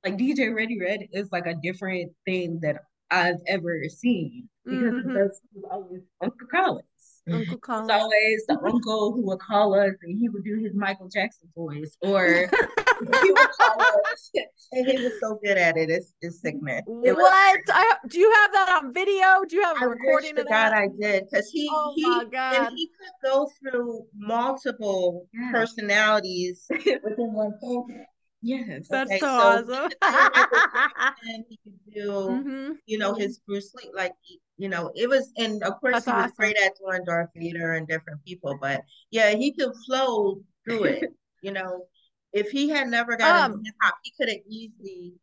like 0.03 0.17
DJ 0.17 0.53
Ready 0.53 0.79
Red 0.79 1.07
is 1.13 1.29
like 1.31 1.45
a 1.45 1.53
different 1.55 2.11
thing 2.25 2.59
that 2.61 2.77
I've 3.11 3.39
ever 3.47 3.83
seen 3.89 4.49
because 4.65 4.93
Mhm. 5.05 5.13
that's 5.13 5.41
always 5.69 6.01
Uncle 6.21 6.47
Collins. 6.47 6.85
Uncle 7.31 7.55
It's 7.55 7.69
always 7.69 8.45
the 8.47 8.59
uncle 8.63 9.13
who 9.13 9.25
would 9.27 9.39
call 9.39 9.73
us 9.73 9.93
and 10.03 10.19
he 10.19 10.29
would 10.29 10.43
do 10.43 10.59
his 10.59 10.73
Michael 10.75 11.07
Jackson 11.09 11.49
voice 11.55 11.97
or 12.01 12.25
he 13.23 13.31
would 13.31 13.49
call 13.59 13.81
us 13.81 14.31
And 14.71 14.87
he 14.87 14.97
was 15.03 15.19
so 15.19 15.39
good 15.43 15.57
at 15.57 15.75
it. 15.77 15.89
It's 15.89 16.13
it's 16.21 16.41
sickening. 16.41 16.83
It 17.03 17.15
What? 17.15 17.61
I 17.69 17.95
do 18.07 18.19
you 18.19 18.31
have 18.31 18.51
that 18.53 18.81
on 18.83 18.93
video? 18.93 19.43
Do 19.47 19.55
you 19.55 19.63
have 19.63 19.77
a 19.77 19.85
I 19.85 19.85
recording 19.85 20.31
of 20.37 20.47
God 20.47 20.71
that? 20.71 20.73
I 20.73 20.87
did 20.99 21.25
because 21.29 21.49
he 21.49 21.67
Oh 21.71 21.93
he 21.95 22.03
and 22.05 22.77
he 22.77 22.87
could 22.89 23.29
go 23.31 23.49
through 23.59 24.05
multiple 24.15 25.27
Yeah. 25.33 25.51
personalities 25.51 26.65
within 26.69 27.33
one 27.33 27.57
program. 27.59 28.05
Yes. 28.45 28.87
That's 28.89 29.09
Okay, 29.11 29.19
so, 29.19 29.27
so 29.27 29.73
awesome. 29.73 29.89
he 29.89 29.95
could 29.95 30.13
do 30.13 30.29
Michael 30.35 30.63
Jackson, 30.73 31.45
he 31.49 31.59
could 31.63 31.79
do 31.93 32.43
hmm 32.43 32.71
you 32.87 32.97
know 32.99 33.13
his 33.15 33.39
Bruce 33.47 33.73
Lee 33.73 33.89
like 33.95 34.13
you 34.57 34.69
know 34.69 34.91
it 34.95 35.09
was 35.09 35.31
and 35.37 35.63
of 35.63 35.79
course 35.81 35.93
That's 35.95 36.05
he 36.05 36.11
was 36.11 36.21
awesome. 36.25 36.35
great 36.37 36.57
at 36.57 36.73
doing 36.77 37.03
Darth 37.03 37.29
Vader 37.35 37.73
and 37.73 37.87
different 37.87 38.23
people 38.23 38.57
but 38.61 38.81
yeah 39.09 39.31
he 39.31 39.53
could 39.53 39.73
flow 39.87 40.41
through 40.63 40.83
it 40.85 41.09
you 41.41 41.51
know 41.51 41.85
if 42.31 42.51
he 42.51 42.69
had 42.69 42.87
never 42.89 43.17
gotten 43.17 43.43
Um, 43.43 43.51
into 43.53 43.65
hip 43.65 43.75
hop 43.81 43.95
he 44.03 44.13
could 44.19 44.29
have 44.29 44.41
easily 44.47 45.13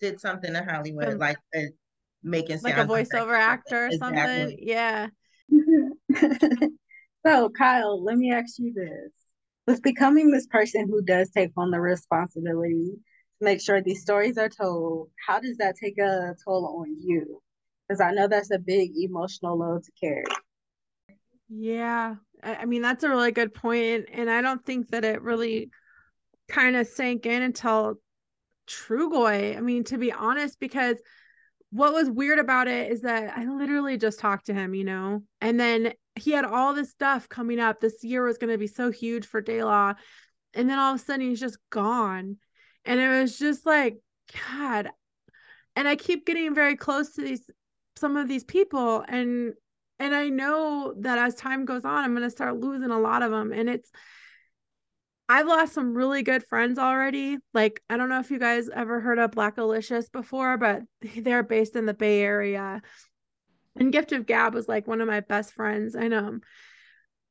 did 0.00 0.20
something 0.20 0.54
in 0.54 0.64
Hollywood 0.64 1.06
Been- 1.06 1.18
like 1.18 1.38
uh, 1.56 1.60
making 2.24 2.58
Like 2.60 2.74
a 2.74 2.76
sound 2.78 2.90
effects 2.90 3.12
voiceover 3.12 3.38
actor 3.38 3.86
or 3.86 3.92
something. 3.92 4.16
Exactly. 4.18 4.58
Yeah. 4.66 5.06
so, 7.26 7.48
Kyle, 7.50 8.02
let 8.02 8.16
me 8.18 8.32
ask 8.32 8.58
you 8.58 8.72
this. 8.74 9.12
With 9.66 9.82
becoming 9.82 10.30
this 10.30 10.46
person 10.46 10.88
who 10.88 11.02
does 11.02 11.30
take 11.30 11.52
on 11.56 11.70
the 11.70 11.80
responsibility 11.80 12.92
to 13.38 13.44
make 13.44 13.60
sure 13.60 13.80
these 13.80 14.02
stories 14.02 14.38
are 14.38 14.48
told, 14.48 15.10
how 15.26 15.38
does 15.40 15.56
that 15.58 15.76
take 15.76 15.98
a 15.98 16.34
toll 16.44 16.80
on 16.80 16.96
you? 17.00 17.40
Because 17.88 18.00
I 18.00 18.12
know 18.12 18.28
that's 18.28 18.50
a 18.50 18.58
big 18.58 18.92
emotional 18.96 19.58
load 19.58 19.84
to 19.84 19.92
carry. 20.00 20.24
Yeah. 21.48 22.16
I 22.42 22.64
mean, 22.64 22.82
that's 22.82 23.04
a 23.04 23.08
really 23.08 23.30
good 23.30 23.54
point. 23.54 24.06
And 24.12 24.30
I 24.30 24.40
don't 24.40 24.64
think 24.64 24.88
that 24.88 25.04
it 25.04 25.22
really 25.22 25.70
kind 26.48 26.76
of 26.76 26.86
sank 26.86 27.26
in 27.26 27.42
until 27.42 27.96
Trugoy. 28.68 29.56
I 29.56 29.60
mean, 29.60 29.84
to 29.84 29.98
be 29.98 30.12
honest, 30.12 30.58
because 30.58 30.96
what 31.70 31.92
was 31.92 32.10
weird 32.10 32.38
about 32.38 32.68
it 32.68 32.90
is 32.90 33.02
that 33.02 33.36
I 33.36 33.44
literally 33.44 33.96
just 33.96 34.18
talked 34.18 34.46
to 34.46 34.54
him, 34.54 34.74
you 34.74 34.84
know, 34.84 35.22
and 35.40 35.58
then 35.58 35.92
he 36.16 36.32
had 36.32 36.44
all 36.44 36.74
this 36.74 36.90
stuff 36.90 37.28
coming 37.28 37.58
up. 37.58 37.80
This 37.80 38.04
year 38.04 38.24
was 38.24 38.38
going 38.38 38.52
to 38.52 38.58
be 38.58 38.66
so 38.66 38.90
huge 38.90 39.26
for 39.26 39.40
De 39.40 39.62
La. 39.62 39.94
And 40.54 40.68
then 40.68 40.78
all 40.78 40.94
of 40.94 41.00
a 41.00 41.04
sudden 41.04 41.28
he's 41.28 41.40
just 41.40 41.58
gone. 41.70 42.36
And 42.84 43.00
it 43.00 43.08
was 43.08 43.38
just 43.38 43.64
like, 43.64 43.98
God. 44.48 44.90
And 45.76 45.88
I 45.88 45.96
keep 45.96 46.26
getting 46.26 46.54
very 46.54 46.76
close 46.76 47.14
to 47.14 47.22
these 47.22 47.48
some 47.96 48.16
of 48.16 48.26
these 48.26 48.42
people 48.42 49.04
and 49.06 49.52
and 50.02 50.16
I 50.16 50.30
know 50.30 50.94
that 50.98 51.18
as 51.18 51.36
time 51.36 51.64
goes 51.64 51.84
on, 51.84 52.02
I'm 52.02 52.10
going 52.10 52.24
to 52.24 52.30
start 52.30 52.58
losing 52.58 52.90
a 52.90 52.98
lot 52.98 53.22
of 53.22 53.30
them. 53.30 53.52
And 53.52 53.68
it's, 53.68 53.88
I've 55.28 55.46
lost 55.46 55.74
some 55.74 55.94
really 55.94 56.24
good 56.24 56.44
friends 56.44 56.76
already. 56.76 57.38
Like, 57.54 57.80
I 57.88 57.96
don't 57.96 58.08
know 58.08 58.18
if 58.18 58.28
you 58.28 58.40
guys 58.40 58.68
ever 58.68 58.98
heard 58.98 59.20
of 59.20 59.30
Blackalicious 59.30 60.10
before, 60.10 60.56
but 60.56 60.82
they're 61.16 61.44
based 61.44 61.76
in 61.76 61.86
the 61.86 61.94
Bay 61.94 62.20
Area. 62.20 62.82
And 63.76 63.92
Gift 63.92 64.12
of 64.12 64.26
Gab 64.26 64.54
was 64.54 64.68
like 64.68 64.86
one 64.86 65.00
of 65.00 65.08
my 65.08 65.20
best 65.20 65.52
friends. 65.52 65.94
And 65.94 66.12
um 66.12 66.40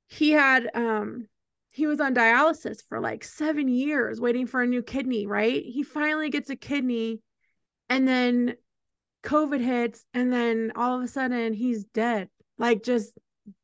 he 0.08 0.32
had 0.32 0.70
um 0.74 1.28
he 1.70 1.88
was 1.88 2.02
on 2.02 2.14
dialysis 2.14 2.80
for 2.89 3.00
like 3.00 3.24
seven 3.24 3.68
years 3.70 4.20
waiting 4.20 4.46
for 4.48 4.62
a 4.62 4.68
new 4.68 4.84
kidney, 4.84 5.26
right? 5.26 5.64
He 5.64 5.84
finally 5.84 6.30
gets 6.30 6.50
a 6.50 6.56
kidney 6.56 7.22
and 7.89 8.08
then 8.08 8.56
COVID 9.24 9.62
hits, 9.62 10.04
and 10.14 10.34
then 10.34 10.72
all 10.76 10.98
of 10.98 11.04
a 11.04 11.08
sudden 11.08 11.54
he's 11.54 11.84
dead 11.86 12.30
like 12.58 12.84
just 12.84 13.14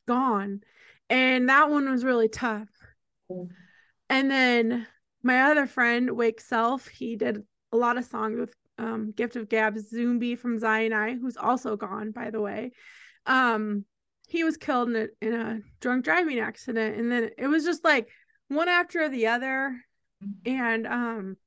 gone. 0.07 0.61
And 1.09 1.49
that 1.49 1.69
one 1.69 1.89
was 1.89 2.03
really 2.03 2.27
tough. 2.29 2.67
And 4.09 4.29
then 4.31 4.87
my 5.23 5.43
other 5.43 5.65
friend, 5.67 6.11
Wake 6.11 6.41
Self, 6.41 6.87
he 6.87 7.15
did 7.15 7.43
a 7.71 7.77
lot 7.77 7.97
of 7.97 8.05
songs 8.05 8.39
with 8.39 8.53
um, 8.77 9.11
Gift 9.15 9.35
of 9.35 9.49
Gab 9.49 9.75
Zumbi 9.75 10.37
from 10.37 10.59
Zion 10.59 10.93
I, 10.93 11.15
who's 11.15 11.37
also 11.37 11.75
gone, 11.75 12.11
by 12.11 12.29
the 12.29 12.41
way. 12.41 12.71
Um, 13.25 13.85
he 14.27 14.43
was 14.43 14.57
killed 14.57 14.89
in 14.89 14.95
a, 14.95 15.25
in 15.25 15.33
a 15.33 15.59
drunk 15.79 16.05
driving 16.05 16.39
accident. 16.39 16.97
And 16.97 17.11
then 17.11 17.31
it 17.37 17.47
was 17.47 17.63
just 17.63 17.83
like 17.83 18.09
one 18.49 18.67
after 18.69 19.09
the 19.09 19.27
other. 19.27 19.81
And 20.45 20.85
um, 20.85 21.37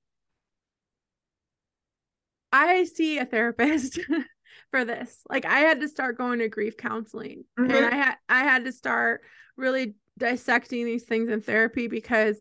I 2.53 2.85
see 2.85 3.19
a 3.19 3.27
therapist 3.27 3.99
for 4.71 4.85
this. 4.85 5.23
Like 5.29 5.45
I 5.45 5.61
had 5.61 5.81
to 5.81 5.89
start 5.89 6.19
going 6.19 6.41
to 6.41 6.49
grief 6.49 6.77
counseling 6.77 7.45
mm-hmm. 7.59 7.71
and 7.71 7.87
I 7.87 7.95
had 7.95 8.15
I 8.29 8.41
had 8.41 8.65
to 8.65 8.73
start 8.73 9.23
really 9.57 9.95
dissecting 10.19 10.85
these 10.85 11.05
things 11.05 11.31
in 11.31 11.41
therapy 11.41 11.89
because 11.89 12.41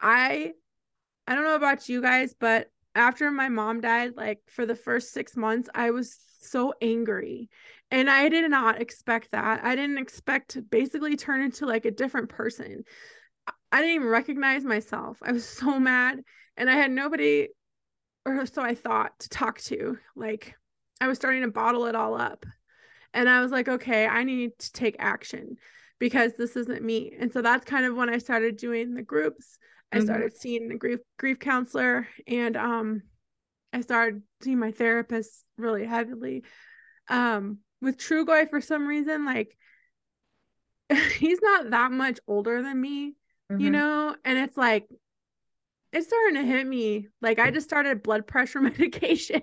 I 0.00 0.52
I 1.26 1.34
don't 1.34 1.44
know 1.44 1.56
about 1.56 1.88
you 1.88 2.00
guys, 2.00 2.34
but 2.38 2.70
after 2.94 3.30
my 3.30 3.48
mom 3.48 3.80
died, 3.80 4.16
like 4.16 4.40
for 4.46 4.66
the 4.66 4.74
first 4.74 5.12
6 5.12 5.36
months, 5.36 5.68
I 5.74 5.90
was 5.90 6.18
so 6.40 6.72
angry. 6.80 7.50
And 7.90 8.10
I 8.10 8.28
did 8.28 8.50
not 8.50 8.80
expect 8.80 9.30
that. 9.32 9.64
I 9.64 9.74
didn't 9.74 9.98
expect 9.98 10.50
to 10.50 10.62
basically 10.62 11.16
turn 11.16 11.42
into 11.42 11.66
like 11.66 11.84
a 11.84 11.90
different 11.90 12.28
person. 12.28 12.84
I 13.72 13.80
didn't 13.80 13.94
even 13.94 14.08
recognize 14.08 14.64
myself. 14.64 15.18
I 15.22 15.32
was 15.32 15.46
so 15.46 15.78
mad 15.78 16.20
and 16.56 16.68
I 16.68 16.74
had 16.74 16.90
nobody 16.90 17.48
or 18.26 18.44
so 18.46 18.62
I 18.62 18.74
thought 18.74 19.18
to 19.20 19.28
talk 19.28 19.58
to. 19.62 19.96
Like 20.16 20.54
I 21.00 21.08
was 21.08 21.16
starting 21.16 21.42
to 21.42 21.48
bottle 21.48 21.86
it 21.86 21.94
all 21.94 22.20
up. 22.20 22.44
And 23.14 23.28
I 23.28 23.40
was 23.40 23.50
like, 23.50 23.68
okay, 23.68 24.06
I 24.06 24.24
need 24.24 24.58
to 24.58 24.72
take 24.72 24.96
action 24.98 25.56
because 25.98 26.34
this 26.34 26.56
isn't 26.56 26.84
me. 26.84 27.16
And 27.18 27.32
so 27.32 27.40
that's 27.40 27.64
kind 27.64 27.86
of 27.86 27.96
when 27.96 28.10
I 28.10 28.18
started 28.18 28.56
doing 28.56 28.94
the 28.94 29.02
groups. 29.02 29.58
I 29.92 29.96
mm-hmm. 29.96 30.04
started 30.04 30.36
seeing 30.36 30.68
the 30.68 30.76
grief 30.76 31.00
grief 31.18 31.38
counselor 31.38 32.06
and 32.26 32.56
um 32.56 33.02
I 33.72 33.80
started 33.80 34.22
seeing 34.42 34.58
my 34.58 34.72
therapist 34.72 35.44
really 35.56 35.86
heavily. 35.86 36.44
Um 37.08 37.58
with 37.80 37.98
Trugoy 37.98 38.50
for 38.50 38.60
some 38.60 38.86
reason, 38.86 39.24
like 39.24 39.56
he's 41.18 41.40
not 41.42 41.70
that 41.70 41.92
much 41.92 42.18
older 42.26 42.62
than 42.62 42.80
me, 42.80 43.14
mm-hmm. 43.50 43.60
you 43.60 43.70
know, 43.70 44.14
and 44.24 44.38
it's 44.38 44.56
like 44.56 44.88
it's 45.92 46.06
starting 46.06 46.36
to 46.36 46.46
hit 46.46 46.66
me. 46.66 47.08
Like 47.20 47.38
I 47.38 47.50
just 47.50 47.66
started 47.66 48.02
blood 48.02 48.26
pressure 48.26 48.60
medication 48.62 49.42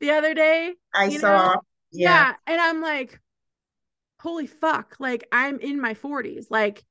the 0.00 0.10
other 0.10 0.34
day. 0.34 0.74
I 0.94 1.10
saw. 1.10 1.56
Yeah. 1.92 2.10
yeah. 2.10 2.32
And 2.46 2.60
I'm 2.60 2.80
like, 2.80 3.20
holy 4.20 4.46
fuck. 4.46 4.96
Like, 4.98 5.26
I'm 5.32 5.58
in 5.60 5.80
my 5.80 5.94
40s. 5.94 6.46
Like, 6.50 6.84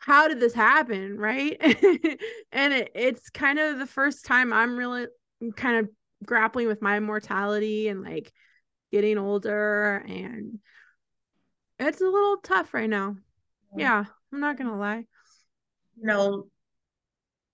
how 0.00 0.28
did 0.28 0.40
this 0.40 0.54
happen? 0.54 1.16
Right. 1.16 1.56
and 2.52 2.72
it, 2.72 2.90
it's 2.94 3.30
kind 3.30 3.58
of 3.58 3.78
the 3.78 3.86
first 3.86 4.24
time 4.24 4.52
I'm 4.52 4.76
really 4.76 5.06
kind 5.56 5.78
of 5.78 5.90
grappling 6.24 6.66
with 6.66 6.82
my 6.82 7.00
mortality 7.00 7.88
and 7.88 8.02
like 8.02 8.32
getting 8.90 9.18
older. 9.18 10.04
And 10.08 10.58
it's 11.78 12.00
a 12.00 12.04
little 12.04 12.38
tough 12.38 12.74
right 12.74 12.90
now. 12.90 13.16
Yeah. 13.76 14.04
I'm 14.32 14.40
not 14.40 14.56
going 14.56 14.70
to 14.70 14.76
lie. 14.76 15.04
No, 16.00 16.46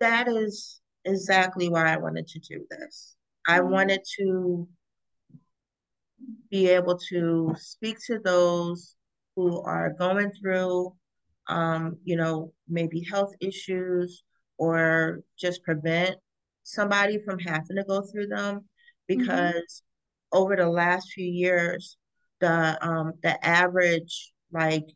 that 0.01 0.29
is 0.29 0.81
exactly 1.05 1.69
why 1.69 1.93
I 1.93 1.97
wanted 1.97 2.27
to 2.29 2.39
do 2.39 2.65
this. 2.71 3.17
I 3.47 3.59
mm-hmm. 3.59 3.71
wanted 3.71 4.01
to 4.19 4.69
be 6.51 6.69
able 6.69 6.99
to 7.11 7.55
speak 7.59 7.99
to 8.07 8.19
those 8.19 8.97
who 9.35 9.61
are 9.63 9.93
going 9.99 10.33
through, 10.33 10.95
um, 11.49 11.97
you 12.05 12.17
know, 12.17 12.53
maybe 12.69 13.03
health 13.09 13.33
issues 13.41 14.23
or 14.59 15.21
just 15.39 15.63
prevent 15.63 16.17
somebody 16.63 17.19
from 17.25 17.39
having 17.39 17.77
to 17.77 17.85
go 17.85 18.03
through 18.03 18.27
them 18.27 18.65
because 19.07 19.55
mm-hmm. 20.33 20.39
over 20.39 20.57
the 20.57 20.69
last 20.69 21.13
few 21.13 21.27
years, 21.27 21.97
the 22.41 22.79
um, 22.87 23.13
the 23.23 23.45
average 23.47 24.33
like 24.53 24.87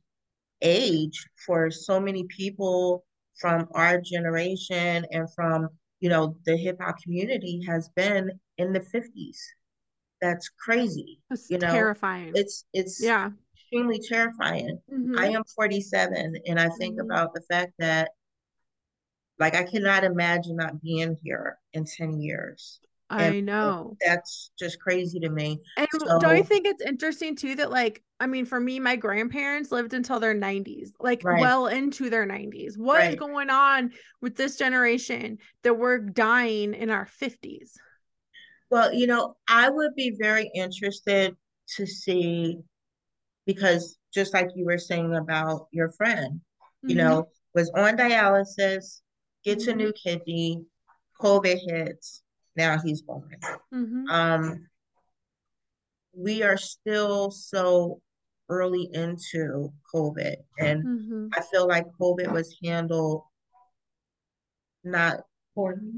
age 0.62 1.26
for 1.46 1.70
so 1.70 1.98
many 1.98 2.24
people 2.24 3.04
from 3.38 3.66
our 3.74 4.00
generation 4.00 5.06
and 5.10 5.32
from 5.34 5.68
you 6.00 6.08
know, 6.08 6.36
the 6.46 6.56
hip 6.56 6.80
hop 6.80 7.00
community 7.02 7.62
has 7.66 7.90
been 7.90 8.32
in 8.56 8.72
the 8.72 8.80
50s. 8.80 9.36
That's 10.20 10.48
crazy. 10.48 11.20
That's 11.28 11.48
you 11.50 11.58
know, 11.58 11.70
terrifying. 11.70 12.32
It's 12.34 12.64
it's 12.72 13.02
yeah 13.02 13.30
extremely 13.70 14.00
terrifying. 14.00 14.78
Mm-hmm. 14.92 15.18
I 15.18 15.28
am 15.28 15.44
47 15.44 16.34
and 16.46 16.60
I 16.60 16.68
think 16.78 16.96
mm-hmm. 16.96 17.10
about 17.10 17.34
the 17.34 17.40
fact 17.42 17.72
that 17.78 18.10
like 19.38 19.54
I 19.54 19.62
cannot 19.64 20.04
imagine 20.04 20.56
not 20.56 20.82
being 20.82 21.16
here 21.22 21.56
in 21.72 21.84
10 21.84 22.20
years. 22.20 22.80
I 23.12 23.40
know. 23.40 23.96
That's 24.06 24.52
just 24.56 24.78
crazy 24.78 25.18
to 25.18 25.30
me. 25.30 25.58
And 25.76 25.88
so, 25.98 26.20
don't 26.20 26.36
you 26.36 26.44
think 26.44 26.64
it's 26.64 26.82
interesting 26.82 27.34
too 27.34 27.56
that 27.56 27.68
like 27.68 28.04
I 28.20 28.28
mean 28.28 28.44
for 28.44 28.60
me 28.60 28.78
my 28.78 28.94
grandparents 28.94 29.72
lived 29.72 29.94
until 29.94 30.20
their 30.20 30.34
90s, 30.34 30.90
like 31.00 31.24
right. 31.24 31.40
well 31.40 31.66
into 31.66 32.08
their 32.08 32.24
90s. 32.24 32.78
What 32.78 32.98
right. 32.98 33.10
is 33.10 33.16
going 33.16 33.50
on 33.50 33.90
with 34.20 34.36
this 34.36 34.56
generation 34.56 35.38
that 35.64 35.76
we're 35.76 35.98
dying 35.98 36.72
in 36.72 36.88
our 36.88 37.08
50s? 37.20 37.72
Well, 38.70 38.94
you 38.94 39.08
know, 39.08 39.36
I 39.48 39.70
would 39.70 39.96
be 39.96 40.14
very 40.16 40.48
interested 40.54 41.34
to 41.76 41.86
see 41.86 42.58
because 43.52 43.98
just 44.14 44.32
like 44.32 44.48
you 44.54 44.64
were 44.64 44.78
saying 44.78 45.16
about 45.16 45.66
your 45.72 45.90
friend, 45.90 46.34
mm-hmm. 46.34 46.90
you 46.90 46.94
know, 46.94 47.26
was 47.52 47.68
on 47.70 47.96
dialysis, 47.96 49.00
gets 49.44 49.66
mm-hmm. 49.66 49.72
a 49.72 49.82
new 49.82 49.92
kidney, 49.92 50.64
COVID 51.20 51.58
hits, 51.66 52.22
now 52.54 52.78
he's 52.78 53.02
born. 53.02 53.36
Mm-hmm. 53.74 54.08
Um, 54.08 54.66
we 56.16 56.44
are 56.44 56.56
still 56.56 57.32
so 57.32 58.00
early 58.48 58.88
into 58.92 59.72
COVID, 59.92 60.36
and 60.60 60.84
mm-hmm. 60.84 61.26
I 61.36 61.42
feel 61.50 61.66
like 61.66 61.86
COVID 62.00 62.30
was 62.30 62.56
handled 62.62 63.24
not 64.84 65.22
poorly. 65.56 65.90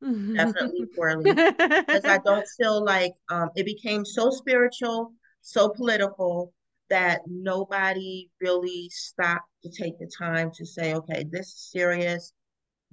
Mm-hmm. 0.00 0.34
Definitely 0.34 0.86
poorly 0.96 1.32
because 1.32 2.04
I 2.04 2.18
don't 2.24 2.46
feel 2.56 2.84
like 2.84 3.14
um, 3.30 3.50
it 3.56 3.66
became 3.66 4.04
so 4.04 4.30
spiritual, 4.30 5.12
so 5.40 5.70
political 5.70 6.53
that 6.90 7.22
nobody 7.26 8.30
really 8.40 8.88
stopped 8.90 9.48
to 9.62 9.70
take 9.70 9.98
the 9.98 10.10
time 10.18 10.50
to 10.54 10.66
say, 10.66 10.94
okay, 10.94 11.24
this 11.30 11.46
is 11.46 11.70
serious 11.72 12.32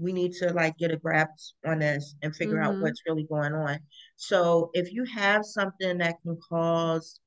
we 0.02 0.12
need 0.12 0.34
to 0.34 0.52
like 0.54 0.78
get 0.78 0.92
a 0.92 0.98
grasp 0.98 1.54
on 1.66 1.80
this 1.80 2.16
and 2.22 2.36
figure 2.36 2.58
mm-hmm. 2.58 2.76
out 2.76 2.82
what's 2.82 3.04
really 3.08 3.24
going 3.24 3.54
on. 3.54 3.78
So 4.16 4.72
if 4.74 4.92
you 4.92 5.06
have 5.06 5.46
something 5.46 6.00
that 6.00 6.16
can 6.24 6.38
cause 6.50 7.20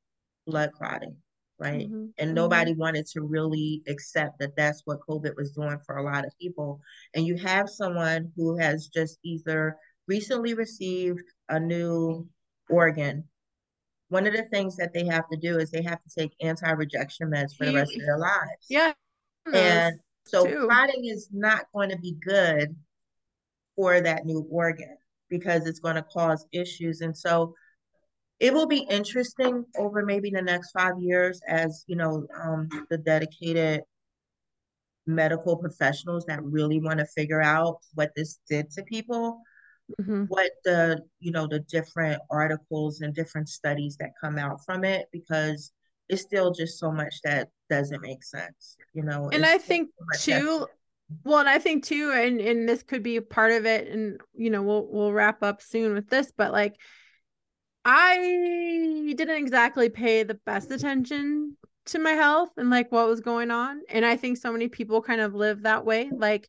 blood 0.46 0.72
clotting, 0.72 1.16
right? 1.58 1.88
Mhm, 1.88 2.12
And 2.18 2.30
mhm. 2.30 2.34
nobody 2.34 2.74
wanted 2.74 3.06
to 3.12 3.22
really 3.22 3.82
accept 3.86 4.40
that 4.40 4.56
that's 4.56 4.82
what 4.84 5.00
COVID 5.08 5.36
was 5.36 5.52
doing 5.52 5.78
for 5.86 5.98
a 5.98 6.02
lot 6.02 6.26
of 6.26 6.36
people. 6.40 6.80
And 7.14 7.24
you 7.24 7.36
have 7.36 7.70
someone 7.70 8.32
who 8.36 8.56
has 8.58 8.88
just 8.88 9.18
either 9.22 9.76
recently 10.08 10.54
received 10.54 11.22
a 11.48 11.60
new 11.60 12.28
organ. 12.68 13.28
One 14.14 14.28
of 14.28 14.32
the 14.32 14.44
things 14.44 14.76
that 14.76 14.94
they 14.94 15.04
have 15.06 15.28
to 15.30 15.36
do 15.36 15.58
is 15.58 15.72
they 15.72 15.82
have 15.82 16.00
to 16.00 16.08
take 16.16 16.36
anti-rejection 16.40 17.32
meds 17.32 17.56
for 17.56 17.66
the 17.66 17.74
rest 17.74 17.96
of 17.96 18.02
their 18.02 18.16
lives. 18.16 18.66
Yeah. 18.70 18.92
And 19.52 19.98
so 20.24 20.46
too. 20.46 20.68
clotting 20.68 21.06
is 21.06 21.30
not 21.32 21.64
going 21.74 21.90
to 21.90 21.98
be 21.98 22.12
good 22.24 22.76
for 23.74 24.00
that 24.00 24.24
new 24.24 24.46
organ 24.48 24.96
because 25.28 25.66
it's 25.66 25.80
going 25.80 25.96
to 25.96 26.02
cause 26.04 26.46
issues. 26.52 27.00
And 27.00 27.16
so 27.16 27.56
it 28.38 28.54
will 28.54 28.68
be 28.68 28.86
interesting 28.88 29.64
over 29.76 30.04
maybe 30.04 30.30
the 30.30 30.42
next 30.42 30.70
five 30.70 30.94
years 31.00 31.40
as, 31.48 31.82
you 31.88 31.96
know, 31.96 32.24
um, 32.40 32.68
the 32.90 32.98
dedicated 32.98 33.82
medical 35.08 35.56
professionals 35.56 36.24
that 36.26 36.40
really 36.44 36.78
want 36.78 37.00
to 37.00 37.06
figure 37.06 37.42
out 37.42 37.78
what 37.94 38.12
this 38.14 38.38
did 38.48 38.70
to 38.70 38.84
people, 38.84 39.40
Mhm. 40.00 40.28
what 40.28 40.50
the, 40.64 41.02
you 41.20 41.30
know, 41.30 41.46
the 41.46 41.60
different 41.60 42.20
articles 42.30 43.00
and 43.00 43.14
different 43.14 43.48
studies 43.48 43.96
that 43.98 44.10
come 44.20 44.38
out 44.38 44.64
from 44.64 44.84
it, 44.84 45.08
because 45.12 45.72
it's 46.08 46.22
still 46.22 46.52
just 46.52 46.78
so 46.78 46.90
much 46.90 47.14
that 47.24 47.48
doesn't 47.70 48.02
make 48.02 48.22
sense, 48.22 48.76
you 48.92 49.02
know. 49.02 49.28
and 49.32 49.44
I 49.44 49.58
think 49.58 49.90
so 50.14 50.38
too 50.38 50.66
well 51.24 51.38
and 51.38 51.48
I 51.48 51.58
think 51.58 51.84
too 51.84 52.12
and 52.12 52.40
and 52.40 52.68
this 52.68 52.82
could 52.82 53.02
be 53.02 53.20
part 53.20 53.52
of 53.52 53.66
it 53.66 53.88
and 53.88 54.20
you 54.34 54.50
know 54.50 54.62
we'll 54.62 54.86
we'll 54.90 55.12
wrap 55.12 55.42
up 55.42 55.62
soon 55.62 55.94
with 55.94 56.08
this 56.08 56.32
but 56.36 56.52
like 56.52 56.74
I 57.84 58.16
didn't 59.16 59.36
exactly 59.36 59.88
pay 59.88 60.22
the 60.22 60.34
best 60.34 60.70
attention 60.70 61.56
to 61.86 61.98
my 61.98 62.12
health 62.12 62.50
and 62.56 62.70
like 62.70 62.90
what 62.90 63.06
was 63.06 63.20
going 63.20 63.50
on 63.50 63.82
and 63.90 64.04
I 64.04 64.16
think 64.16 64.38
so 64.38 64.52
many 64.52 64.68
people 64.68 65.02
kind 65.02 65.20
of 65.20 65.34
live 65.34 65.62
that 65.62 65.84
way 65.84 66.10
like 66.14 66.48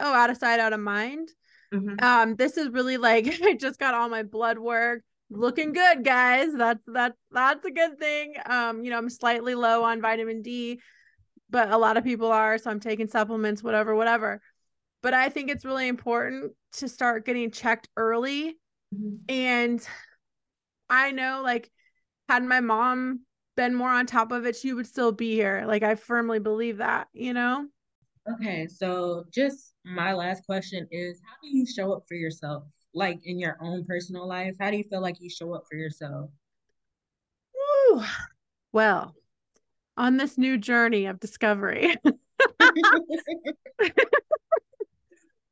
oh 0.00 0.12
out 0.12 0.30
of 0.30 0.36
sight 0.36 0.60
out 0.60 0.72
of 0.72 0.80
mind 0.80 1.28
Mhm. 1.72 2.02
um 2.02 2.36
this 2.36 2.56
is 2.56 2.68
really 2.68 2.96
like 2.96 3.26
I 3.42 3.54
just 3.54 3.78
got 3.78 3.94
all 3.94 4.08
my 4.08 4.22
blood 4.22 4.58
work. 4.58 5.02
Looking 5.30 5.72
good 5.72 6.04
guys. 6.04 6.52
That's 6.54 6.82
that's 6.86 7.16
that's 7.30 7.64
a 7.64 7.70
good 7.70 7.98
thing. 7.98 8.34
Um 8.46 8.84
you 8.84 8.90
know 8.90 8.98
I'm 8.98 9.08
slightly 9.08 9.54
low 9.54 9.82
on 9.84 10.00
vitamin 10.02 10.42
D 10.42 10.80
but 11.50 11.70
a 11.70 11.76
lot 11.76 11.96
of 11.96 12.04
people 12.04 12.32
are 12.32 12.58
so 12.58 12.70
I'm 12.70 12.80
taking 12.80 13.08
supplements 13.08 13.62
whatever 13.62 13.94
whatever. 13.94 14.40
But 15.02 15.14
I 15.14 15.28
think 15.30 15.50
it's 15.50 15.64
really 15.64 15.88
important 15.88 16.52
to 16.74 16.88
start 16.88 17.26
getting 17.26 17.50
checked 17.50 17.88
early. 17.96 18.56
Mhm. 18.94 19.18
and 19.28 19.88
I 20.90 21.10
know 21.12 21.40
like 21.42 21.70
had 22.28 22.44
my 22.44 22.60
mom 22.60 23.20
been 23.56 23.74
more 23.74 23.90
on 23.90 24.06
top 24.06 24.32
of 24.32 24.46
it 24.46 24.56
she 24.56 24.72
would 24.72 24.86
still 24.86 25.12
be 25.12 25.34
here. 25.34 25.64
Like 25.66 25.82
I 25.82 25.94
firmly 25.94 26.38
believe 26.38 26.78
that 26.78 27.08
you 27.12 27.32
know? 27.32 27.66
Okay, 28.34 28.66
so 28.68 29.24
just 29.32 29.71
my 29.84 30.12
last 30.12 30.44
question 30.44 30.86
is 30.90 31.20
how 31.24 31.34
do 31.42 31.48
you 31.48 31.66
show 31.66 31.92
up 31.92 32.04
for 32.08 32.14
yourself? 32.14 32.64
Like 32.94 33.20
in 33.24 33.38
your 33.38 33.56
own 33.60 33.84
personal 33.84 34.28
life, 34.28 34.54
how 34.60 34.70
do 34.70 34.76
you 34.76 34.84
feel 34.84 35.00
like 35.00 35.16
you 35.20 35.30
show 35.30 35.54
up 35.54 35.64
for 35.68 35.76
yourself? 35.76 36.30
Woo. 37.54 38.02
well 38.72 39.14
on 39.96 40.16
this 40.16 40.38
new 40.38 40.56
journey 40.56 41.06
of 41.06 41.20
discovery 41.20 41.94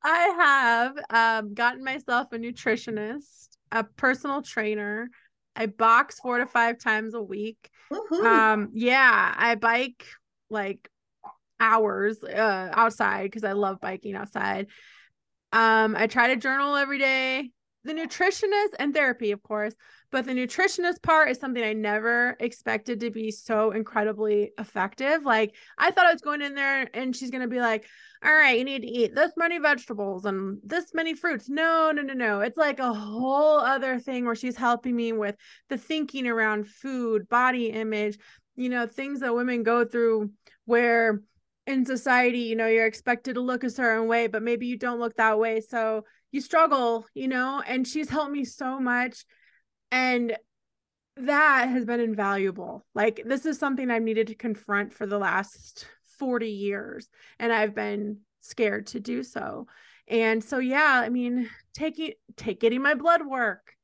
I 0.03 0.35
have 0.39 0.97
um, 1.11 1.55
gotten 1.55 1.85
myself 1.85 2.33
a 2.33 2.39
nutritionist, 2.39 3.49
a 3.71 3.85
personal 3.85 4.43
trainer. 4.43 5.11
I 5.55 5.67
box 5.67 6.19
four 6.21 6.39
to 6.39 6.47
five 6.47 6.79
times 6.79 7.15
a 7.15 7.23
week. 7.23 7.71
Woohoo. 7.93 8.25
Um, 8.25 8.71
yeah, 8.73 9.35
I 9.37 9.57
bike 9.57 10.07
like 10.49 10.89
hours 11.61 12.23
uh, 12.25 12.71
outside 12.73 13.25
because 13.25 13.45
I 13.45 13.53
love 13.53 13.81
biking 13.81 14.17
outside. 14.17 14.67
Um, 15.53 15.95
I 15.97 16.07
try 16.07 16.29
to 16.29 16.37
journal 16.37 16.77
every 16.77 16.99
day. 16.99 17.51
The 17.85 17.95
nutritionist 17.95 18.75
and 18.79 18.93
therapy, 18.93 19.31
of 19.31 19.43
course, 19.43 19.75
but 20.13 20.27
the 20.27 20.33
nutritionist 20.33 21.03
part 21.03 21.31
is 21.31 21.39
something 21.39 21.63
I 21.63 21.73
never 21.73 22.37
expected 22.39 23.01
to 23.01 23.11
be 23.11 23.31
so 23.31 23.71
incredibly 23.71 24.51
effective. 24.59 25.25
Like 25.25 25.55
I 25.79 25.91
thought 25.91 26.05
I 26.05 26.13
was 26.13 26.21
going 26.21 26.43
in 26.43 26.55
there 26.55 26.91
and 26.93 27.17
she's 27.17 27.31
gonna 27.31 27.49
be 27.49 27.61
like, 27.61 27.87
all 28.23 28.33
right, 28.33 28.59
you 28.59 28.65
need 28.65 28.83
to 28.83 28.89
eat 28.89 29.15
this 29.15 29.33
many 29.37 29.59
vegetables 29.59 30.27
and 30.27 30.59
this 30.63 30.93
many 30.93 31.15
fruits. 31.15 31.49
No, 31.49 31.91
no, 31.91 32.03
no, 32.03 32.13
no. 32.13 32.41
It's 32.41 32.59
like 32.59 32.81
a 32.81 32.93
whole 32.93 33.61
other 33.61 33.99
thing 33.99 34.27
where 34.27 34.35
she's 34.35 34.57
helping 34.57 34.95
me 34.95 35.13
with 35.13 35.37
the 35.71 35.79
thinking 35.79 36.27
around 36.27 36.69
food, 36.69 37.31
body 37.31 37.71
image, 37.71 38.19
you 38.57 38.69
know, 38.69 38.87
things 38.87 39.21
that 39.21 39.35
women 39.35 39.63
go 39.63 39.87
through 39.87 40.33
where 40.67 41.23
in 41.71 41.87
society, 41.87 42.41
you 42.41 42.57
know, 42.57 42.67
you're 42.67 42.87
expected 42.87 43.35
to 43.35 43.41
look 43.41 43.65
a 43.65 43.71
certain 43.71 44.07
way, 44.09 44.27
but 44.27 44.43
maybe 44.43 44.67
you 44.67 44.77
don't 44.77 45.01
look 45.01 45.17
that 45.17 45.39
way. 45.39 45.61
So 45.61 46.05
you 46.33 46.41
struggle, 46.41 47.07
you 47.15 47.29
know, 47.29 47.63
and 47.67 47.87
she's 47.87 48.11
helped 48.11 48.33
me 48.33 48.45
so 48.45 48.79
much. 48.79 49.25
And 49.91 50.37
that 51.17 51.69
has 51.69 51.85
been 51.85 52.01
invaluable. 52.01 52.85
Like, 52.95 53.23
this 53.25 53.47
is 53.47 53.59
something 53.59 53.91
I've 53.91 54.03
needed 54.03 54.29
to 54.29 54.35
confront 54.35 54.93
for 54.93 55.07
the 55.07 55.19
last 55.19 55.87
40 56.19 56.49
years, 56.51 57.09
and 57.39 57.53
I've 57.53 57.75
been 57.75 58.19
scared 58.41 58.89
to 58.89 59.01
do 59.01 59.23
so. 59.23 59.67
And 60.09 60.43
so, 60.43 60.59
yeah, 60.59 61.03
I 61.05 61.09
mean, 61.09 61.49
taking, 61.75 62.13
take 62.37 62.61
getting 62.61 62.83
my 62.83 62.95
blood 62.95 63.25
work, 63.27 63.75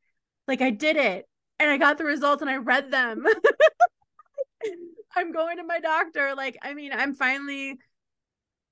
like, 0.49 0.61
I 0.61 0.71
did 0.71 0.97
it 0.97 1.29
and 1.59 1.71
I 1.71 1.77
got 1.77 1.99
the 1.99 2.05
results 2.05 2.43
and 2.43 2.51
I 2.51 2.57
read 2.57 2.91
them. 2.91 3.25
I'm 5.17 5.33
going 5.33 5.57
to 5.57 5.65
my 5.65 5.81
doctor. 5.81 6.35
Like, 6.37 6.59
I 6.63 6.75
mean, 6.75 6.93
I'm 6.93 7.15
finally 7.15 7.79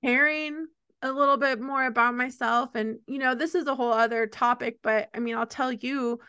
caring 0.03 0.67
a 1.01 1.11
little 1.11 1.37
bit 1.37 1.59
more 1.59 1.85
about 1.85 2.15
myself. 2.15 2.75
And, 2.75 2.99
you 3.07 3.19
know, 3.19 3.35
this 3.35 3.55
is 3.55 3.67
a 3.67 3.75
whole 3.75 3.91
other 3.91 4.27
topic, 4.27 4.79
but 4.81 5.09
I 5.13 5.19
mean, 5.19 5.35
I'll 5.35 5.45
tell 5.45 5.71
you, 5.71 6.19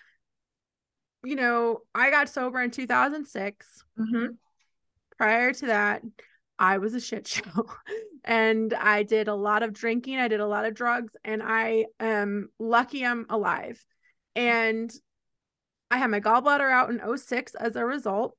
you 1.24 1.36
know, 1.36 1.80
I 1.94 2.10
got 2.10 2.28
sober 2.28 2.60
in 2.60 2.70
2006. 2.70 3.84
Mhm. 3.98 4.36
Prior 5.18 5.52
to 5.52 5.66
that, 5.66 6.02
I 6.58 6.78
was 6.78 6.94
a 6.94 7.00
shit 7.00 7.26
show. 7.26 7.42
and 8.24 8.72
I 8.74 9.02
did 9.02 9.28
a 9.28 9.34
lot 9.34 9.62
of 9.62 9.72
drinking, 9.72 10.18
I 10.18 10.28
did 10.28 10.40
a 10.40 10.46
lot 10.46 10.64
of 10.64 10.74
drugs, 10.74 11.14
and 11.24 11.42
I 11.42 11.86
am 12.00 12.48
lucky 12.58 13.04
I'm 13.04 13.26
alive. 13.28 13.84
And 14.34 14.92
I 15.90 15.98
had 15.98 16.10
my 16.10 16.20
gallbladder 16.20 16.70
out 16.70 16.90
in 16.90 17.00
06 17.16 17.54
as 17.54 17.76
a 17.76 17.84
result. 17.84 18.36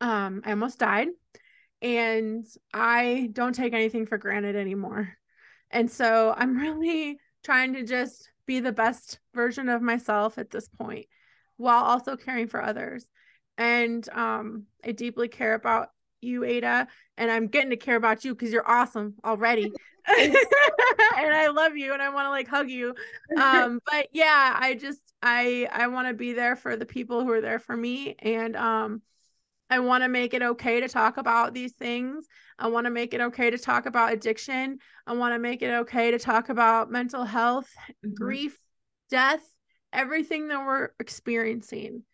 Um, 0.00 0.42
I 0.44 0.50
almost 0.50 0.78
died. 0.78 1.08
And 1.80 2.46
I 2.72 3.30
don't 3.32 3.54
take 3.54 3.72
anything 3.72 4.06
for 4.06 4.16
granted 4.16 4.54
anymore. 4.54 5.16
And 5.70 5.90
so 5.90 6.32
I'm 6.36 6.56
really 6.58 7.18
trying 7.44 7.74
to 7.74 7.84
just 7.84 8.30
be 8.46 8.60
the 8.60 8.72
best 8.72 9.18
version 9.34 9.68
of 9.68 9.82
myself 9.82 10.38
at 10.38 10.50
this 10.50 10.68
point 10.68 11.06
while 11.56 11.84
also 11.84 12.16
caring 12.16 12.46
for 12.46 12.62
others. 12.62 13.06
And 13.58 14.08
um, 14.10 14.64
I 14.84 14.92
deeply 14.92 15.28
care 15.28 15.54
about 15.54 15.88
you, 16.20 16.44
Ada, 16.44 16.86
and 17.16 17.30
I'm 17.30 17.48
getting 17.48 17.70
to 17.70 17.76
care 17.76 17.96
about 17.96 18.24
you 18.24 18.34
because 18.34 18.52
you're 18.52 18.68
awesome 18.68 19.14
already. 19.24 19.72
and 20.18 20.36
I 21.16 21.48
love 21.48 21.76
you 21.76 21.92
and 21.92 22.02
I 22.02 22.08
want 22.08 22.26
to 22.26 22.30
like 22.30 22.48
hug 22.48 22.68
you. 22.68 22.94
Um, 23.40 23.80
but 23.88 24.08
yeah, 24.12 24.56
I 24.58 24.74
just 24.74 25.00
I 25.22 25.68
I 25.70 25.86
want 25.86 26.08
to 26.08 26.14
be 26.14 26.32
there 26.32 26.56
for 26.56 26.76
the 26.76 26.86
people 26.86 27.22
who 27.22 27.30
are 27.30 27.40
there 27.40 27.60
for 27.60 27.76
me. 27.76 28.16
And 28.18 28.56
um 28.56 29.02
I 29.72 29.78
want 29.78 30.04
to 30.04 30.08
make 30.08 30.34
it 30.34 30.42
okay 30.42 30.80
to 30.80 30.88
talk 30.88 31.16
about 31.16 31.54
these 31.54 31.72
things. 31.72 32.26
I 32.58 32.68
want 32.68 32.84
to 32.84 32.90
make 32.90 33.14
it 33.14 33.22
okay 33.22 33.48
to 33.48 33.56
talk 33.56 33.86
about 33.86 34.12
addiction. 34.12 34.78
I 35.06 35.14
want 35.14 35.34
to 35.34 35.38
make 35.38 35.62
it 35.62 35.72
okay 35.72 36.10
to 36.10 36.18
talk 36.18 36.50
about 36.50 36.90
mental 36.90 37.24
health, 37.24 37.74
Mhm. 38.04 38.14
grief, 38.14 38.58
death, 39.08 39.42
everything 39.90 40.48
that 40.48 40.66
we're 40.66 40.90
experiencing. 41.00 42.04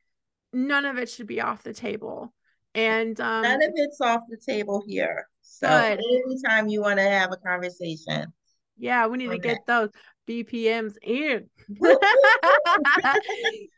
None 0.52 0.84
of 0.84 0.98
it 0.98 1.10
should 1.10 1.26
be 1.26 1.40
off 1.40 1.64
the 1.64 1.74
table. 1.74 2.32
And 2.76 3.20
um 3.20 3.42
None 3.42 3.62
of 3.64 3.72
it's 3.74 4.00
off 4.00 4.22
the 4.28 4.36
table 4.36 4.84
here. 4.86 5.28
So 5.40 5.66
Good. 5.66 5.98
anytime 5.98 6.68
you 6.68 6.80
want 6.80 7.00
to 7.00 7.10
have 7.10 7.32
a 7.32 7.36
conversation. 7.38 8.32
yeah, 8.76 9.08
we 9.08 9.18
need 9.18 9.32
to 9.32 9.38
get 9.38 9.66
those 9.66 9.90
BPMs 10.28 10.96
in. 11.02 11.50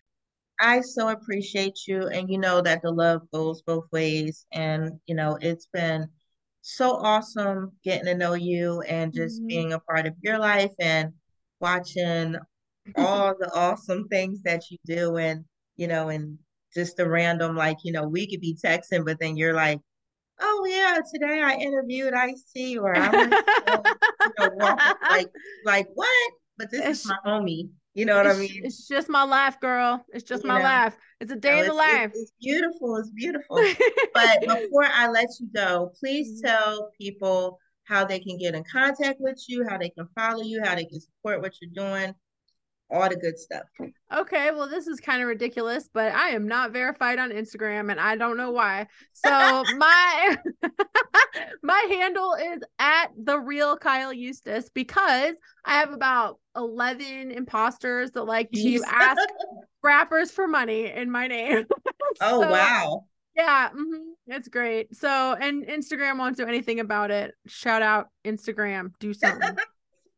I 0.61 0.81
so 0.83 1.09
appreciate 1.09 1.87
you, 1.89 2.09
and 2.09 2.31
you 2.31 2.39
know 2.39 2.61
that 2.63 2.83
the 2.83 2.91
love 2.93 3.23
goes 3.33 3.63
both 3.63 3.87
ways. 3.93 4.47
And 4.53 5.01
you 5.07 5.15
know, 5.15 5.39
it's 5.41 5.67
been 5.67 6.09
so 6.63 6.93
awesome 6.97 7.73
getting 7.85 8.05
to 8.07 8.15
know 8.15 8.35
you 8.35 8.83
and 8.83 9.13
just 9.15 9.43
Mhm. 9.43 9.49
being 9.49 9.73
a 9.73 9.81
part 9.81 10.07
of 10.07 10.15
your 10.23 10.39
life 10.39 10.73
and 10.79 11.13
watching 11.61 12.37
all 12.97 13.35
the 13.39 13.51
awesome 13.55 14.09
things 14.09 14.43
that 14.43 14.71
you 14.71 14.79
do, 14.87 15.17
and 15.19 15.45
you 15.77 15.89
know, 15.89 16.09
and 16.11 16.39
just 16.75 16.97
the 16.97 17.09
random 17.09 17.57
like 17.57 17.79
you 17.85 17.93
know, 17.93 18.09
we 18.09 18.29
could 18.31 18.41
be 18.41 18.57
texting, 18.65 19.05
but 19.05 19.19
then 19.21 19.37
you're 19.37 19.55
like, 19.55 19.81
oh 20.41 20.67
yeah, 20.71 21.01
today 21.15 21.43
I 21.43 21.55
interviewed 21.57 22.15
Ice 22.15 22.45
T, 22.55 22.79
or 22.79 22.97
I'm 22.97 23.37
to, 23.61 23.85
you 24.25 24.33
know, 24.39 24.49
walk, 24.51 24.83
like 25.09 25.29
like 25.65 25.89
what? 25.95 26.33
But 26.59 26.71
this 26.71 26.87
is 26.87 27.05
my 27.05 27.17
homie. 27.27 27.71
You 27.95 28.05
know 28.07 28.17
what 28.17 28.27
it's, 28.27 28.37
I 28.37 28.41
mean? 28.41 28.61
It's 28.65 28.87
just 28.87 29.09
my 29.09 29.25
life, 29.25 29.59
girl. 29.61 30.05
It's 30.13 30.25
just 30.25 30.45
You 30.45 30.49
my 30.49 30.59
know? 30.59 30.65
life. 30.65 30.97
It's 31.21 31.33
a 31.33 31.37
day 31.37 31.57
No, 31.57 31.61
in 31.61 31.67
the 31.67 31.75
life. 31.75 32.11
it's- 32.11 32.17
It's 32.17 32.33
beautiful. 32.41 32.97
It's 32.97 33.11
beautiful. 33.11 33.59
But 34.15 34.41
before 34.41 34.85
I 34.87 35.09
let 35.09 35.29
you 35.41 35.49
go, 35.55 35.93
please 35.99 36.41
mm-hmm. 36.41 36.47
tell 36.47 36.91
people 36.99 37.59
how 37.85 38.05
they 38.05 38.21
can 38.21 38.39
get 38.39 38.55
in 38.55 38.63
contact 38.71 39.21
with 39.21 39.43
you, 39.49 39.67
how 39.69 39.77
they 39.77 39.91
can 39.91 40.07
follow 40.15 40.43
you, 40.43 40.63
how 40.65 40.77
they 40.77 40.85
can 40.85 41.01
support 41.01 41.43
what 41.43 41.53
you're 41.61 41.73
doing, 41.75 42.15
all 42.91 43.09
the 43.09 43.17
good 43.17 43.39
stuff. 43.39 43.63
Okay, 44.13 44.51
well, 44.51 44.69
this 44.69 44.87
is 44.87 45.01
kind 45.01 45.23
of 45.23 45.29
ridiculous, 45.29 45.89
but 45.93 46.13
I 46.13 46.31
am 46.31 46.49
not 46.49 46.73
verified 46.73 47.19
on 47.19 47.31
Instagram 47.31 47.91
and 47.91 48.01
I 48.01 48.17
don't 48.17 48.37
know 48.37 48.51
why. 48.51 48.87
So 49.13 49.31
my 49.79 50.37
my 51.63 51.87
handle 51.89 52.35
is 52.35 52.63
at 52.79 53.09
the 53.17 53.39
real 53.39 53.77
Kyle 53.77 54.13
Eustice 54.13 54.69
because 54.75 55.35
I 55.65 55.75
have 55.75 55.93
about 55.93 56.39
11 56.57 57.31
imposters 57.31 58.11
that 58.13 58.25
like 58.25 58.51
to 58.53 58.83
ask 58.87 59.21
rappers 59.83 60.31
for 60.31 60.47
money 60.47 60.91
in 60.91 61.11
my 61.11 61.27
name. 61.27 61.67
Oh 62.21 62.41
So, 62.43 62.51
wow. 62.51 63.05
Yeah, 63.37 63.71
mhm, 63.71 64.01
it's 64.27 64.49
great. 64.49 64.95
So, 64.95 65.09
and 65.41 65.65
Instagram 65.65 66.19
won't 66.19 66.37
do 66.37 66.47
anything 66.47 66.81
about 66.81 67.11
it. 67.11 67.33
Shout 67.47 67.81
out 67.81 68.09
Instagram, 68.25 68.91
do 68.99 69.15
something. 69.15 69.57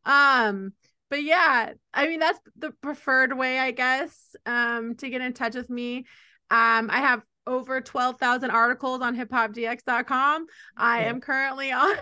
um, 0.05 0.73
but 1.13 1.23
yeah, 1.23 1.75
I 1.93 2.09
mean 2.09 2.21
that's 2.21 2.39
the 2.57 2.71
preferred 2.71 3.37
way, 3.37 3.59
I 3.59 3.71
guess, 3.71 4.35
um, 4.47 4.95
to 4.95 5.11
get 5.11 5.21
in 5.21 5.35
touch 5.35 5.55
with 5.55 5.69
me. 5.69 6.07
Um, 6.51 6.89
I 6.91 7.01
have 7.01 7.23
over 7.47 7.83
12,000 7.83 8.51
articles 8.51 9.03
on 9.03 9.15
hiphopdx.com. 9.15 10.47
I 10.75 11.03
am 11.03 11.21
currently 11.21 11.71
on 11.73 11.97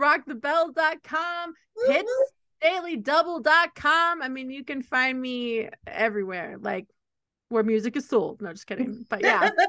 rockthebells.com, 0.00 1.54
hitsdailydouble.com. 2.62 4.22
I 4.22 4.28
mean, 4.28 4.50
you 4.50 4.62
can 4.62 4.82
find 4.82 5.20
me 5.20 5.68
everywhere, 5.88 6.58
like 6.60 6.86
where 7.48 7.64
music 7.64 7.96
is 7.96 8.08
sold. 8.08 8.40
No, 8.40 8.52
just 8.52 8.68
kidding. 8.68 9.04
But 9.10 9.22
yeah. 9.22 9.50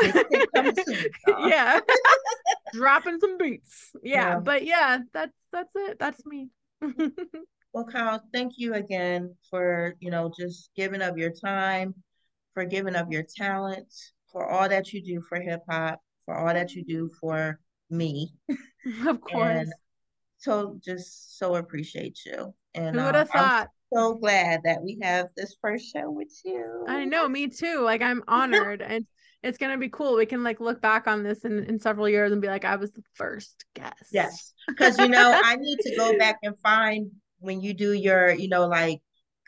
Yeah. 1.40 1.80
Dropping 2.72 3.18
some 3.18 3.38
beats. 3.38 3.90
Yeah, 4.04 4.34
Yeah. 4.34 4.38
but 4.38 4.64
yeah, 4.64 4.98
that's 5.12 5.34
that's 5.50 5.70
it. 5.74 5.98
That's 5.98 6.24
me. 6.24 6.50
Well, 7.72 7.84
Kyle, 7.84 8.20
thank 8.32 8.54
you 8.56 8.74
again 8.74 9.36
for, 9.48 9.94
you 10.00 10.10
know, 10.10 10.32
just 10.36 10.70
giving 10.74 11.02
up 11.02 11.16
your 11.16 11.30
time, 11.30 11.94
for 12.52 12.64
giving 12.64 12.96
up 12.96 13.06
your 13.12 13.22
talent, 13.22 13.86
for 14.32 14.48
all 14.48 14.68
that 14.68 14.92
you 14.92 15.00
do 15.00 15.22
for 15.28 15.40
hip 15.40 15.60
hop, 15.70 16.00
for 16.24 16.36
all 16.36 16.52
that 16.52 16.74
you 16.74 16.84
do 16.84 17.08
for 17.20 17.60
me. 17.88 18.32
of 19.06 19.20
course. 19.20 19.56
And 19.60 19.72
so 20.38 20.80
just 20.84 21.38
so 21.38 21.54
appreciate 21.54 22.18
you. 22.26 22.52
And 22.74 22.96
Who 22.96 23.04
would 23.04 23.14
um, 23.14 23.20
have 23.20 23.30
I'm 23.34 23.50
thought? 23.50 23.68
so 23.92 24.14
glad 24.14 24.62
that 24.64 24.82
we 24.82 24.98
have 25.02 25.28
this 25.36 25.56
first 25.60 25.92
show 25.92 26.10
with 26.10 26.32
you. 26.44 26.84
I 26.88 27.04
know, 27.04 27.28
me 27.28 27.46
too. 27.48 27.82
Like 27.82 28.02
I'm 28.02 28.24
honored 28.26 28.82
and 28.82 29.06
it's 29.42 29.58
gonna 29.58 29.78
be 29.78 29.88
cool. 29.88 30.16
We 30.16 30.26
can 30.26 30.44
like 30.44 30.60
look 30.60 30.80
back 30.80 31.06
on 31.06 31.22
this 31.22 31.44
in, 31.44 31.64
in 31.64 31.78
several 31.80 32.08
years 32.08 32.32
and 32.32 32.42
be 32.42 32.48
like, 32.48 32.64
I 32.64 32.76
was 32.76 32.92
the 32.92 33.02
first 33.14 33.64
guest. 33.74 34.10
Yes, 34.12 34.52
because 34.68 34.98
you 34.98 35.08
know, 35.08 35.40
I 35.44 35.56
need 35.56 35.78
to 35.80 35.96
go 35.96 36.16
back 36.18 36.36
and 36.42 36.58
find 36.58 37.10
when 37.38 37.60
you 37.60 37.74
do 37.74 37.92
your, 37.92 38.30
you 38.32 38.48
know, 38.48 38.66
like 38.66 39.00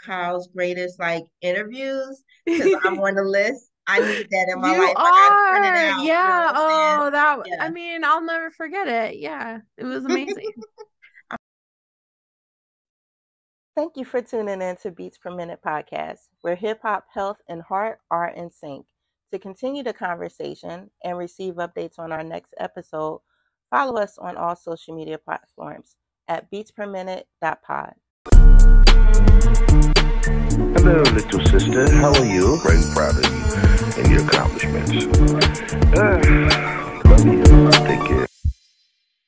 Kyle's 0.03 0.49
greatest 0.49 0.99
like 0.99 1.24
interviews, 1.40 2.22
because 2.45 2.74
I'm 2.84 2.99
on 3.01 3.14
the 3.14 3.22
list. 3.22 3.68
I 3.86 3.99
need 3.99 4.28
that 4.30 4.47
in 4.49 4.61
my 4.61 4.74
you 4.74 4.80
life. 4.80 4.95
Are. 4.97 5.05
out. 5.05 5.57
you 5.57 5.61
know 5.61 6.03
yeah. 6.05 6.53
I'm 6.55 6.57
saying? 6.57 7.01
oh, 7.01 7.11
that 7.11 7.43
Yeah. 7.47 7.64
I 7.64 7.70
mean, 7.70 8.05
I'll 8.05 8.22
never 8.22 8.51
forget 8.51 8.86
it. 8.86 9.18
Yeah. 9.18 9.59
It 9.76 9.84
was 9.84 10.05
amazing. 10.05 10.53
Thank 13.74 13.97
you 13.97 14.05
for 14.05 14.20
tuning 14.20 14.61
in 14.62 14.76
to 14.82 14.90
Beats 14.90 15.18
Per 15.18 15.34
Minute 15.34 15.61
podcast, 15.66 16.18
where 16.43 16.55
hip 16.55 16.80
hop, 16.82 17.07
health, 17.12 17.38
and 17.49 17.62
heart 17.62 17.99
are 18.11 18.28
in 18.28 18.51
sync. 18.51 18.84
To 19.33 19.39
continue 19.39 19.83
the 19.83 19.95
conversation 19.95 20.91
and 21.03 21.16
receive 21.16 21.55
updates 21.55 21.99
on 21.99 22.12
our 22.12 22.22
next 22.22 22.53
episode, 22.59 23.22
follow 23.70 23.97
us 23.99 24.18
on 24.18 24.37
all 24.37 24.55
social 24.55 24.95
media 24.95 25.16
platforms 25.16 25.97
at 26.28 26.53
beatsperminute.pod. 26.53 27.95
Hello, 30.76 31.03
little 31.14 31.47
sister. 31.47 31.91
How 31.95 32.12
are 32.12 32.26
you? 32.26 32.59
Very 32.62 32.83
proud 32.93 33.16
of 33.16 33.24
you 33.24 34.03
and 34.03 34.12
your 34.12 34.22
accomplishments. 34.26 35.07
Uh, 35.97 37.01
love 37.07 37.24
you. 37.24 37.43
Take 37.87 38.07
care. 38.07 38.32